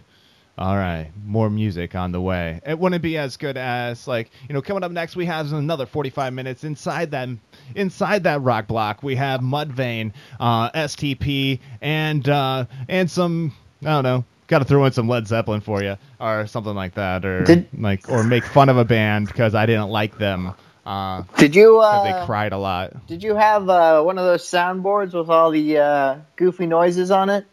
All 0.60 0.76
right, 0.76 1.10
more 1.26 1.50
music 1.50 1.96
on 1.96 2.12
the 2.12 2.20
way. 2.20 2.60
It 2.68 2.78
wouldn't 2.78 3.02
be 3.02 3.18
as 3.18 3.38
good 3.38 3.56
as 3.56 4.10
like 4.10 4.30
you 4.50 4.54
know 4.54 4.62
coming 4.62 4.84
up 4.84 4.92
next 4.92 5.16
we 5.16 5.26
have 5.26 5.54
another 5.54 5.86
45 5.86 6.34
minutes 6.34 6.66
inside 6.66 7.12
that 7.12 7.30
inside 7.76 8.24
that 8.24 8.42
rock 8.42 8.68
block 8.68 9.02
we 9.02 9.16
have 9.16 9.40
Mudvayne, 9.40 10.12
uh, 10.38 10.70
STP, 10.72 11.60
and 11.82 12.28
uh, 12.28 12.66
and 12.90 13.10
some 13.10 13.54
I 13.82 13.86
don't 13.86 14.04
know. 14.04 14.26
Got 14.48 14.60
to 14.60 14.66
throw 14.66 14.84
in 14.84 14.92
some 14.92 15.08
Led 15.08 15.28
Zeppelin 15.28 15.62
for 15.62 15.82
you, 15.82 15.96
or 16.20 16.46
something 16.48 16.76
like 16.76 16.96
that, 16.96 17.24
or 17.24 17.46
Did- 17.46 17.70
like, 17.78 18.10
or 18.10 18.26
make 18.26 18.44
fun 18.44 18.68
of 18.68 18.76
a 18.78 18.84
band 18.84 19.28
because 19.28 19.56
I 19.56 19.66
didn't 19.66 19.92
like 19.92 20.18
them. 20.18 20.56
Uh, 20.86 21.24
Did 21.38 21.56
you? 21.56 21.80
uh, 21.80 22.04
they 22.04 22.26
cried 22.26 22.52
a 22.52 22.58
lot. 22.58 23.08
Did 23.08 23.24
you 23.24 23.36
have 23.36 23.70
uh, 23.70 24.02
one 24.02 24.18
of 24.18 24.26
those 24.26 24.44
soundboards 24.44 25.14
with 25.14 25.30
all 25.30 25.52
the 25.52 25.78
uh, 25.78 26.18
goofy 26.36 26.66
noises 26.66 27.12
on 27.12 27.30
it? 27.30 27.46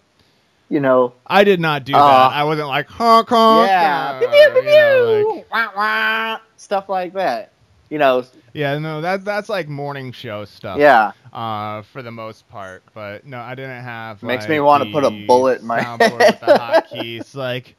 You 0.68 0.80
know, 0.80 1.12
I 1.26 1.44
did 1.44 1.60
not 1.60 1.84
do 1.84 1.94
Uh, 1.94 1.98
that. 1.98 2.36
I 2.36 2.42
wasn't 2.44 2.66
like 2.68 2.88
honk 2.88 3.28
honk. 3.28 3.68
yeah, 3.68 4.10
uh, 4.14 4.18
pew, 4.18 4.28
pew, 4.28 4.50
pew, 4.62 4.70
you 4.70 4.76
know, 4.76 5.34
like- 5.36 5.52
wah, 5.52 5.70
wah, 5.76 6.38
stuff 6.56 6.88
like 6.88 7.12
that. 7.12 7.52
You 7.88 7.98
know, 7.98 8.24
yeah, 8.52 8.76
no, 8.78 9.00
that 9.00 9.24
that's 9.24 9.48
like 9.48 9.68
morning 9.68 10.10
show 10.10 10.44
stuff. 10.44 10.78
yeah. 10.78 11.12
uh, 11.32 11.82
for 11.82 12.02
the 12.02 12.10
most 12.10 12.48
part. 12.48 12.82
But 12.94 13.24
no, 13.24 13.38
I 13.38 13.54
didn't 13.54 13.84
have. 13.84 14.24
Makes 14.24 14.42
like, 14.44 14.50
me 14.50 14.60
wanna 14.60 14.86
put 14.90 15.04
a 15.04 15.24
bullet 15.26 15.60
in 15.60 15.66
my 15.68 15.80
soundboard 15.80 16.18
with 16.18 16.40
the 16.40 16.46
hotkeys. 16.46 17.34
Like, 17.36 17.76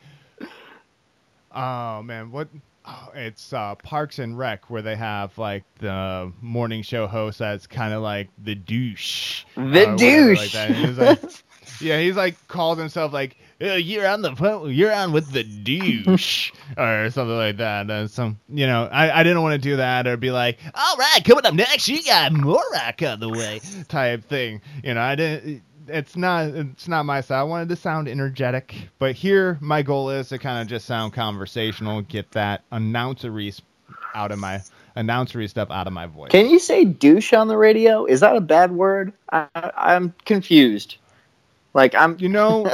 oh 1.54 2.02
man, 2.04 2.32
what? 2.32 2.48
Oh, 2.86 3.10
it's 3.16 3.52
uh, 3.52 3.76
Parks 3.76 4.18
and 4.18 4.38
Rec 4.38 4.70
where 4.70 4.82
they 4.82 4.96
have 4.96 5.38
like 5.38 5.66
the 5.80 6.32
morning 6.42 6.84
show 6.84 7.06
host 7.06 7.40
that's 7.40 7.68
kind 7.68 7.94
of 7.94 8.02
like 8.02 8.30
the 8.42 8.56
douche. 8.56 9.44
The 9.56 9.62
whatever 9.62 9.98
douche. 9.98 10.56
Like 10.56 10.72
that. 10.96 10.98
Like, 11.24 11.44
yeah, 11.82 12.00
he's 12.00 12.16
like 12.16 12.36
called 12.48 12.78
himself 12.80 13.14
like 13.14 13.38
"Oh, 13.62 13.76
you're 13.76 14.08
on 14.08 14.22
the 14.22 14.36
phone, 14.36 14.74
you're 14.74 14.94
on 14.94 15.12
with 15.12 15.32
the 15.32 15.44
douche 15.44 16.52
or 16.78 17.10
something 17.10 17.38
like 17.38 17.58
that. 17.58 17.90
And 17.90 18.10
some, 18.10 18.40
you 18.50 18.68
know, 18.68 18.90
I, 18.92 19.20
I 19.20 19.24
didn't 19.24 19.42
want 19.42 19.54
to 19.54 19.70
do 19.70 19.78
that 19.78 20.08
or 20.08 20.18
be 20.18 20.32
like, 20.32 20.60
all 20.74 20.96
right, 20.98 21.24
coming 21.26 21.46
up 21.46 21.54
next, 21.54 21.88
you 21.88 22.04
got 22.04 22.34
more 22.34 22.64
rock 22.74 23.02
on 23.04 23.20
the 23.20 23.30
way 23.30 23.62
type 23.88 24.24
thing. 24.26 24.62
You 24.84 24.94
know, 24.94 25.02
I 25.02 25.16
didn't. 25.16 25.64
It's 25.90 26.18
not. 26.18 26.48
It's 26.50 26.88
not 26.90 27.06
my 27.06 27.22
style. 27.22 27.40
I 27.40 27.44
wanted 27.44 27.70
to 27.70 27.78
sound 27.78 28.10
energetic, 28.10 28.76
but 29.00 29.16
here 29.16 29.58
my 29.62 29.82
goal 29.84 30.10
is 30.10 30.30
to 30.30 30.38
kind 30.38 30.62
of 30.62 30.68
just 30.68 30.86
sound 30.86 31.14
conversational, 31.14 32.02
get 32.02 32.32
that 32.32 32.64
announcery 32.72 33.58
out 34.14 34.32
of 34.32 34.40
my 34.40 34.62
announcery 34.98 35.50
stuff 35.50 35.72
out 35.72 35.88
of 35.88 35.94
my 35.94 36.08
voice. 36.08 36.32
Can 36.32 36.50
you 36.50 36.60
say 36.60 36.84
douche 36.84 37.34
on 37.34 37.48
the 37.48 37.58
radio? 37.58 38.06
Is 38.06 38.20
that 38.20 38.36
a 38.36 38.42
bad 38.42 38.72
word? 38.72 39.14
I, 39.32 39.48
I'm 39.56 40.14
confused. 40.26 40.98
Like 41.74 41.96
I'm. 41.96 42.18
You 42.20 42.30
know, 42.30 42.72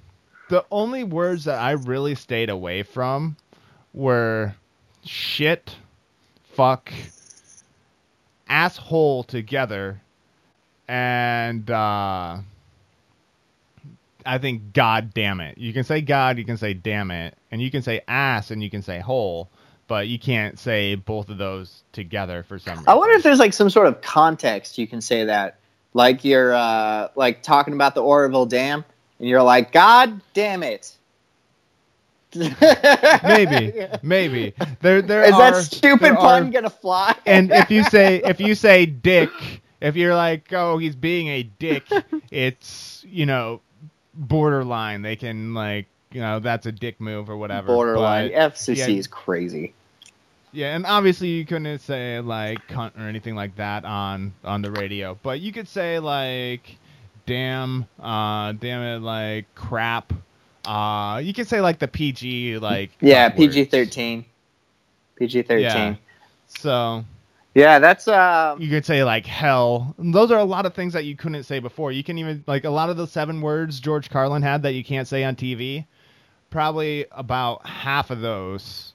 the 0.48 0.64
only 0.70 1.04
words 1.04 1.44
that 1.44 1.60
I 1.60 1.72
really 1.72 2.14
stayed 2.14 2.50
away 2.50 2.82
from 2.82 3.36
were 3.92 4.54
shit, 5.04 5.76
fuck, 6.52 6.92
asshole 8.48 9.24
together, 9.24 10.00
and 10.88 11.70
uh, 11.70 12.38
I 14.26 14.38
think 14.38 14.72
God 14.72 15.12
damn 15.14 15.40
it. 15.40 15.58
You 15.58 15.72
can 15.72 15.84
say 15.84 16.00
God, 16.00 16.38
you 16.38 16.44
can 16.44 16.56
say 16.56 16.74
damn 16.74 17.10
it, 17.10 17.36
and 17.50 17.60
you 17.60 17.70
can 17.70 17.82
say 17.82 18.02
ass 18.08 18.50
and 18.50 18.62
you 18.62 18.70
can 18.70 18.82
say 18.82 19.00
hole, 19.00 19.48
but 19.86 20.08
you 20.08 20.18
can't 20.18 20.58
say 20.58 20.94
both 20.94 21.28
of 21.28 21.38
those 21.38 21.82
together 21.92 22.42
for 22.42 22.58
some 22.58 22.78
reason. 22.78 22.88
I 22.88 22.94
wonder 22.94 23.16
if 23.16 23.22
there's 23.22 23.38
like 23.38 23.52
some 23.52 23.70
sort 23.70 23.86
of 23.86 24.00
context 24.00 24.78
you 24.78 24.86
can 24.86 25.00
say 25.00 25.24
that, 25.24 25.58
like 25.94 26.24
you're 26.24 26.52
uh, 26.52 27.08
like 27.16 27.42
talking 27.42 27.72
about 27.74 27.94
the 27.94 28.02
Oroville 28.02 28.46
Dam, 28.46 28.84
and 29.18 29.28
you're 29.28 29.42
like, 29.42 29.72
God 29.72 30.20
damn 30.34 30.62
it. 30.62 30.92
maybe, 33.22 33.86
maybe 34.02 34.54
there 34.80 35.00
there 35.00 35.22
Is 35.22 35.32
are 35.34 35.52
that 35.52 35.62
stupid 35.62 36.16
pun 36.16 36.48
are- 36.48 36.50
gonna 36.50 36.68
fly? 36.68 37.14
and 37.26 37.52
if 37.52 37.70
you 37.70 37.84
say 37.84 38.20
if 38.24 38.40
you 38.40 38.56
say 38.56 38.86
dick, 38.86 39.30
if 39.80 39.94
you're 39.94 40.16
like, 40.16 40.52
oh, 40.52 40.76
he's 40.78 40.96
being 40.96 41.28
a 41.28 41.44
dick, 41.44 41.84
it's 42.32 43.04
you 43.08 43.24
know 43.24 43.60
borderline. 44.14 45.02
They 45.02 45.14
can 45.14 45.54
like 45.54 45.86
you 46.10 46.20
know 46.20 46.40
that's 46.40 46.66
a 46.66 46.72
dick 46.72 47.00
move 47.00 47.30
or 47.30 47.36
whatever. 47.36 47.68
borderline 47.68 48.32
But, 48.32 48.54
FCC 48.54 48.76
yeah. 48.78 48.86
is 48.88 49.06
crazy. 49.06 49.72
Yeah, 50.54 50.74
and 50.76 50.86
obviously 50.86 51.28
you 51.28 51.44
couldn't 51.44 51.78
say 51.80 52.20
like 52.20 52.66
cunt 52.68 52.96
or 52.98 53.08
anything 53.08 53.34
like 53.34 53.56
that 53.56 53.84
on 53.84 54.34
on 54.44 54.62
the 54.62 54.70
radio, 54.72 55.18
but 55.22 55.40
you 55.40 55.52
could 55.52 55.68
say 55.68 55.98
like 55.98 56.78
damn, 57.26 57.86
uh, 58.00 58.52
damn 58.52 58.82
it, 58.82 59.00
like 59.00 59.46
crap. 59.54 60.12
Uh, 60.64 61.20
you 61.22 61.34
could 61.34 61.48
say 61.48 61.60
like 61.60 61.78
the 61.78 61.88
PG 61.88 62.58
like 62.58 62.92
Yeah. 63.00 63.28
PG 63.30 63.66
thirteen. 63.66 64.24
PG 65.16 65.42
thirteen. 65.42 65.62
Yeah. 65.62 65.96
So 66.46 67.04
Yeah, 67.54 67.78
that's 67.80 68.08
um. 68.08 68.60
you 68.60 68.70
could 68.70 68.86
say 68.86 69.04
like 69.04 69.26
hell. 69.26 69.94
Those 69.98 70.30
are 70.30 70.38
a 70.38 70.44
lot 70.44 70.66
of 70.66 70.74
things 70.74 70.92
that 70.94 71.04
you 71.04 71.16
couldn't 71.16 71.44
say 71.44 71.58
before. 71.60 71.92
You 71.92 72.04
can 72.04 72.18
even 72.18 72.44
like 72.46 72.64
a 72.64 72.70
lot 72.70 72.90
of 72.90 72.96
the 72.96 73.06
seven 73.06 73.42
words 73.42 73.80
George 73.80 74.10
Carlin 74.10 74.42
had 74.42 74.62
that 74.62 74.72
you 74.74 74.84
can't 74.84 75.08
say 75.08 75.24
on 75.24 75.36
TV. 75.36 75.86
Probably 76.50 77.06
about 77.12 77.66
half 77.66 78.10
of 78.10 78.20
those 78.20 78.93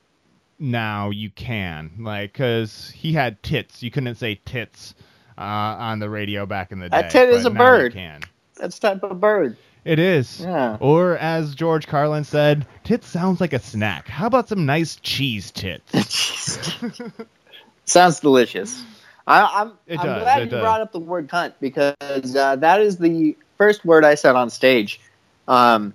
now 0.60 1.10
you 1.10 1.30
can 1.30 1.92
like 2.00 2.34
because 2.34 2.90
he 2.90 3.14
had 3.14 3.42
tits. 3.44 3.82
You 3.82 3.92
couldn't 3.92 4.16
say 4.16 4.36
tits 4.46 4.94
uh, 5.38 5.42
on 5.42 6.00
the 6.00 6.10
radio 6.10 6.46
back 6.46 6.72
in 6.72 6.80
the 6.80 6.90
day. 6.90 7.00
A 7.00 7.10
tit 7.10 7.30
is 7.30 7.46
a 7.46 7.50
bird. 7.50 7.94
can. 7.94 8.22
That's 8.58 8.78
type 8.78 9.04
of 9.04 9.20
bird. 9.20 9.58
It 9.86 9.98
is. 9.98 10.42
Yeah. 10.42 10.78
Or 10.82 11.18
as 11.18 11.56
George 11.56 11.88
Carlin 11.88 12.26
said, 12.26 12.68
tits 12.84 13.08
sounds 13.08 13.40
like 13.40 13.54
a 13.54 13.60
snack. 13.60 14.08
How 14.10 14.28
about 14.28 14.50
some 14.50 14.66
nice 14.66 14.98
cheese 14.98 15.52
tits? 15.52 16.60
Sounds 17.86 18.20
delicious. 18.20 18.84
I, 19.26 19.62
I'm, 19.62 19.74
It 19.88 20.00
I'm 20.00 20.06
does, 20.06 20.22
glad 20.22 20.40
you 20.44 20.50
does. 20.50 20.62
brought 20.62 20.82
up 20.82 20.92
the 20.92 21.00
word 21.00 21.28
cunt 21.28 21.54
because 21.60 21.96
uh, 22.36 22.56
that 22.58 22.82
is 22.82 22.98
the 22.98 23.36
first 23.58 23.86
word 23.86 24.04
I 24.04 24.16
said 24.16 24.36
on 24.36 24.50
stage 24.50 25.00
um, 25.48 25.94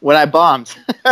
when 0.00 0.16
I 0.16 0.26
bombed. 0.26 0.74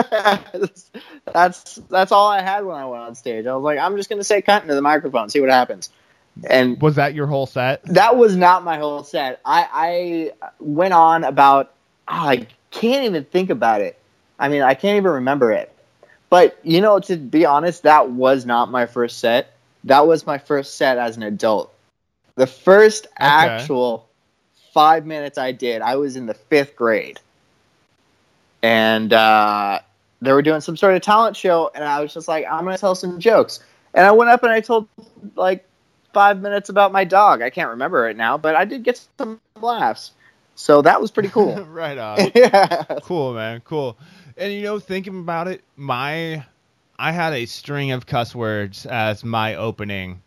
that's 1.32 1.76
that's 1.89 2.12
all 2.12 2.28
I 2.28 2.43
had 2.43 2.64
when 2.64 2.76
I 2.76 2.87
went 2.87 3.03
on 3.03 3.14
stage. 3.14 3.47
I 3.47 3.55
was 3.55 3.64
like, 3.64 3.78
I'm 3.78 3.97
just 3.97 4.09
gonna 4.11 4.24
say 4.24 4.43
cunt 4.43 4.62
into 4.62 4.74
the 4.74 4.82
microphone, 4.82 5.28
see 5.28 5.41
what 5.41 5.51
happens. 5.51 5.91
And 6.49 6.80
Was 6.82 6.97
that 6.97 7.14
your 7.14 7.26
whole 7.26 7.47
set? 7.47 7.85
that 7.85 8.16
was 8.16 8.35
not 8.37 8.64
my 8.64 8.78
whole 8.78 9.05
set. 9.05 9.41
I, 9.45 9.68
I 9.72 10.49
went 10.59 10.93
on 10.93 11.24
about 11.24 11.72
ah, 12.09 12.28
I 12.28 12.47
can't 12.70 13.05
even 13.05 13.24
think 13.24 13.51
about 13.51 13.80
it. 13.80 13.99
I 14.39 14.49
mean, 14.49 14.62
I 14.62 14.74
can't 14.74 14.97
even 14.97 15.12
remember 15.12 15.53
it. 15.53 15.70
But 16.30 16.59
you 16.62 16.80
know, 16.80 16.99
to 17.01 17.16
be 17.16 17.47
honest, 17.47 17.85
that 17.85 18.11
was 18.11 18.45
not 18.45 18.70
my 18.70 18.87
first 18.87 19.20
set. 19.20 19.57
That 19.85 20.07
was 20.07 20.26
my 20.26 20.39
first 20.39 20.74
set 20.74 20.99
as 20.99 21.16
an 21.16 21.22
adult. 21.22 21.72
The 22.37 22.47
first 22.47 23.07
actual 23.16 24.09
five 24.72 25.07
minutes 25.07 25.39
I 25.39 25.53
did, 25.53 25.82
I 25.82 25.97
was 25.97 26.16
in 26.16 26.26
the 26.26 26.35
fifth 26.35 26.74
grade, 26.74 27.20
and 28.65 29.12
uh, 29.12 29.79
they 30.23 30.33
were 30.33 30.41
doing 30.41 30.62
some 30.62 30.75
sort 30.79 30.95
of 30.95 31.03
talent 31.03 31.37
show, 31.37 31.71
and 31.75 31.85
I 31.85 32.01
was 32.01 32.15
just 32.15 32.29
like, 32.29 32.47
I'm 32.51 32.65
gonna 32.65 32.79
tell 32.79 32.95
some 32.95 33.21
jokes. 33.21 33.61
And 33.93 34.07
I 34.07 34.12
went 34.12 34.31
up 34.31 34.43
and 34.43 34.51
I 34.51 34.61
told 34.61 34.89
like 35.37 35.69
five 36.15 36.41
minutes 36.41 36.71
about 36.71 36.91
my 36.91 37.05
dog. 37.05 37.43
I 37.43 37.51
can't 37.51 37.69
remember 37.69 38.09
it 38.09 38.17
now, 38.17 38.39
but 38.39 38.57
I 38.57 38.65
did 38.65 38.83
get 38.83 39.07
some 39.19 39.39
laughs. 39.61 40.12
So 40.55 40.81
that 40.81 40.99
was 40.99 41.11
pretty 41.11 41.29
cool. 41.29 41.62
right 41.67 41.99
on. 41.99 42.31
yeah. 42.35 43.01
cool, 43.03 43.35
man. 43.35 43.61
Cool. 43.61 43.99
And 44.39 44.51
you 44.51 44.62
know, 44.62 44.79
thinking 44.79 45.21
about 45.21 45.47
it, 45.47 45.62
my 45.77 46.43
I 46.99 47.12
had 47.12 47.35
a 47.35 47.45
string 47.45 47.93
of 47.93 48.07
cuss 48.07 48.35
words 48.35 48.87
as 48.87 49.25
my 49.25 49.57
opening 49.57 50.23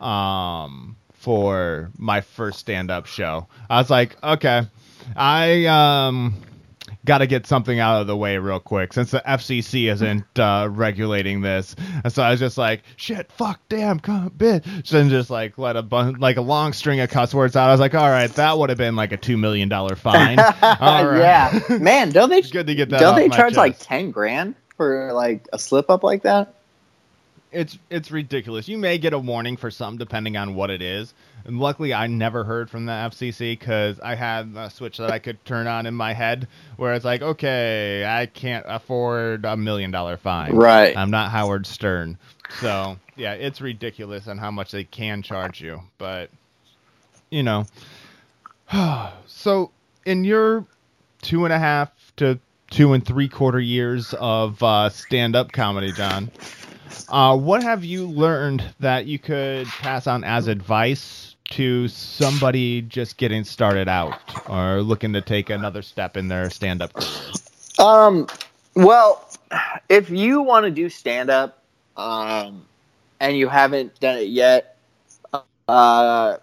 um 0.00 0.96
for 1.12 1.90
my 1.98 2.22
first 2.22 2.58
stand-up 2.58 3.04
show. 3.04 3.48
I 3.68 3.76
was 3.76 3.90
like, 3.90 4.16
okay, 4.24 4.62
I 5.14 5.66
um 5.66 6.36
got 7.04 7.18
to 7.18 7.26
get 7.26 7.46
something 7.46 7.78
out 7.80 8.00
of 8.00 8.06
the 8.06 8.16
way 8.16 8.38
real 8.38 8.60
quick 8.60 8.92
since 8.92 9.10
the 9.10 9.22
FCC 9.26 9.90
isn't 9.90 10.24
uh, 10.38 10.68
regulating 10.70 11.40
this. 11.40 11.74
And 12.04 12.12
so 12.12 12.22
I 12.22 12.30
was 12.30 12.40
just 12.40 12.56
like, 12.58 12.82
shit, 12.96 13.30
fuck, 13.32 13.60
damn, 13.68 13.98
come, 14.00 14.30
bitch. 14.30 14.92
And 14.92 15.10
just 15.10 15.30
like 15.30 15.58
let 15.58 15.76
a 15.76 15.82
bun- 15.82 16.20
like 16.20 16.36
a 16.36 16.42
long 16.42 16.72
string 16.72 17.00
of 17.00 17.10
cuss 17.10 17.34
words 17.34 17.56
out. 17.56 17.68
I 17.68 17.72
was 17.72 17.80
like, 17.80 17.94
all 17.94 18.08
right, 18.08 18.30
that 18.34 18.58
would 18.58 18.68
have 18.70 18.78
been 18.78 18.96
like 18.96 19.12
a 19.12 19.16
two 19.16 19.36
million 19.36 19.68
dollar 19.68 19.96
fine. 19.96 20.38
All 20.38 21.06
right. 21.06 21.18
yeah. 21.18 21.78
Man, 21.78 22.10
don't 22.10 22.30
they 22.30 22.42
good 22.52 22.66
to 22.66 22.74
get 22.74 22.90
that. 22.90 23.00
don't 23.00 23.16
they 23.16 23.28
charge 23.28 23.56
like 23.56 23.74
chest. 23.78 23.88
10 23.88 24.10
grand 24.10 24.54
for 24.76 25.12
like 25.12 25.48
a 25.52 25.58
slip 25.58 25.90
up 25.90 26.02
like 26.02 26.22
that? 26.22 26.54
It's 27.52 27.78
it's 27.90 28.10
ridiculous. 28.10 28.68
You 28.68 28.78
may 28.78 28.98
get 28.98 29.12
a 29.12 29.18
warning 29.18 29.56
for 29.56 29.70
some 29.70 29.98
depending 29.98 30.36
on 30.36 30.54
what 30.54 30.70
it 30.70 30.82
is. 30.82 31.14
And 31.44 31.58
luckily, 31.58 31.92
I 31.92 32.06
never 32.06 32.44
heard 32.44 32.70
from 32.70 32.86
the 32.86 32.92
FCC 32.92 33.58
because 33.58 33.98
I 34.00 34.14
had 34.14 34.54
a 34.56 34.70
switch 34.70 34.98
that 34.98 35.10
I 35.10 35.18
could 35.18 35.44
turn 35.44 35.66
on 35.66 35.86
in 35.86 35.94
my 35.94 36.12
head 36.12 36.46
where 36.76 36.94
it's 36.94 37.04
like, 37.04 37.20
okay, 37.20 38.04
I 38.06 38.26
can't 38.26 38.64
afford 38.68 39.44
a 39.44 39.56
million 39.56 39.90
dollar 39.90 40.16
fine. 40.16 40.54
Right. 40.54 40.96
I'm 40.96 41.10
not 41.10 41.30
Howard 41.30 41.66
Stern. 41.66 42.16
So 42.60 42.96
yeah, 43.16 43.32
it's 43.32 43.60
ridiculous 43.60 44.28
on 44.28 44.38
how 44.38 44.50
much 44.50 44.70
they 44.70 44.84
can 44.84 45.22
charge 45.22 45.60
you. 45.60 45.80
But 45.98 46.30
you 47.30 47.42
know, 47.42 47.66
so 49.26 49.70
in 50.06 50.24
your 50.24 50.64
two 51.22 51.44
and 51.44 51.52
a 51.52 51.58
half 51.58 51.90
to 52.16 52.38
two 52.70 52.92
and 52.92 53.04
three 53.04 53.28
quarter 53.28 53.60
years 53.60 54.14
of 54.14 54.62
uh, 54.62 54.88
stand 54.88 55.36
up 55.36 55.52
comedy, 55.52 55.92
John. 55.92 56.30
Uh, 57.08 57.36
what 57.36 57.62
have 57.62 57.84
you 57.84 58.06
learned 58.08 58.64
that 58.80 59.06
you 59.06 59.18
could 59.18 59.76
pass 59.78 60.06
on 60.06 60.24
as 60.24 60.48
advice 60.48 61.36
to 61.50 61.88
somebody 61.88 62.82
just 62.82 63.18
getting 63.18 63.44
started 63.44 63.88
out 63.88 64.16
or 64.46 64.82
looking 64.82 65.12
to 65.14 65.22
take 65.22 65.50
another 65.50 65.82
step 65.82 66.16
in 66.16 66.28
their 66.28 66.50
stand 66.50 66.82
up 66.82 66.94
career? 66.94 67.34
Um, 67.78 68.28
well, 68.74 69.28
if 69.88 70.10
you 70.10 70.42
want 70.42 70.64
to 70.66 70.70
do 70.70 70.88
stand 70.88 71.30
up 71.30 71.64
um, 71.96 72.68
and 73.20 73.36
you 73.36 73.48
haven't 73.48 74.00
done 74.00 74.18
it 74.18 74.28
yet, 74.28 74.78
uh, 75.68 76.38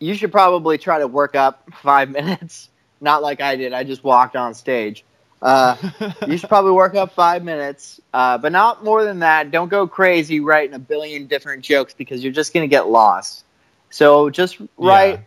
you 0.00 0.14
should 0.14 0.32
probably 0.32 0.78
try 0.78 0.98
to 0.98 1.08
work 1.08 1.36
up 1.36 1.68
five 1.82 2.10
minutes. 2.12 2.70
Not 3.00 3.22
like 3.22 3.40
I 3.40 3.56
did. 3.56 3.72
I 3.72 3.84
just 3.84 4.04
walked 4.04 4.36
on 4.36 4.54
stage. 4.54 5.04
Uh, 5.40 5.76
you 6.26 6.36
should 6.36 6.48
probably 6.48 6.72
work 6.72 6.94
up 6.94 7.12
five 7.12 7.44
minutes, 7.44 8.00
uh, 8.12 8.38
but 8.38 8.52
not 8.52 8.84
more 8.84 9.04
than 9.04 9.20
that. 9.20 9.50
Don't 9.50 9.68
go 9.68 9.86
crazy 9.86 10.40
writing 10.40 10.74
a 10.74 10.78
billion 10.78 11.26
different 11.26 11.64
jokes 11.64 11.94
because 11.94 12.22
you're 12.22 12.32
just 12.32 12.52
going 12.52 12.64
to 12.64 12.70
get 12.70 12.88
lost. 12.88 13.44
So 13.90 14.30
just 14.30 14.58
write, 14.76 15.20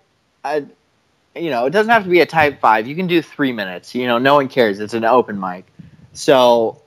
yeah. 0.44 0.62
you 1.36 1.50
know, 1.50 1.66
it 1.66 1.72
doesn't 1.72 1.92
have 1.92 2.04
to 2.04 2.10
be 2.10 2.20
a 2.20 2.26
type 2.26 2.60
five. 2.60 2.88
You 2.88 2.96
can 2.96 3.08
do 3.08 3.22
three 3.22 3.52
minutes. 3.52 3.96
You 3.96 4.08
know, 4.08 4.18
no 4.18 4.36
one 4.36 4.50
cares. 4.50 4.80
It's 4.80 4.94
an 4.94 5.06
open 5.06 5.40
mic. 5.40 5.66
So 6.14 6.82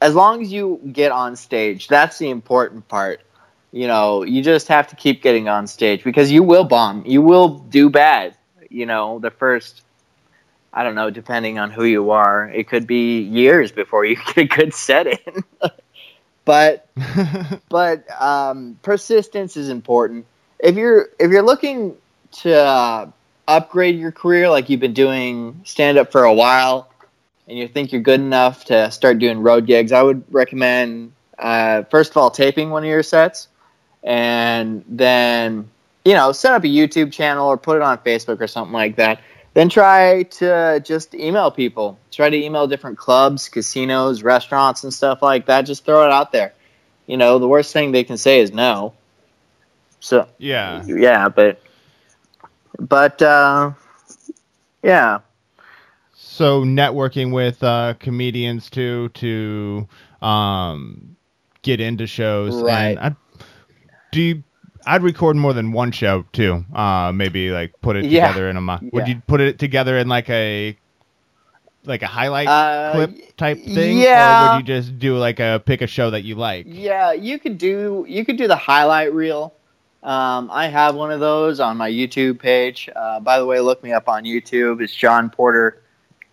as 0.00 0.14
long 0.14 0.42
as 0.42 0.52
you 0.52 0.80
get 0.92 1.12
on 1.12 1.36
stage, 1.36 1.88
that's 1.88 2.18
the 2.18 2.30
important 2.30 2.88
part. 2.88 3.20
You 3.72 3.86
know, 3.86 4.22
you 4.22 4.42
just 4.42 4.68
have 4.68 4.88
to 4.88 4.96
keep 4.96 5.22
getting 5.22 5.48
on 5.48 5.66
stage 5.66 6.02
because 6.02 6.30
you 6.30 6.42
will 6.42 6.64
bomb. 6.64 7.04
You 7.06 7.22
will 7.22 7.48
do 7.48 7.90
bad. 7.90 8.34
You 8.70 8.86
know, 8.86 9.18
the 9.18 9.30
first 9.30 9.82
I 10.72 10.82
don't 10.82 10.94
know, 10.94 11.10
depending 11.10 11.58
on 11.58 11.70
who 11.70 11.84
you 11.84 12.10
are, 12.10 12.48
it 12.48 12.68
could 12.68 12.86
be 12.86 13.20
years 13.20 13.72
before 13.72 14.04
you 14.04 14.16
get 14.26 14.36
a 14.36 14.44
good 14.44 14.74
set 14.74 15.06
in. 15.06 15.44
but 16.44 16.88
but 17.68 18.04
um, 18.20 18.78
persistence 18.82 19.56
is 19.56 19.68
important. 19.68 20.26
If 20.58 20.76
you're 20.76 21.08
if 21.18 21.30
you're 21.30 21.42
looking 21.42 21.96
to 22.40 22.54
uh, 22.54 23.10
upgrade 23.46 23.98
your 23.98 24.12
career, 24.12 24.48
like 24.48 24.68
you've 24.68 24.80
been 24.80 24.94
doing 24.94 25.60
stand 25.64 25.98
up 25.98 26.12
for 26.12 26.24
a 26.24 26.34
while, 26.34 26.90
and 27.46 27.58
you 27.58 27.68
think 27.68 27.92
you're 27.92 28.02
good 28.02 28.20
enough 28.20 28.64
to 28.66 28.90
start 28.90 29.18
doing 29.18 29.40
road 29.40 29.66
gigs, 29.66 29.92
I 29.92 30.02
would 30.02 30.22
recommend 30.32 31.12
uh, 31.38 31.84
first 31.84 32.10
of 32.10 32.16
all 32.16 32.30
taping 32.30 32.70
one 32.70 32.82
of 32.82 32.88
your 32.88 33.02
sets, 33.02 33.48
and 34.02 34.84
then 34.88 35.70
you 36.04 36.14
know 36.14 36.32
set 36.32 36.54
up 36.54 36.64
a 36.64 36.68
YouTube 36.68 37.12
channel 37.12 37.46
or 37.46 37.56
put 37.56 37.76
it 37.76 37.82
on 37.82 37.98
Facebook 37.98 38.40
or 38.40 38.46
something 38.46 38.72
like 38.72 38.96
that 38.96 39.20
then 39.58 39.68
try 39.68 40.22
to 40.22 40.80
just 40.84 41.16
email 41.16 41.50
people. 41.50 41.98
Try 42.12 42.30
to 42.30 42.36
email 42.36 42.68
different 42.68 42.96
clubs, 42.96 43.48
casinos, 43.48 44.22
restaurants, 44.22 44.84
and 44.84 44.94
stuff 44.94 45.20
like 45.20 45.46
that. 45.46 45.62
Just 45.62 45.84
throw 45.84 46.04
it 46.04 46.12
out 46.12 46.30
there. 46.30 46.52
You 47.08 47.16
know, 47.16 47.40
the 47.40 47.48
worst 47.48 47.72
thing 47.72 47.90
they 47.90 48.04
can 48.04 48.18
say 48.18 48.38
is 48.38 48.52
no. 48.52 48.94
So 49.98 50.28
yeah, 50.38 50.84
yeah, 50.86 51.28
but 51.28 51.60
but 52.78 53.20
uh, 53.20 53.72
yeah. 54.84 55.18
So 56.14 56.62
networking 56.62 57.32
with 57.32 57.60
uh, 57.60 57.94
comedians 57.98 58.70
too 58.70 59.08
to 59.14 59.88
um, 60.22 61.16
get 61.62 61.80
into 61.80 62.06
shows. 62.06 62.62
Right. 62.62 62.96
And 62.96 63.00
I, 63.00 63.16
do 64.12 64.22
you 64.22 64.44
I'd 64.88 65.02
record 65.02 65.36
more 65.36 65.52
than 65.52 65.72
one 65.72 65.92
show 65.92 66.24
too. 66.32 66.64
Uh, 66.74 67.12
maybe 67.14 67.50
like 67.50 67.72
put 67.82 67.96
it 67.96 68.06
Yeah. 68.06 68.26
together 68.28 68.48
in 68.48 68.56
a 68.56 68.60
month. 68.60 68.84
Would 68.92 69.06
you 69.06 69.20
put 69.26 69.40
it 69.40 69.58
together 69.58 69.98
in 69.98 70.08
like 70.08 70.28
a 70.30 70.76
like 71.84 72.02
a 72.02 72.06
highlight 72.06 72.48
Uh, 72.48 72.92
clip 72.92 73.36
type 73.36 73.62
thing, 73.64 73.98
or 73.98 74.02
yeah. 74.02 74.52
would 74.56 74.58
you 74.58 74.62
just 74.74 74.98
do 74.98 75.16
like 75.16 75.40
a 75.40 75.62
pick 75.64 75.80
a 75.82 75.86
show 75.86 76.10
that 76.10 76.24
you 76.24 76.34
like? 76.34 76.66
Yeah, 76.68 77.12
you 77.12 77.38
could 77.38 77.58
do 77.58 78.04
you 78.08 78.24
could 78.24 78.36
do 78.36 78.48
the 78.48 78.56
highlight 78.56 79.12
reel. 79.14 79.52
Um, 80.02 80.48
I 80.52 80.68
have 80.68 80.94
one 80.94 81.10
of 81.10 81.20
those 81.20 81.60
on 81.60 81.76
my 81.76 81.90
YouTube 81.90 82.38
page. 82.38 82.88
Uh, 82.94 83.20
by 83.20 83.38
the 83.38 83.46
way, 83.46 83.60
look 83.60 83.82
me 83.82 83.92
up 83.92 84.08
on 84.08 84.24
YouTube. 84.24 84.80
It's 84.80 84.94
John 84.94 85.28
Porter, 85.28 85.82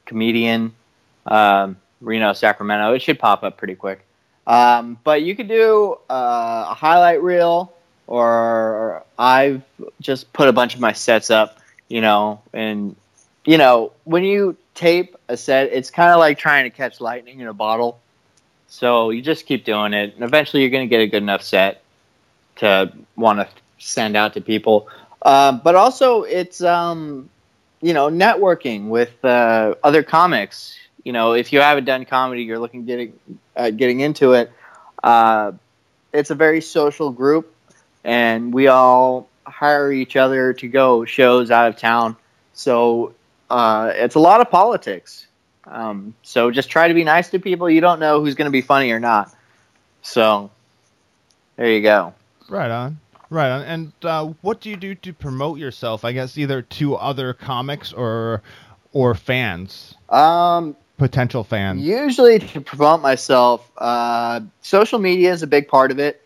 comedian, 0.06 0.74
um, 1.26 1.78
Reno, 2.02 2.34
Sacramento. 2.34 2.94
It 2.94 3.02
should 3.02 3.20
pop 3.20 3.44
up 3.44 3.58
pretty 3.58 3.76
quick. 3.76 4.06
Um, 4.48 4.98
but 5.04 5.24
you 5.24 5.36
could 5.36 5.48
do 5.48 5.98
uh, 6.10 6.68
a 6.70 6.74
highlight 6.76 7.24
reel, 7.24 7.74
or 8.08 9.04
I've 9.18 9.64
just 10.02 10.32
put 10.34 10.48
a 10.48 10.54
bunch 10.54 10.76
of 10.76 10.82
my 10.82 10.94
sets 10.94 11.30
up. 11.30 11.60
You 11.88 12.02
know, 12.02 12.42
and 12.52 12.96
you 13.46 13.58
know 13.58 13.92
when 14.04 14.24
you 14.24 14.58
tape 14.74 15.16
a 15.28 15.38
set, 15.38 15.72
it's 15.72 15.90
kind 15.90 16.12
of 16.12 16.20
like 16.20 16.38
trying 16.38 16.66
to 16.66 16.70
catch 16.70 17.00
lightning 17.00 17.40
in 17.40 17.48
a 17.48 17.54
bottle. 17.54 18.00
So 18.68 19.12
you 19.12 19.22
just 19.22 19.46
keep 19.46 19.66
doing 19.66 19.94
it, 19.94 20.16
and 20.16 20.24
eventually 20.24 20.62
you're 20.62 20.72
going 20.72 20.88
to 20.88 20.90
get 20.90 21.02
a 21.02 21.08
good 21.08 21.24
enough 21.24 21.44
set 21.44 21.82
to 22.58 22.92
want 23.16 23.40
to 23.40 23.48
send 23.78 24.16
out 24.16 24.34
to 24.34 24.42
people. 24.42 24.90
Uh, 25.22 25.54
but 25.54 25.76
also, 25.76 26.24
it's 26.24 26.62
um, 26.62 27.30
you 27.82 27.94
know 27.94 28.10
networking 28.10 28.90
with 28.90 29.24
uh, 29.24 29.76
other 29.84 30.04
comics. 30.04 30.78
You 31.04 31.14
know, 31.14 31.34
if 31.34 31.54
you 31.54 31.62
haven't 31.62 31.86
done 31.86 32.06
comedy, 32.06 32.44
you're 32.44 32.60
looking 32.60 32.86
getting 32.86 33.20
uh, 33.56 33.70
getting 33.70 34.02
into 34.02 34.34
it. 34.34 34.52
Uh, 35.04 35.54
it's 36.14 36.32
a 36.32 36.36
very 36.36 36.62
social 36.62 37.12
group, 37.12 37.55
and 38.06 38.54
we 38.54 38.68
all 38.68 39.28
hire 39.46 39.92
each 39.92 40.16
other 40.16 40.54
to 40.54 40.68
go 40.68 41.04
shows 41.06 41.52
out 41.52 41.68
of 41.68 41.76
town. 41.78 42.16
So 42.54 43.14
uh, 43.50 43.92
it's 43.96 44.16
a 44.16 44.20
lot 44.20 44.40
of 44.40 44.50
politics. 44.50 45.28
Um, 45.66 46.14
so 46.22 46.52
just 46.52 46.70
try 46.70 46.88
to 46.88 46.94
be 46.94 47.04
nice 47.04 47.32
to 47.32 47.40
people. 47.40 47.70
You 47.70 47.82
don't 47.82 48.00
know 48.00 48.22
who's 48.22 48.36
going 48.36 48.46
to 48.46 48.52
be 48.52 48.62
funny 48.62 48.92
or 48.92 49.00
not. 49.00 49.34
So 50.04 50.52
there 51.56 51.72
you 51.72 51.82
go. 51.82 52.14
Right 52.48 52.70
on. 52.70 53.00
Right 53.32 53.50
on. 53.50 53.62
And 53.64 53.92
uh, 54.04 54.34
what 54.42 54.62
do 54.62 54.70
you 54.70 54.78
do 54.78 54.94
to 54.96 55.12
promote 55.14 55.58
yourself? 55.58 56.06
I 56.06 56.12
guess 56.12 56.38
either 56.38 56.62
to 56.62 56.96
other 56.96 57.34
comics 57.34 57.92
or 57.92 58.44
or 58.94 59.14
fans, 59.16 59.96
Um, 60.08 60.76
potential 60.98 61.44
fans. 61.44 61.82
usually 61.82 62.40
to 62.40 62.62
promote 62.62 63.02
myself, 63.02 63.70
uh, 63.78 64.40
social 64.62 65.00
media 65.00 65.34
is 65.34 65.42
a 65.44 65.48
big 65.48 65.68
part 65.68 65.92
of 65.92 66.00
it. 66.00 66.22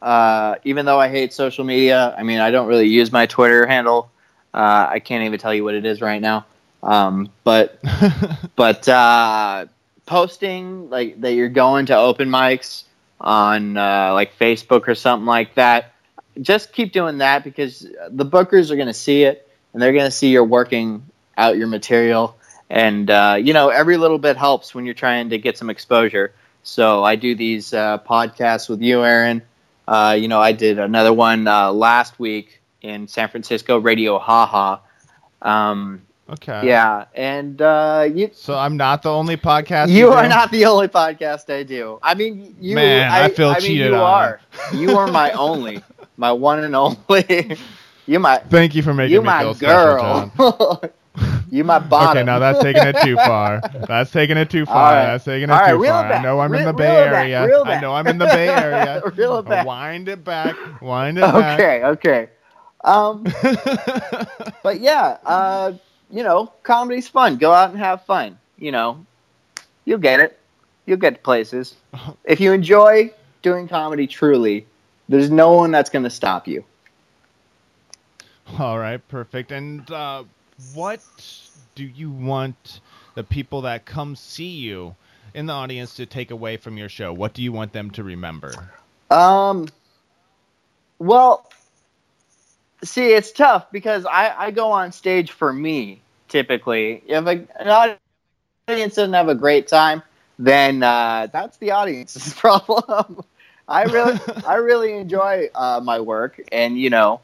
Uh, 0.00 0.56
even 0.64 0.86
though 0.86 0.98
I 0.98 1.08
hate 1.08 1.32
social 1.32 1.64
media, 1.64 2.14
I 2.16 2.22
mean, 2.22 2.40
I 2.40 2.50
don't 2.50 2.66
really 2.68 2.88
use 2.88 3.12
my 3.12 3.26
Twitter 3.26 3.66
handle. 3.66 4.10
Uh, 4.52 4.86
I 4.90 4.98
can't 5.00 5.24
even 5.24 5.38
tell 5.38 5.54
you 5.54 5.64
what 5.64 5.74
it 5.74 5.84
is 5.84 6.00
right 6.00 6.20
now. 6.20 6.46
Um, 6.82 7.30
but 7.44 7.78
but 8.56 8.88
uh, 8.88 9.66
posting 10.06 10.88
like 10.90 11.20
that 11.20 11.32
you're 11.34 11.48
going 11.48 11.86
to 11.86 11.96
open 11.96 12.28
mics 12.30 12.84
on 13.20 13.76
uh, 13.76 14.12
like 14.14 14.38
Facebook 14.38 14.88
or 14.88 14.94
something 14.94 15.26
like 15.26 15.54
that. 15.54 15.92
Just 16.40 16.72
keep 16.72 16.92
doing 16.92 17.18
that 17.18 17.44
because 17.44 17.80
the 18.08 18.24
bookers 18.24 18.70
are 18.70 18.76
going 18.76 18.86
to 18.86 18.94
see 18.94 19.24
it 19.24 19.48
and 19.72 19.82
they're 19.82 19.92
going 19.92 20.06
to 20.06 20.10
see 20.10 20.30
you're 20.30 20.44
working 20.44 21.04
out 21.36 21.56
your 21.58 21.66
material. 21.66 22.36
And 22.70 23.10
uh, 23.10 23.36
you 23.40 23.52
know, 23.52 23.68
every 23.68 23.96
little 23.98 24.18
bit 24.18 24.36
helps 24.36 24.74
when 24.74 24.86
you're 24.86 24.94
trying 24.94 25.30
to 25.30 25.38
get 25.38 25.58
some 25.58 25.68
exposure. 25.68 26.32
So 26.62 27.04
I 27.04 27.16
do 27.16 27.34
these 27.34 27.74
uh, 27.74 27.98
podcasts 27.98 28.68
with 28.68 28.80
you, 28.80 29.04
Aaron. 29.04 29.42
Uh, 29.90 30.12
you 30.12 30.28
know, 30.28 30.40
I 30.40 30.52
did 30.52 30.78
another 30.78 31.12
one 31.12 31.48
uh, 31.48 31.72
last 31.72 32.20
week 32.20 32.62
in 32.80 33.08
San 33.08 33.28
Francisco, 33.28 33.78
Radio 33.78 34.20
Haha. 34.20 34.78
Um, 35.42 36.02
okay. 36.30 36.64
yeah, 36.64 37.06
and 37.12 37.60
uh, 37.60 38.08
you 38.14 38.30
So 38.32 38.56
I'm 38.56 38.76
not 38.76 39.02
the 39.02 39.10
only 39.10 39.36
podcast. 39.36 39.88
you 39.90 40.10
are 40.10 40.28
not 40.28 40.52
the 40.52 40.64
only 40.66 40.86
podcast 40.86 41.52
I 41.52 41.64
do. 41.64 41.98
I 42.04 42.14
mean, 42.14 42.54
you. 42.60 42.76
Man, 42.76 43.10
I 43.10 43.30
feel 43.30 43.50
mean, 43.50 43.60
cheated 43.62 43.88
you 43.88 43.94
on. 43.96 44.00
are. 44.00 44.40
You 44.72 44.96
are 44.96 45.08
my 45.08 45.32
only, 45.32 45.82
my 46.16 46.30
one 46.30 46.62
and 46.62 46.76
only. 46.76 47.58
you 48.06 48.20
my, 48.20 48.38
Thank 48.38 48.76
you 48.76 48.82
for 48.84 48.94
making 48.94 49.14
you 49.14 49.22
me 49.22 49.26
my 49.26 49.42
feel 49.42 49.54
special, 49.54 49.96
girl. 49.96 50.32
John. 50.38 50.90
you 51.50 51.64
my 51.64 51.78
bottom. 51.78 52.18
Okay, 52.18 52.24
now 52.24 52.38
that's 52.38 52.62
taking 52.62 52.82
it 52.82 52.96
too 53.02 53.16
far. 53.16 53.60
That's 53.88 54.10
taking 54.10 54.36
it 54.36 54.50
too 54.50 54.64
far. 54.66 54.92
Right. 54.92 55.06
That's 55.06 55.24
taking 55.24 55.48
it 55.48 55.52
right, 55.52 55.72
too 55.72 55.84
far. 55.84 56.08
back. 56.08 56.20
I 56.20 56.22
know 56.22 56.40
I'm 56.40 56.54
in 56.54 56.64
the 56.64 56.72
Bay 56.72 56.86
back. 56.86 57.26
Area. 57.26 57.62
I 57.62 57.80
know 57.80 57.92
I'm 57.92 58.06
in 58.06 58.18
the 58.18 58.26
Bay 58.26 58.48
Area. 58.48 59.02
Reel 59.16 59.38
it 59.38 59.48
back. 59.48 59.66
Wind 59.66 60.08
it 60.08 60.24
back. 60.24 60.56
Wind 60.80 61.18
it 61.18 61.22
back. 61.22 61.60
Okay, 61.60 61.84
okay. 61.84 62.28
Um, 62.84 63.24
but 64.62 64.80
yeah, 64.80 65.18
uh, 65.24 65.72
you 66.10 66.22
know, 66.22 66.52
comedy's 66.62 67.08
fun. 67.08 67.36
Go 67.36 67.52
out 67.52 67.70
and 67.70 67.78
have 67.78 68.04
fun. 68.04 68.38
You 68.58 68.72
know, 68.72 69.04
you'll 69.84 69.98
get 69.98 70.20
it. 70.20 70.38
You'll 70.86 70.98
get 70.98 71.22
places. 71.22 71.76
If 72.24 72.40
you 72.40 72.52
enjoy 72.52 73.12
doing 73.42 73.66
comedy 73.66 74.06
truly, 74.06 74.66
there's 75.08 75.30
no 75.30 75.52
one 75.52 75.72
that's 75.72 75.90
going 75.90 76.04
to 76.04 76.10
stop 76.10 76.46
you. 76.46 76.64
All 78.58 78.78
right, 78.78 79.06
perfect. 79.08 79.52
And 79.52 79.88
uh, 79.90 80.24
what 80.74 81.00
do 81.74 81.84
you 81.84 82.10
want 82.10 82.80
the 83.14 83.24
people 83.24 83.62
that 83.62 83.84
come 83.84 84.16
see 84.16 84.50
you 84.50 84.94
in 85.34 85.46
the 85.46 85.52
audience 85.52 85.94
to 85.96 86.06
take 86.06 86.30
away 86.30 86.56
from 86.56 86.76
your 86.76 86.88
show? 86.88 87.12
What 87.12 87.34
do 87.34 87.42
you 87.42 87.52
want 87.52 87.72
them 87.72 87.90
to 87.92 88.02
remember? 88.02 88.70
Um, 89.10 89.68
well, 90.98 91.50
see, 92.84 93.12
it's 93.12 93.32
tough 93.32 93.70
because 93.72 94.06
I, 94.06 94.34
I 94.36 94.50
go 94.50 94.72
on 94.72 94.92
stage 94.92 95.32
for 95.32 95.52
me 95.52 96.02
typically. 96.30 97.02
If 97.06 97.26
a, 97.26 97.46
an 97.60 97.96
audience 98.68 98.94
doesn't 98.94 99.12
have 99.12 99.28
a 99.28 99.34
great 99.34 99.68
time, 99.68 100.02
then 100.38 100.82
uh, 100.82 101.28
that's 101.30 101.58
the 101.58 101.72
audience's 101.72 102.32
problem. 102.38 103.22
I 103.68 103.82
really, 103.84 104.18
I 104.46 104.54
really 104.54 104.94
enjoy 104.94 105.50
uh, 105.54 105.80
my 105.84 106.00
work, 106.00 106.40
and 106.50 106.78
you 106.78 106.90
know, 106.90 107.20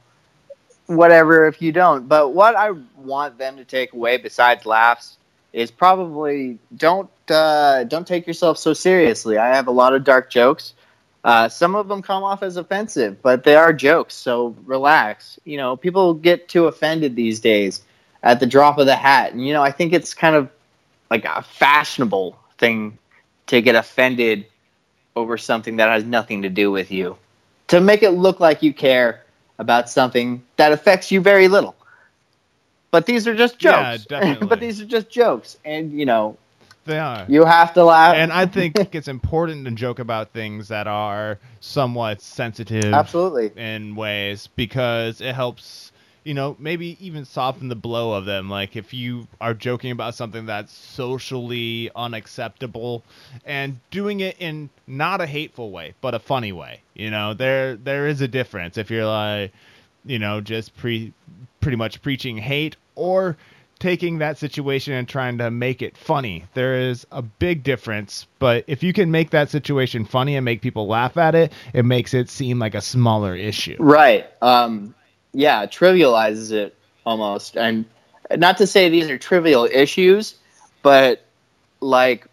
whatever 0.87 1.47
if 1.47 1.61
you 1.61 1.73
don't. 1.73 2.09
But 2.09 2.33
what 2.33 2.57
I 2.57 2.73
want 2.97 3.39
them 3.39 3.57
to 3.57 3.65
take 3.65 3.93
away, 3.93 4.17
besides 4.19 4.67
laughs, 4.67 5.17
is 5.53 5.71
probably 5.71 6.59
don't 6.77 7.11
uh, 7.31 7.85
don't 7.85 8.07
take 8.07 8.27
yourself 8.27 8.59
so 8.59 8.73
seriously. 8.73 9.39
I 9.39 9.49
have 9.57 9.67
a 9.67 9.73
lot 9.73 9.95
of 9.95 10.05
dark 10.05 10.31
jokes. 10.31 10.75
Uh, 11.25 11.49
some 11.49 11.75
of 11.75 11.89
them 11.89 12.03
come 12.03 12.23
off 12.23 12.43
as 12.43 12.57
offensive, 12.57 13.21
but 13.21 13.43
they 13.43 13.57
are 13.57 13.73
jokes, 13.73 14.15
so 14.15 14.55
relax. 14.65 15.41
You 15.45 15.57
know, 15.57 15.77
people 15.77 16.15
get 16.15 16.49
too 16.49 16.67
offended 16.67 17.17
these 17.17 17.41
days 17.41 17.83
at 18.23 18.39
the 18.39 18.47
drop 18.47 18.79
of 18.79 18.87
the 18.87 18.95
hat, 18.95 19.33
and 19.33 19.45
you 19.45 19.53
know, 19.53 19.63
I 19.63 19.73
think 19.73 19.93
it's 19.93 20.15
kind 20.15 20.37
of 20.37 20.51
like 21.11 21.25
a 21.25 21.43
fashionable 21.43 22.39
thing 22.59 22.99
to 23.49 23.61
get 23.61 23.75
offended 23.75 24.47
over 25.17 25.39
something 25.39 25.77
that 25.77 25.89
has 25.89 26.05
nothing 26.05 26.43
to 26.43 26.49
do 26.49 26.71
with 26.71 26.93
you, 26.93 27.17
to 27.69 27.81
make 27.81 28.03
it 28.03 28.11
look 28.11 28.39
like 28.39 28.63
you 28.63 28.73
care 28.73 29.23
about 29.59 29.89
something 29.89 30.43
that 30.57 30.73
affects 30.73 31.11
you 31.11 31.21
very 31.21 31.49
little. 31.49 31.75
But 32.91 33.07
these 33.07 33.27
are 33.27 33.35
just 33.35 33.61
Yeah, 33.61 33.97
jokes. 33.97 34.05
definitely. 34.09 34.47
but 34.49 34.61
these 34.61 34.81
are 34.81 34.87
just 34.87 35.11
jokes, 35.11 35.57
and 35.65 35.93
you 35.93 36.07
know, 36.07 36.37
They 36.85 36.99
are. 36.99 37.27
you 37.29 37.45
have 37.45 37.75
to 37.75 37.85
laugh. 37.85 38.17
and 38.17 38.33
I 38.33 38.47
think 38.47 38.77
it's 38.93 39.09
important 39.09 39.65
to 39.67 39.73
joke 39.73 39.99
about 39.99 40.33
things 40.33 40.69
that 40.69 40.87
are 40.87 41.39
somewhat 41.61 42.21
sensitive 42.23 42.95
absolutely, 42.95 43.53
in 43.57 43.97
ways 43.97 44.49
because 44.57 45.21
it 45.21 45.35
helps, 45.35 45.93
you 46.27 46.35
know, 46.35 46.57
maybe 46.59 46.97
even 47.01 47.25
soften 47.25 47.69
the 47.69 47.77
blow 47.77 48.13
of 48.13 48.25
them. 48.25 48.51
Like 48.51 48.75
if 48.75 48.93
you 48.93 49.29
are 49.41 49.55
joking 49.55 49.93
about 49.93 50.17
something 50.17 50.45
that's 50.45 50.73
socially 50.73 51.89
unacceptable 51.95 53.05
and 53.45 53.79
doing 53.93 54.19
it 54.19 54.37
in 54.41 54.69
not 54.89 55.21
a 55.21 55.27
hateful 55.27 55.71
way, 55.71 55.95
but 56.01 56.15
a 56.15 56.19
funny 56.19 56.51
way. 56.51 56.81
You 56.95 57.13
know, 57.13 57.33
there 57.33 57.77
there 57.77 58.09
is 58.09 58.21
a 58.23 58.29
difference 58.29 58.77
if 58.77 58.91
you're 58.91 59.07
like, 59.07 59.53
you 60.05 60.19
know, 60.19 60.41
just 60.41 60.77
pre 60.77 61.13
pretty 61.61 61.77
much 61.77 62.03
preaching 62.03 62.37
hate 62.39 62.75
or 62.97 63.37
taking 63.79 64.19
that 64.19 64.37
situation 64.37 64.95
and 64.95 65.09
trying 65.09 65.39
to 65.39 65.49
make 65.53 65.81
it 65.81 65.97
funny. 65.97 66.43
There 66.55 66.75
is 66.75 67.07
a 67.13 67.23
big 67.23 67.63
difference, 67.63 68.27
but 68.41 68.65
if 68.67 68.83
you 68.83 68.93
can 68.93 69.13
make 69.13 69.31
that 69.31 69.49
situation 69.49 70.05
funny 70.05 70.35
and 70.35 70.45
make 70.45 70.61
people 70.61 70.89
laugh 70.89 71.17
at 71.17 71.37
it, 71.37 71.53
it 71.73 71.85
makes 71.85 72.15
it 72.15 72.29
seem 72.29 72.59
like 72.59 72.75
a 72.75 72.81
smaller 72.81 73.37
issue. 73.37 73.77
right? 73.79 74.27
Um, 74.43 74.95
yeah, 75.37 75.67
trivializes 75.67 76.51
it 76.51 76.75
almost, 77.05 77.57
and 77.57 77.85
not 78.35 78.57
to 78.59 78.67
say 78.67 78.89
these 78.89 79.11
are 79.11 79.19
trivial 79.19 79.67
issues, 79.67 80.37
but 80.83 81.23
like 81.81 82.27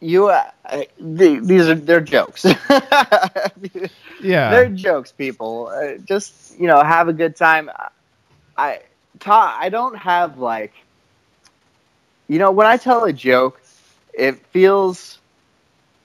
you, 0.00 0.28
uh, 0.28 0.44
the, 0.98 1.38
these 1.40 1.68
are 1.68 1.76
they're 1.76 2.00
jokes. 2.00 2.44
Yeah. 4.20 4.50
They're 4.50 4.70
jokes, 4.70 5.12
people. 5.12 5.68
Uh, 5.68 5.98
just 5.98 6.58
you 6.58 6.66
know, 6.66 6.82
have 6.82 7.08
a 7.08 7.12
good 7.12 7.36
time. 7.36 7.70
I 8.56 8.80
ta- 9.20 9.58
I 9.60 9.68
don't 9.68 9.96
have 9.96 10.38
like, 10.38 10.72
you 12.26 12.38
know, 12.38 12.50
when 12.50 12.66
I 12.66 12.78
tell 12.78 13.04
a 13.04 13.12
joke, 13.12 13.60
it 14.14 14.38
feels 14.46 15.18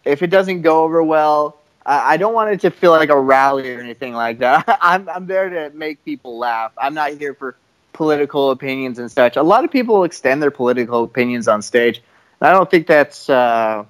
if 0.04 0.22
it 0.22 0.28
doesn't 0.28 0.64
go 0.64 0.84
over 0.84 1.02
well. 1.02 1.59
I 1.92 2.18
don't 2.18 2.34
want 2.34 2.52
it 2.52 2.62
to 2.62 2.70
feel 2.72 2.92
like 2.92 3.10
a 3.10 3.20
rally 3.20 3.74
or 3.74 3.80
anything 3.80 4.14
like 4.14 4.40
that. 4.40 4.64
I'm 4.82 5.10
I'm 5.10 5.26
there 5.26 5.50
to 5.50 5.76
make 5.76 6.04
people 6.06 6.38
laugh. 6.38 6.72
I'm 6.78 6.94
not 6.94 7.14
here 7.14 7.34
for 7.34 7.56
political 7.94 8.52
opinions 8.52 9.00
and 9.00 9.12
such. 9.12 9.36
A 9.38 9.44
lot 9.44 9.64
of 9.64 9.72
people 9.72 10.04
extend 10.04 10.42
their 10.42 10.52
political 10.52 11.04
opinions 11.04 11.48
on 11.48 11.62
stage. 11.62 12.02
And 12.40 12.48
I 12.50 12.54
don't 12.54 12.70
think 12.70 12.86
that's 12.88 13.30
uh, 13.30 13.84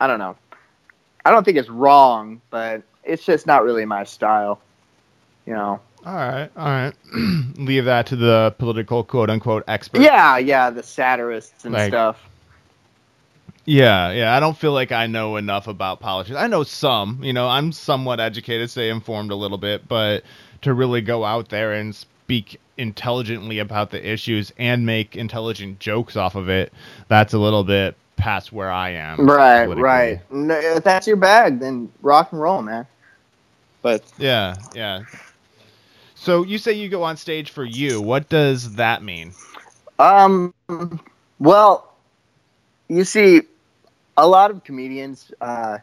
I 0.00 0.06
don't 0.06 0.18
know. 0.18 0.36
I 1.24 1.30
don't 1.30 1.44
think 1.44 1.56
it's 1.58 1.68
wrong, 1.70 2.40
but 2.50 2.82
it's 3.04 3.24
just 3.24 3.46
not 3.46 3.64
really 3.64 3.84
my 3.84 4.04
style. 4.04 4.60
You 5.46 5.54
know. 5.54 5.80
All 6.04 6.14
right. 6.14 6.50
All 6.56 6.64
right. 6.66 6.92
Leave 7.56 7.84
that 7.86 8.06
to 8.08 8.16
the 8.16 8.54
political 8.58 9.02
quote 9.04 9.30
unquote 9.30 9.64
experts. 9.68 10.04
Yeah, 10.04 10.38
yeah, 10.38 10.70
the 10.70 10.82
satirists 10.82 11.64
and 11.64 11.72
Like- 11.74 11.88
stuff. 11.90 12.20
Yeah, 13.66 14.12
yeah. 14.12 14.34
I 14.34 14.40
don't 14.40 14.56
feel 14.56 14.72
like 14.72 14.92
I 14.92 15.08
know 15.08 15.36
enough 15.36 15.66
about 15.66 15.98
politics. 16.00 16.36
I 16.36 16.46
know 16.46 16.62
some, 16.62 17.22
you 17.22 17.32
know, 17.32 17.48
I'm 17.48 17.72
somewhat 17.72 18.20
educated, 18.20 18.70
stay 18.70 18.90
informed 18.90 19.32
a 19.32 19.34
little 19.34 19.58
bit, 19.58 19.88
but 19.88 20.22
to 20.62 20.72
really 20.72 21.00
go 21.00 21.24
out 21.24 21.48
there 21.48 21.72
and 21.72 21.94
speak 21.94 22.60
intelligently 22.78 23.58
about 23.58 23.90
the 23.90 24.08
issues 24.08 24.52
and 24.56 24.86
make 24.86 25.16
intelligent 25.16 25.80
jokes 25.80 26.16
off 26.16 26.36
of 26.36 26.48
it, 26.48 26.72
that's 27.08 27.34
a 27.34 27.38
little 27.38 27.64
bit 27.64 27.96
past 28.16 28.52
where 28.52 28.70
I 28.70 28.90
am. 28.90 29.28
Right, 29.28 29.64
politically. 29.64 29.82
right. 29.82 30.32
No, 30.32 30.54
if 30.54 30.84
that's 30.84 31.06
your 31.08 31.16
bag, 31.16 31.58
then 31.58 31.92
rock 32.02 32.32
and 32.32 32.40
roll, 32.40 32.62
man. 32.62 32.86
But 33.82 34.04
Yeah, 34.16 34.56
yeah. 34.74 35.02
So 36.14 36.44
you 36.44 36.58
say 36.58 36.72
you 36.72 36.88
go 36.88 37.02
on 37.02 37.16
stage 37.16 37.50
for 37.50 37.64
you. 37.64 38.00
What 38.00 38.28
does 38.28 38.74
that 38.76 39.02
mean? 39.02 39.32
Um, 39.98 40.52
well, 41.38 41.92
you 42.88 43.04
see, 43.04 43.42
a 44.16 44.26
lot 44.26 44.50
of 44.50 44.64
comedians, 44.64 45.30
uh, 45.40 45.78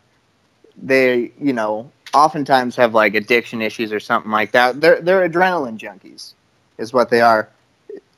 they, 0.82 1.32
you 1.40 1.54
know, 1.54 1.92
oftentimes 2.14 2.76
have 2.76 2.94
like 2.94 3.16
addiction 3.16 3.62
issues 3.62 3.92
or 3.92 4.00
something 4.00 4.32
like 4.32 4.52
that. 4.52 4.80
They're 4.80 5.02
they're 5.02 5.28
adrenaline 5.28 5.78
junkies, 5.78 6.34
is 6.78 6.94
what 6.94 7.10
they 7.10 7.22
are. 7.22 7.50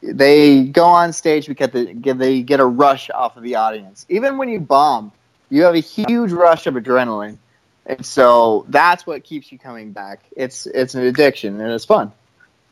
They 0.01 0.65
go 0.65 0.85
on 0.85 1.13
stage 1.13 1.47
because 1.47 1.71
they 1.71 2.41
get, 2.43 2.59
a 2.59 2.65
rush 2.65 3.09
off 3.09 3.37
of 3.37 3.43
the 3.43 3.55
audience. 3.55 4.05
Even 4.07 4.37
when 4.37 4.49
you 4.49 4.59
bomb, 4.59 5.11
you 5.49 5.63
have 5.63 5.73
a 5.73 5.79
huge 5.79 6.31
rush 6.31 6.67
of 6.67 6.75
adrenaline, 6.75 7.37
and 7.85 8.05
so 8.05 8.65
that's 8.69 9.07
what 9.07 9.23
keeps 9.23 9.51
you 9.51 9.57
coming 9.57 9.91
back. 9.91 10.19
It's 10.35 10.65
it's 10.67 10.95
an 10.95 11.03
addiction 11.03 11.59
and 11.59 11.71
it's 11.71 11.85
fun, 11.85 12.11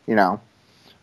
you 0.06 0.16
know. 0.16 0.40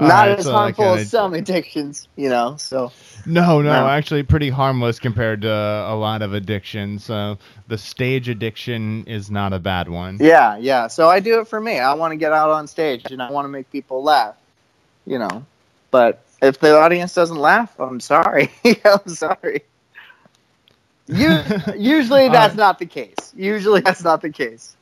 Not 0.00 0.28
right, 0.28 0.38
as 0.38 0.48
so 0.48 0.50
harmful 0.50 0.94
an 0.94 0.94
as 0.94 1.04
some 1.04 1.34
addictions, 1.34 2.08
you 2.16 2.30
know. 2.30 2.56
So 2.58 2.94
No, 3.26 3.62
no, 3.62 3.70
No. 3.70 3.86
actually 3.86 4.24
pretty 4.24 4.50
harmless 4.50 4.98
compared 4.98 5.42
to 5.42 5.50
a 5.50 5.94
lot 5.94 6.22
of 6.22 6.34
addictions. 6.34 7.04
So 7.04 7.38
the 7.68 7.78
stage 7.78 8.28
addiction 8.28 9.04
is 9.06 9.30
not 9.30 9.52
a 9.52 9.60
bad 9.60 9.88
one. 9.88 10.20
yeah, 10.20 10.58
yeah. 10.58 10.88
So 10.88 11.08
I 11.08 11.20
do 11.20 11.40
it 11.40 11.48
for 11.48 11.60
me. 11.60 11.78
I 11.80 11.94
want 11.94 12.12
to 12.12 12.16
get 12.16 12.32
out 12.32 12.50
on 12.50 12.68
stage 12.68 13.10
and 13.12 13.22
I 13.22 13.30
want 13.30 13.46
to 13.46 13.50
make 13.50 13.70
people 13.70 14.02
laugh, 14.04 14.36
you 15.06 15.18
know. 15.18 15.46
But 15.90 16.24
if 16.42 16.60
the 16.60 16.76
audience 16.78 17.14
doesn't 17.14 17.38
laugh, 17.38 17.78
I'm 17.80 18.00
sorry. 18.00 18.50
I'm 18.84 19.08
sorry. 19.08 19.62
You, 21.08 21.44
usually 21.76 22.28
that's 22.30 22.54
Uh, 22.54 22.56
not 22.56 22.78
the 22.78 22.86
case. 22.86 23.32
Usually 23.36 23.80
that's 23.82 24.04
not 24.04 24.22
the 24.22 24.30
case. 24.30 24.76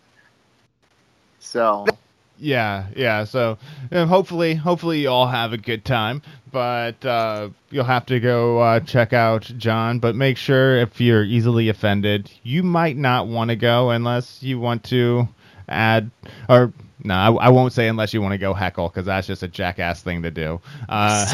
So 1.41 1.99
Yeah, 2.39 2.86
yeah. 2.95 3.24
So 3.24 3.59
hopefully, 3.93 4.55
hopefully 4.55 5.01
you 5.01 5.11
all 5.11 5.26
have 5.26 5.53
a 5.53 5.59
good 5.59 5.84
time. 5.84 6.22
But 6.51 7.05
uh, 7.05 7.51
you'll 7.70 7.84
have 7.84 8.07
to 8.07 8.20
go 8.20 8.59
uh, 8.61 8.80
check 8.80 9.12
out 9.12 9.43
John. 9.59 9.99
But 9.99 10.14
make 10.14 10.36
sure 10.36 10.76
if 10.78 11.01
you're 11.01 11.24
easily 11.24 11.68
offended, 11.68 12.30
you 12.43 12.62
might 12.62 12.97
not 12.97 13.26
want 13.26 13.51
to 13.51 13.57
go 13.57 13.91
unless 13.91 14.43
you 14.43 14.59
want 14.59 14.84
to 14.84 15.28
add 15.68 16.11
or. 16.49 16.72
No, 17.05 17.14
I, 17.14 17.30
I 17.47 17.49
won't 17.51 17.72
say 17.72 17.86
unless 17.86 18.12
you 18.12 18.20
want 18.20 18.32
to 18.32 18.39
go 18.39 18.53
heckle 18.53 18.89
because 18.89 19.07
that's 19.07 19.28
just 19.28 19.45
a 19.45 19.49
jackass 19.49 20.03
thing 20.03 20.24
to 20.24 20.32
do. 20.32 20.61
Uh, 20.89 21.24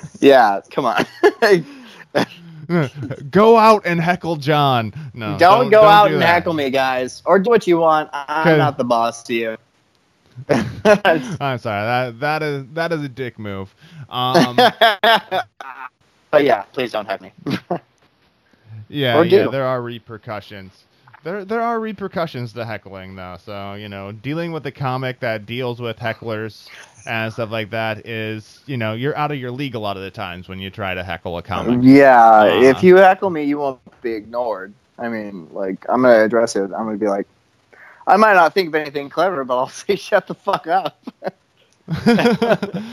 yeah, 0.20 0.62
come 0.70 0.86
on. 0.86 1.04
go 3.30 3.58
out 3.58 3.82
and 3.84 4.00
heckle 4.00 4.36
John. 4.36 4.94
No, 5.12 5.36
don't, 5.38 5.68
go 5.68 5.82
out 5.84 6.08
do 6.08 6.14
and 6.14 6.22
that. 6.22 6.26
heckle 6.26 6.54
me, 6.54 6.70
guys, 6.70 7.22
or 7.26 7.38
do 7.38 7.50
what 7.50 7.66
you 7.66 7.76
want. 7.76 8.08
I'm 8.12 8.56
not 8.56 8.78
the 8.78 8.84
boss 8.84 9.22
to 9.24 9.34
you. 9.34 9.58
I'm 11.40 11.58
sorry. 11.58 11.84
That 11.84 12.20
that 12.20 12.42
is 12.42 12.66
that 12.74 12.92
is 12.92 13.02
a 13.02 13.08
dick 13.08 13.38
move. 13.38 13.74
Um, 14.08 14.74
but 16.30 16.44
yeah, 16.44 16.62
please 16.72 16.92
don't 16.92 17.06
have 17.06 17.20
me. 17.20 17.32
yeah, 18.88 19.18
Or 19.18 19.24
yeah. 19.24 19.48
There 19.48 19.64
are 19.66 19.82
repercussions. 19.82 20.86
There 21.22 21.44
there 21.44 21.60
are 21.62 21.80
repercussions 21.80 22.52
to 22.54 22.64
heckling 22.64 23.16
though. 23.16 23.36
So 23.40 23.74
you 23.74 23.88
know, 23.88 24.12
dealing 24.12 24.52
with 24.52 24.66
a 24.66 24.72
comic 24.72 25.20
that 25.20 25.46
deals 25.46 25.80
with 25.80 25.98
hecklers 25.98 26.70
and 27.06 27.32
stuff 27.32 27.50
like 27.50 27.70
that 27.70 28.06
is 28.06 28.62
you 28.66 28.76
know 28.76 28.94
you're 28.94 29.16
out 29.16 29.32
of 29.32 29.38
your 29.38 29.50
league 29.52 29.74
a 29.74 29.78
lot 29.80 29.96
of 29.96 30.02
the 30.02 30.10
times 30.10 30.48
when 30.48 30.58
you 30.60 30.70
try 30.70 30.94
to 30.94 31.04
heckle 31.04 31.38
a 31.38 31.42
comic. 31.42 31.82
Yeah, 31.82 32.44
Uh, 32.44 32.82
if 32.82 32.82
you 32.82 32.96
heckle 32.96 33.30
me, 33.30 33.44
you 33.44 33.58
won't 33.58 33.80
be 34.02 34.12
ignored. 34.12 34.74
I 34.98 35.08
mean, 35.08 35.48
like, 35.50 35.84
I'm 35.88 36.02
gonna 36.02 36.22
address 36.24 36.56
it. 36.56 36.64
I'm 36.64 36.86
gonna 36.86 36.98
be 36.98 37.08
like, 37.08 37.26
I 38.06 38.16
might 38.16 38.34
not 38.34 38.54
think 38.54 38.68
of 38.68 38.74
anything 38.74 39.08
clever, 39.08 39.44
but 39.44 39.56
I'll 39.56 39.68
say, 39.70 39.96
shut 39.96 40.26
the 40.26 40.34
fuck 40.34 40.66
up. 40.66 41.02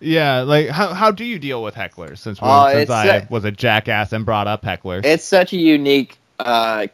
yeah, 0.00 0.40
like 0.40 0.68
how 0.68 0.94
how 0.94 1.10
do 1.10 1.24
you 1.24 1.38
deal 1.38 1.62
with 1.62 1.74
hecklers? 1.74 2.18
Since 2.18 2.38
Oh, 2.40 2.68
since 2.70 2.82
it's, 2.82 2.90
I 2.90 3.08
uh, 3.18 3.26
was 3.28 3.44
a 3.44 3.50
jackass 3.50 4.12
and 4.12 4.24
brought 4.24 4.46
up 4.46 4.62
hecklers. 4.62 5.04
It's 5.04 5.24
such 5.24 5.52
a 5.52 5.58
unique 5.58 6.16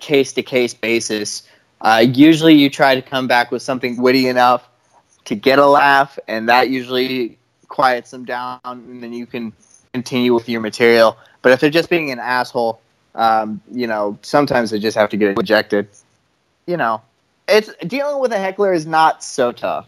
case 0.00 0.32
to 0.34 0.42
case 0.42 0.74
basis. 0.74 1.48
Uh, 1.80 2.04
usually, 2.12 2.54
you 2.54 2.70
try 2.70 2.94
to 2.94 3.02
come 3.02 3.26
back 3.28 3.50
with 3.50 3.62
something 3.62 4.00
witty 4.00 4.28
enough 4.28 4.68
to 5.26 5.34
get 5.34 5.58
a 5.58 5.66
laugh, 5.66 6.18
and 6.26 6.48
that 6.48 6.70
usually 6.70 7.38
quiets 7.68 8.10
them 8.10 8.24
down, 8.24 8.60
and 8.64 9.02
then 9.02 9.12
you 9.12 9.26
can 9.26 9.52
continue 9.92 10.34
with 10.34 10.48
your 10.48 10.60
material. 10.60 11.16
But 11.42 11.52
if 11.52 11.60
they're 11.60 11.70
just 11.70 11.90
being 11.90 12.10
an 12.10 12.18
asshole, 12.18 12.80
um, 13.14 13.60
you 13.70 13.86
know, 13.86 14.18
sometimes 14.22 14.70
they 14.70 14.78
just 14.78 14.96
have 14.96 15.10
to 15.10 15.16
get 15.16 15.38
ejected. 15.38 15.88
You 16.66 16.76
know, 16.76 17.02
it's 17.49 17.70
dealing 17.86 18.20
with 18.20 18.32
a 18.32 18.38
heckler 18.38 18.72
is 18.72 18.86
not 18.86 19.22
so 19.22 19.53
tough. 19.53 19.86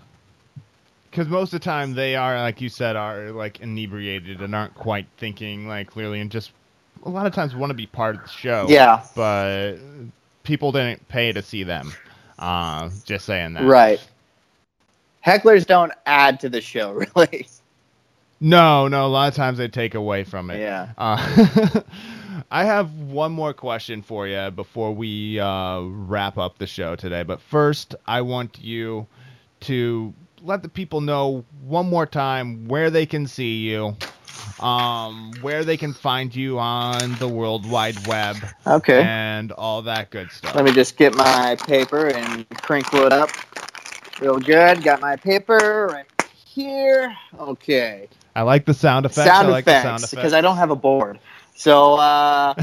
Because 1.11 1.29
most 1.29 1.53
of 1.53 1.61
the 1.61 1.65
time 1.65 1.95
they 1.95 2.17
are, 2.17 2.39
like 2.41 2.61
you 2.61 2.69
said, 2.69 2.95
are 2.95 3.31
like 3.31 3.61
inebriated 3.61 4.41
and 4.41 4.55
aren't 4.55 4.75
quite 4.75 5.07
thinking 5.17 5.67
like 5.67 5.89
clearly, 5.89 6.21
and 6.21 6.31
just 6.31 6.53
a 7.05 7.09
lot 7.09 7.27
of 7.27 7.35
times 7.35 7.55
want 7.55 7.71
to 7.71 7.75
be 7.75 7.87
part 7.87 8.17
of 8.17 8.23
the 8.23 8.29
show. 8.29 8.67
Yeah, 8.69 9.03
but 9.17 9.77
people 10.43 10.71
didn't 10.73 11.07
pay 11.09 11.33
to 11.33 11.43
see 11.43 11.63
them. 11.65 11.93
Uh, 12.39 12.91
just 13.05 13.25
saying 13.25 13.55
that. 13.55 13.65
right. 13.65 14.07
Hecklers 15.27 15.67
don't 15.67 15.93
add 16.07 16.41
to 16.41 16.49
the 16.49 16.61
show, 16.61 16.93
really. 17.17 17.47
No, 18.41 18.87
no. 18.89 19.07
A 19.07 19.09
lot 19.09 19.29
of 19.29 19.35
times 19.35 19.59
they 19.59 19.69
take 19.69 19.95
away 19.95 20.25
from 20.25 20.51
it. 20.51 20.61
Yeah. 20.61 20.91
Uh, 20.97 21.81
I 22.51 22.65
have 22.65 22.93
one 22.95 23.33
more 23.33 23.53
question 23.53 24.01
for 24.03 24.27
you 24.27 24.51
before 24.51 24.93
we 24.95 25.39
uh, 25.39 25.81
wrap 25.83 26.39
up 26.39 26.59
the 26.59 26.67
show 26.67 26.97
today. 26.97 27.23
But 27.23 27.41
first, 27.43 27.95
I 28.07 28.23
want 28.23 28.59
you 28.59 29.07
to 29.61 30.15
let 30.43 30.63
the 30.63 30.69
people 30.69 31.03
know 31.03 31.45
one 31.63 31.91
more 31.91 32.07
time 32.07 32.67
where 32.69 32.91
they 32.91 33.05
can 33.05 33.27
see 33.27 33.59
you, 33.69 33.97
um, 34.61 35.33
where 35.43 35.63
they 35.65 35.77
can 35.77 35.93
find 35.93 36.35
you 36.35 36.59
on 36.59 37.15
the 37.17 37.29
World 37.29 37.69
Wide 37.71 38.07
Web, 38.07 38.37
Okay. 38.67 39.03
and 39.03 39.53
all 39.53 39.83
that 39.83 40.11
good 40.11 40.31
stuff. 40.33 40.55
Let 40.55 40.65
me 40.65 40.73
just 40.73 40.97
get 40.97 41.15
my 41.17 41.57
paper 41.67 42.07
and 42.07 42.49
crinkle 42.49 43.05
it 43.05 43.13
up 43.13 43.31
real 44.21 44.39
good. 44.39 44.83
Got 44.83 45.01
my 45.03 45.17
paper 45.17 45.89
right 45.93 46.07
here. 46.47 47.15
Okay. 47.39 48.09
I 48.35 48.43
like 48.43 48.65
the 48.65 48.75
sound 48.75 49.05
effects. 49.05 49.29
sound 49.29 49.49
I 49.49 49.51
like 49.51 49.65
effects 49.65 49.83
the 49.83 49.99
sound 50.07 50.11
because 50.11 50.33
I 50.33 50.41
don't 50.41 50.57
have 50.57 50.71
a 50.71 50.77
board. 50.77 51.19
So 51.59 51.95
uh, 51.95 52.55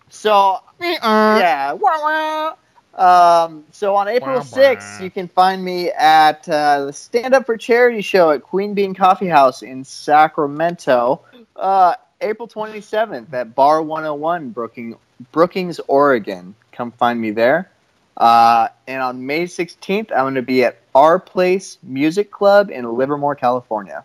so 0.08 0.58
yeah. 0.80 1.72
Wah, 1.72 2.56
wah. 2.96 3.44
Um, 3.44 3.64
so 3.70 3.94
on 3.94 4.08
April 4.08 4.38
Wah, 4.38 4.42
6th, 4.42 4.98
wah. 4.98 5.04
you 5.04 5.10
can 5.10 5.28
find 5.28 5.64
me 5.64 5.92
at 5.92 6.48
uh, 6.48 6.86
the 6.86 6.92
Stand 6.92 7.32
Up 7.32 7.46
for 7.46 7.56
Charity 7.56 8.02
show 8.02 8.32
at 8.32 8.42
Queen 8.42 8.74
Bean 8.74 8.92
Coffee 8.92 9.28
House 9.28 9.62
in 9.62 9.84
Sacramento. 9.84 11.22
Uh, 11.54 11.94
April 12.20 12.48
27th 12.48 13.32
at 13.32 13.54
Bar 13.54 13.82
101, 13.82 14.50
Brookings, 14.50 14.96
Brookings, 15.30 15.78
Oregon. 15.86 16.56
Come 16.72 16.90
find 16.90 17.20
me 17.20 17.30
there. 17.30 17.70
Uh, 18.16 18.66
and 18.88 19.00
on 19.00 19.24
May 19.24 19.44
16th, 19.44 20.10
I'm 20.10 20.24
going 20.24 20.34
to 20.34 20.42
be 20.42 20.64
at 20.64 20.78
Our 20.96 21.20
Place 21.20 21.78
Music 21.84 22.32
Club 22.32 22.72
in 22.72 22.84
Livermore, 22.96 23.36
California. 23.36 24.04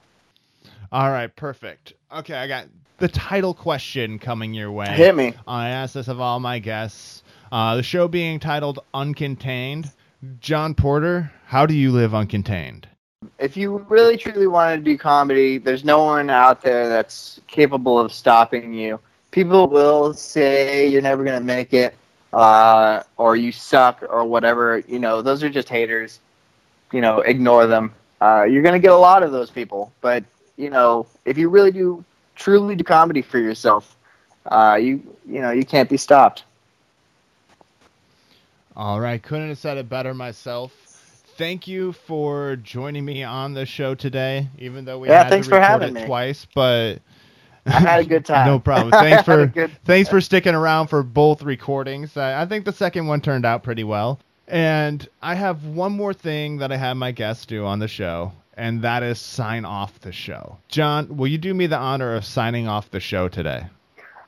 All 0.91 1.10
right, 1.10 1.36
perfect. 1.36 1.93
Okay, 2.14 2.36
I 2.36 2.48
got 2.48 2.68
the 2.98 3.08
title 3.08 3.54
question 3.54 4.20
coming 4.20 4.54
your 4.54 4.72
way. 4.72 4.88
Hit 4.88 5.16
me. 5.16 5.34
I 5.48 5.70
asked 5.70 5.93
this 5.93 6.08
of 6.08 6.20
all 6.20 6.39
my 6.39 6.60
guests. 6.60 7.24
Uh, 7.52 7.76
the 7.76 7.84
show 7.84 8.08
being 8.08 8.39
titled 8.39 8.80
Uncontained. 8.93 9.91
John 10.39 10.74
Porter, 10.74 11.32
how 11.46 11.66
do 11.66 11.74
you 11.74 11.91
live 11.91 12.12
uncontained? 12.12 12.86
if 13.39 13.58
you 13.58 13.78
really 13.89 14.18
truly 14.18 14.48
want 14.48 14.78
to 14.78 14.84
do 14.84 14.98
comedy, 14.98 15.58
there's 15.58 15.84
no 15.84 16.04
one 16.04 16.30
out 16.30 16.62
there 16.62 16.89
that's 16.89 17.39
capable 17.48 18.00
of 18.00 18.12
stopping 18.12 18.74
you. 18.74 19.00
People 19.32 19.68
will 19.68 20.14
say 20.14 20.88
you're 20.88 21.02
never 21.02 21.24
going 21.24 21.38
to 21.38 21.46
make 21.46 21.74
it, 21.74 21.96
uh, 22.34 23.04
or 23.18 23.36
you 23.36 23.52
suck, 23.52 24.04
or 24.08 24.26
whatever. 24.26 24.80
You 24.88 25.00
know, 25.00 25.22
those 25.22 25.43
are 25.43 25.50
just 25.50 25.70
haters. 25.70 26.20
You 26.91 27.02
know, 27.02 27.20
ignore 27.20 27.68
them. 27.68 27.93
Uh, 28.22 28.46
you're 28.50 28.64
going 28.64 28.74
to 28.74 28.80
get 28.80 28.91
a 28.91 28.98
lot 28.98 29.24
of 29.24 29.32
those 29.32 29.50
people, 29.50 29.91
but 30.02 30.24
you 30.56 30.70
know, 30.70 31.08
if 31.26 31.38
you 31.38 31.50
really 31.50 31.72
do 31.72 32.04
truly 32.36 32.76
do 32.76 32.84
comedy 32.84 33.22
for 33.22 33.40
yourself, 33.40 33.98
uh, 34.52 34.78
you 34.82 35.02
you 35.28 35.42
know, 35.42 35.52
you 35.52 35.66
can't 35.66 35.90
be 35.90 35.98
stopped. 35.98 36.44
All 38.76 39.00
right, 39.00 39.22
couldn't 39.22 39.50
have 39.50 39.58
said 39.58 39.78
it 39.78 39.90
better 39.90 40.14
myself. 40.14 40.74
Thank 41.38 41.68
you 41.68 41.94
for 41.94 42.56
joining 42.58 43.06
me 43.06 43.24
on 43.24 43.54
the 43.54 43.66
show 43.66 43.96
today, 43.96 44.50
even 44.58 44.86
though 44.86 45.00
we 45.00 45.10
Yeah, 45.10 45.24
had 45.24 45.30
thanks 45.30 45.48
to 45.48 45.50
for 45.50 45.60
having 45.60 45.94
it 45.94 45.94
me. 45.94 46.06
twice. 46.06 46.46
But 46.54 47.00
I 47.70 47.80
had 47.80 48.02
a 48.02 48.06
good 48.06 48.26
time. 48.26 48.48
no 48.48 48.60
problem. 48.60 48.94
Thanks 49.00 49.24
for 49.24 49.54
good- 49.54 49.78
thanks 49.86 50.10
for 50.10 50.22
sticking 50.22 50.56
around 50.56 50.88
for 50.88 51.04
both 51.04 51.42
recordings. 51.44 52.18
I, 52.18 52.42
I 52.44 52.46
think 52.46 52.66
the 52.66 52.74
second 52.74 53.08
one 53.08 53.22
turned 53.22 53.46
out 53.46 53.64
pretty 53.64 53.84
well. 53.84 54.20
And 54.48 55.08
I 55.22 55.36
have 55.36 55.66
one 55.66 55.94
more 55.94 56.14
thing 56.14 56.58
that 56.58 56.72
I 56.72 56.78
have 56.78 56.98
my 56.98 57.12
guests 57.12 57.46
do 57.46 57.66
on 57.66 57.80
the 57.80 57.88
show, 57.88 58.34
and 58.56 58.82
that 58.82 59.03
is 59.03 59.20
sign 59.20 59.66
off 59.66 59.99
the 59.99 60.12
show. 60.12 60.58
John, 60.68 61.18
will 61.18 61.28
you 61.28 61.38
do 61.38 61.53
me 61.53 61.68
the 61.68 61.78
honor 61.78 62.16
of 62.16 62.26
signing 62.26 62.68
off 62.68 62.91
the 62.91 62.99
show 62.99 63.28
today? 63.28 63.68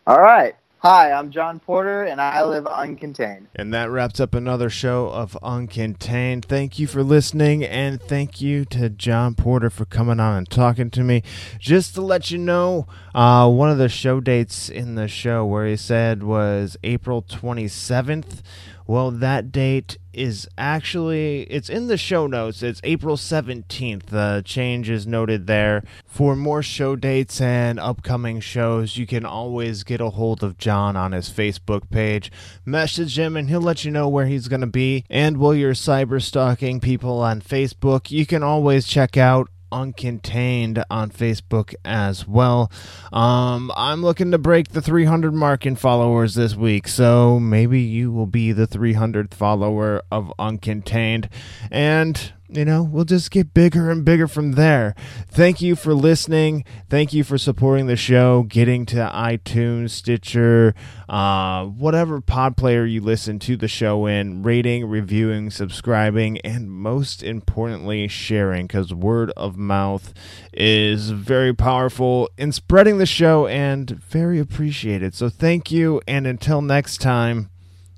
All 0.06 0.22
right. 0.22 0.56
Hi, 0.82 1.12
I'm 1.12 1.32
John 1.32 1.60
Porter, 1.60 2.04
and 2.04 2.22
I 2.22 2.44
live 2.44 2.66
uncontained. 2.66 3.48
And 3.56 3.74
that 3.74 3.90
wraps 3.90 4.20
up 4.20 4.36
another 4.36 4.70
show 4.70 5.08
of 5.08 5.36
Uncontained. 5.42 6.46
Thank 6.46 6.78
you 6.78 6.86
for 6.86 7.02
listening, 7.02 7.66
and 7.66 8.00
thank 8.00 8.42
you 8.42 8.64
to 8.66 8.88
John 8.88 9.34
Porter 9.34 9.72
for 9.72 9.86
coming 9.86 10.20
on 10.20 10.38
and 10.38 10.50
talking 10.50 10.92
to 10.92 11.04
me. 11.04 11.24
Just 11.58 11.96
to 11.96 12.02
let 12.02 12.30
you 12.30 12.38
know, 12.38 12.86
uh, 13.16 13.50
one 13.50 13.72
of 13.72 13.80
the 13.80 13.90
show 13.90 14.20
dates 14.20 14.70
in 14.70 14.94
the 14.94 15.08
show 15.08 15.44
where 15.44 15.66
he 15.66 15.76
said 15.76 16.22
was 16.22 16.78
April 16.84 17.24
27th. 17.24 18.44
Well, 18.86 19.10
that 19.10 19.52
date 19.52 19.98
is 20.18 20.48
actually 20.58 21.44
it's 21.44 21.70
in 21.70 21.88
the 21.88 21.98
show 21.98 22.28
notes. 22.28 22.64
It's 22.64 22.82
April 22.84 23.16
17th. 23.16 24.08
The 24.08 24.42
change 24.46 24.90
is 24.90 25.06
noted 25.06 25.48
there. 25.48 25.84
For 26.06 26.36
more 26.36 26.64
show 26.64 26.96
dates 26.96 27.40
and 27.40 27.80
upcoming 27.80 28.40
shows, 28.40 28.98
you 28.98 29.06
can 29.06 29.26
always 29.26 29.84
get 29.84 30.02
a 30.02 30.10
hold 30.10 30.44
of 30.44 30.58
John 30.58 30.96
on 30.96 31.12
his 31.12 31.30
Facebook 31.30 31.90
page. 31.90 32.32
Message 32.66 33.18
him 33.18 33.38
and 33.38 33.50
he'll 33.50 33.62
let 33.62 33.86
you 33.86 33.92
know 33.92 34.10
where 34.10 34.26
he's 34.26 34.48
going 34.48 34.62
to 34.62 34.68
be. 34.68 35.06
And 35.10 35.38
while 35.38 35.54
you're 35.54 35.74
cyber 35.74 36.22
stalking 36.22 36.80
people 36.80 37.22
on 37.22 37.42
Facebook, 37.42 38.10
you 38.10 38.26
can 38.26 38.44
always 38.44 38.88
check 38.88 39.18
out 39.18 39.50
uncontained 39.72 40.84
on 40.90 41.12
Facebook 41.12 41.74
as 41.84 42.28
well. 42.28 42.72
Um, 43.12 43.72
I'm 43.76 44.02
looking 44.02 44.32
to 44.32 44.38
break 44.38 44.70
the 44.70 44.82
300 44.82 45.34
mark 45.34 45.66
in 45.66 45.76
followers 45.76 46.36
this 46.36 46.56
week, 46.56 46.88
so 46.88 47.40
maybe 47.40 47.82
you 47.82 48.12
will 48.12 48.28
be 48.28 48.52
the 48.52 48.68
300th 48.68 49.34
follower 49.34 50.02
of 50.12 50.32
Uncontained, 50.40 51.30
and 51.72 52.34
you 52.50 52.64
know 52.64 52.84
we'll 52.84 53.06
just 53.06 53.32
get 53.32 53.54
bigger 53.54 53.90
and 53.90 54.06
bigger 54.06 54.28
from 54.28 54.54
there. 54.54 54.96
Thank 55.28 55.62
you 55.62 55.76
for 55.76 55.94
listening. 55.94 56.64
Thank 56.90 57.14
you 57.14 57.24
for 57.24 57.38
supporting 57.38 57.88
the 57.88 57.96
show, 57.96 58.44
getting 58.44 58.86
to 58.88 58.96
iTunes, 59.14 59.92
Stitcher, 59.92 60.74
uh, 61.10 61.66
whatever 61.66 62.22
pod 62.22 62.58
player 62.58 62.86
you 62.86 63.02
listen 63.02 63.40
to 63.40 63.58
the 63.58 63.68
show 63.68 64.06
in, 64.06 64.44
rating, 64.44 64.86
reviewing, 64.86 65.50
subscribing, 65.50 66.40
and 66.40 66.72
most 66.72 67.24
importantly, 67.24 68.08
sharing 68.08 68.68
because 68.68 68.94
word 68.94 69.32
of 69.36 69.58
mouth 69.58 70.14
is 70.54 71.12
very 71.12 71.54
powerful 71.54 72.30
in 72.38 72.52
spreading 72.52 72.98
the 72.98 73.06
show 73.06 73.48
and 73.48 73.90
very 73.90 74.40
appreciated. 74.40 75.14
So 75.14 75.30
thank 75.30 75.72
you, 75.72 76.02
and 76.08 76.26
until 76.26 76.62
next 76.62 77.00
time, 77.00 77.50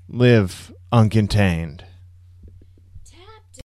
live 0.07 0.73
uncontained. 0.91 1.88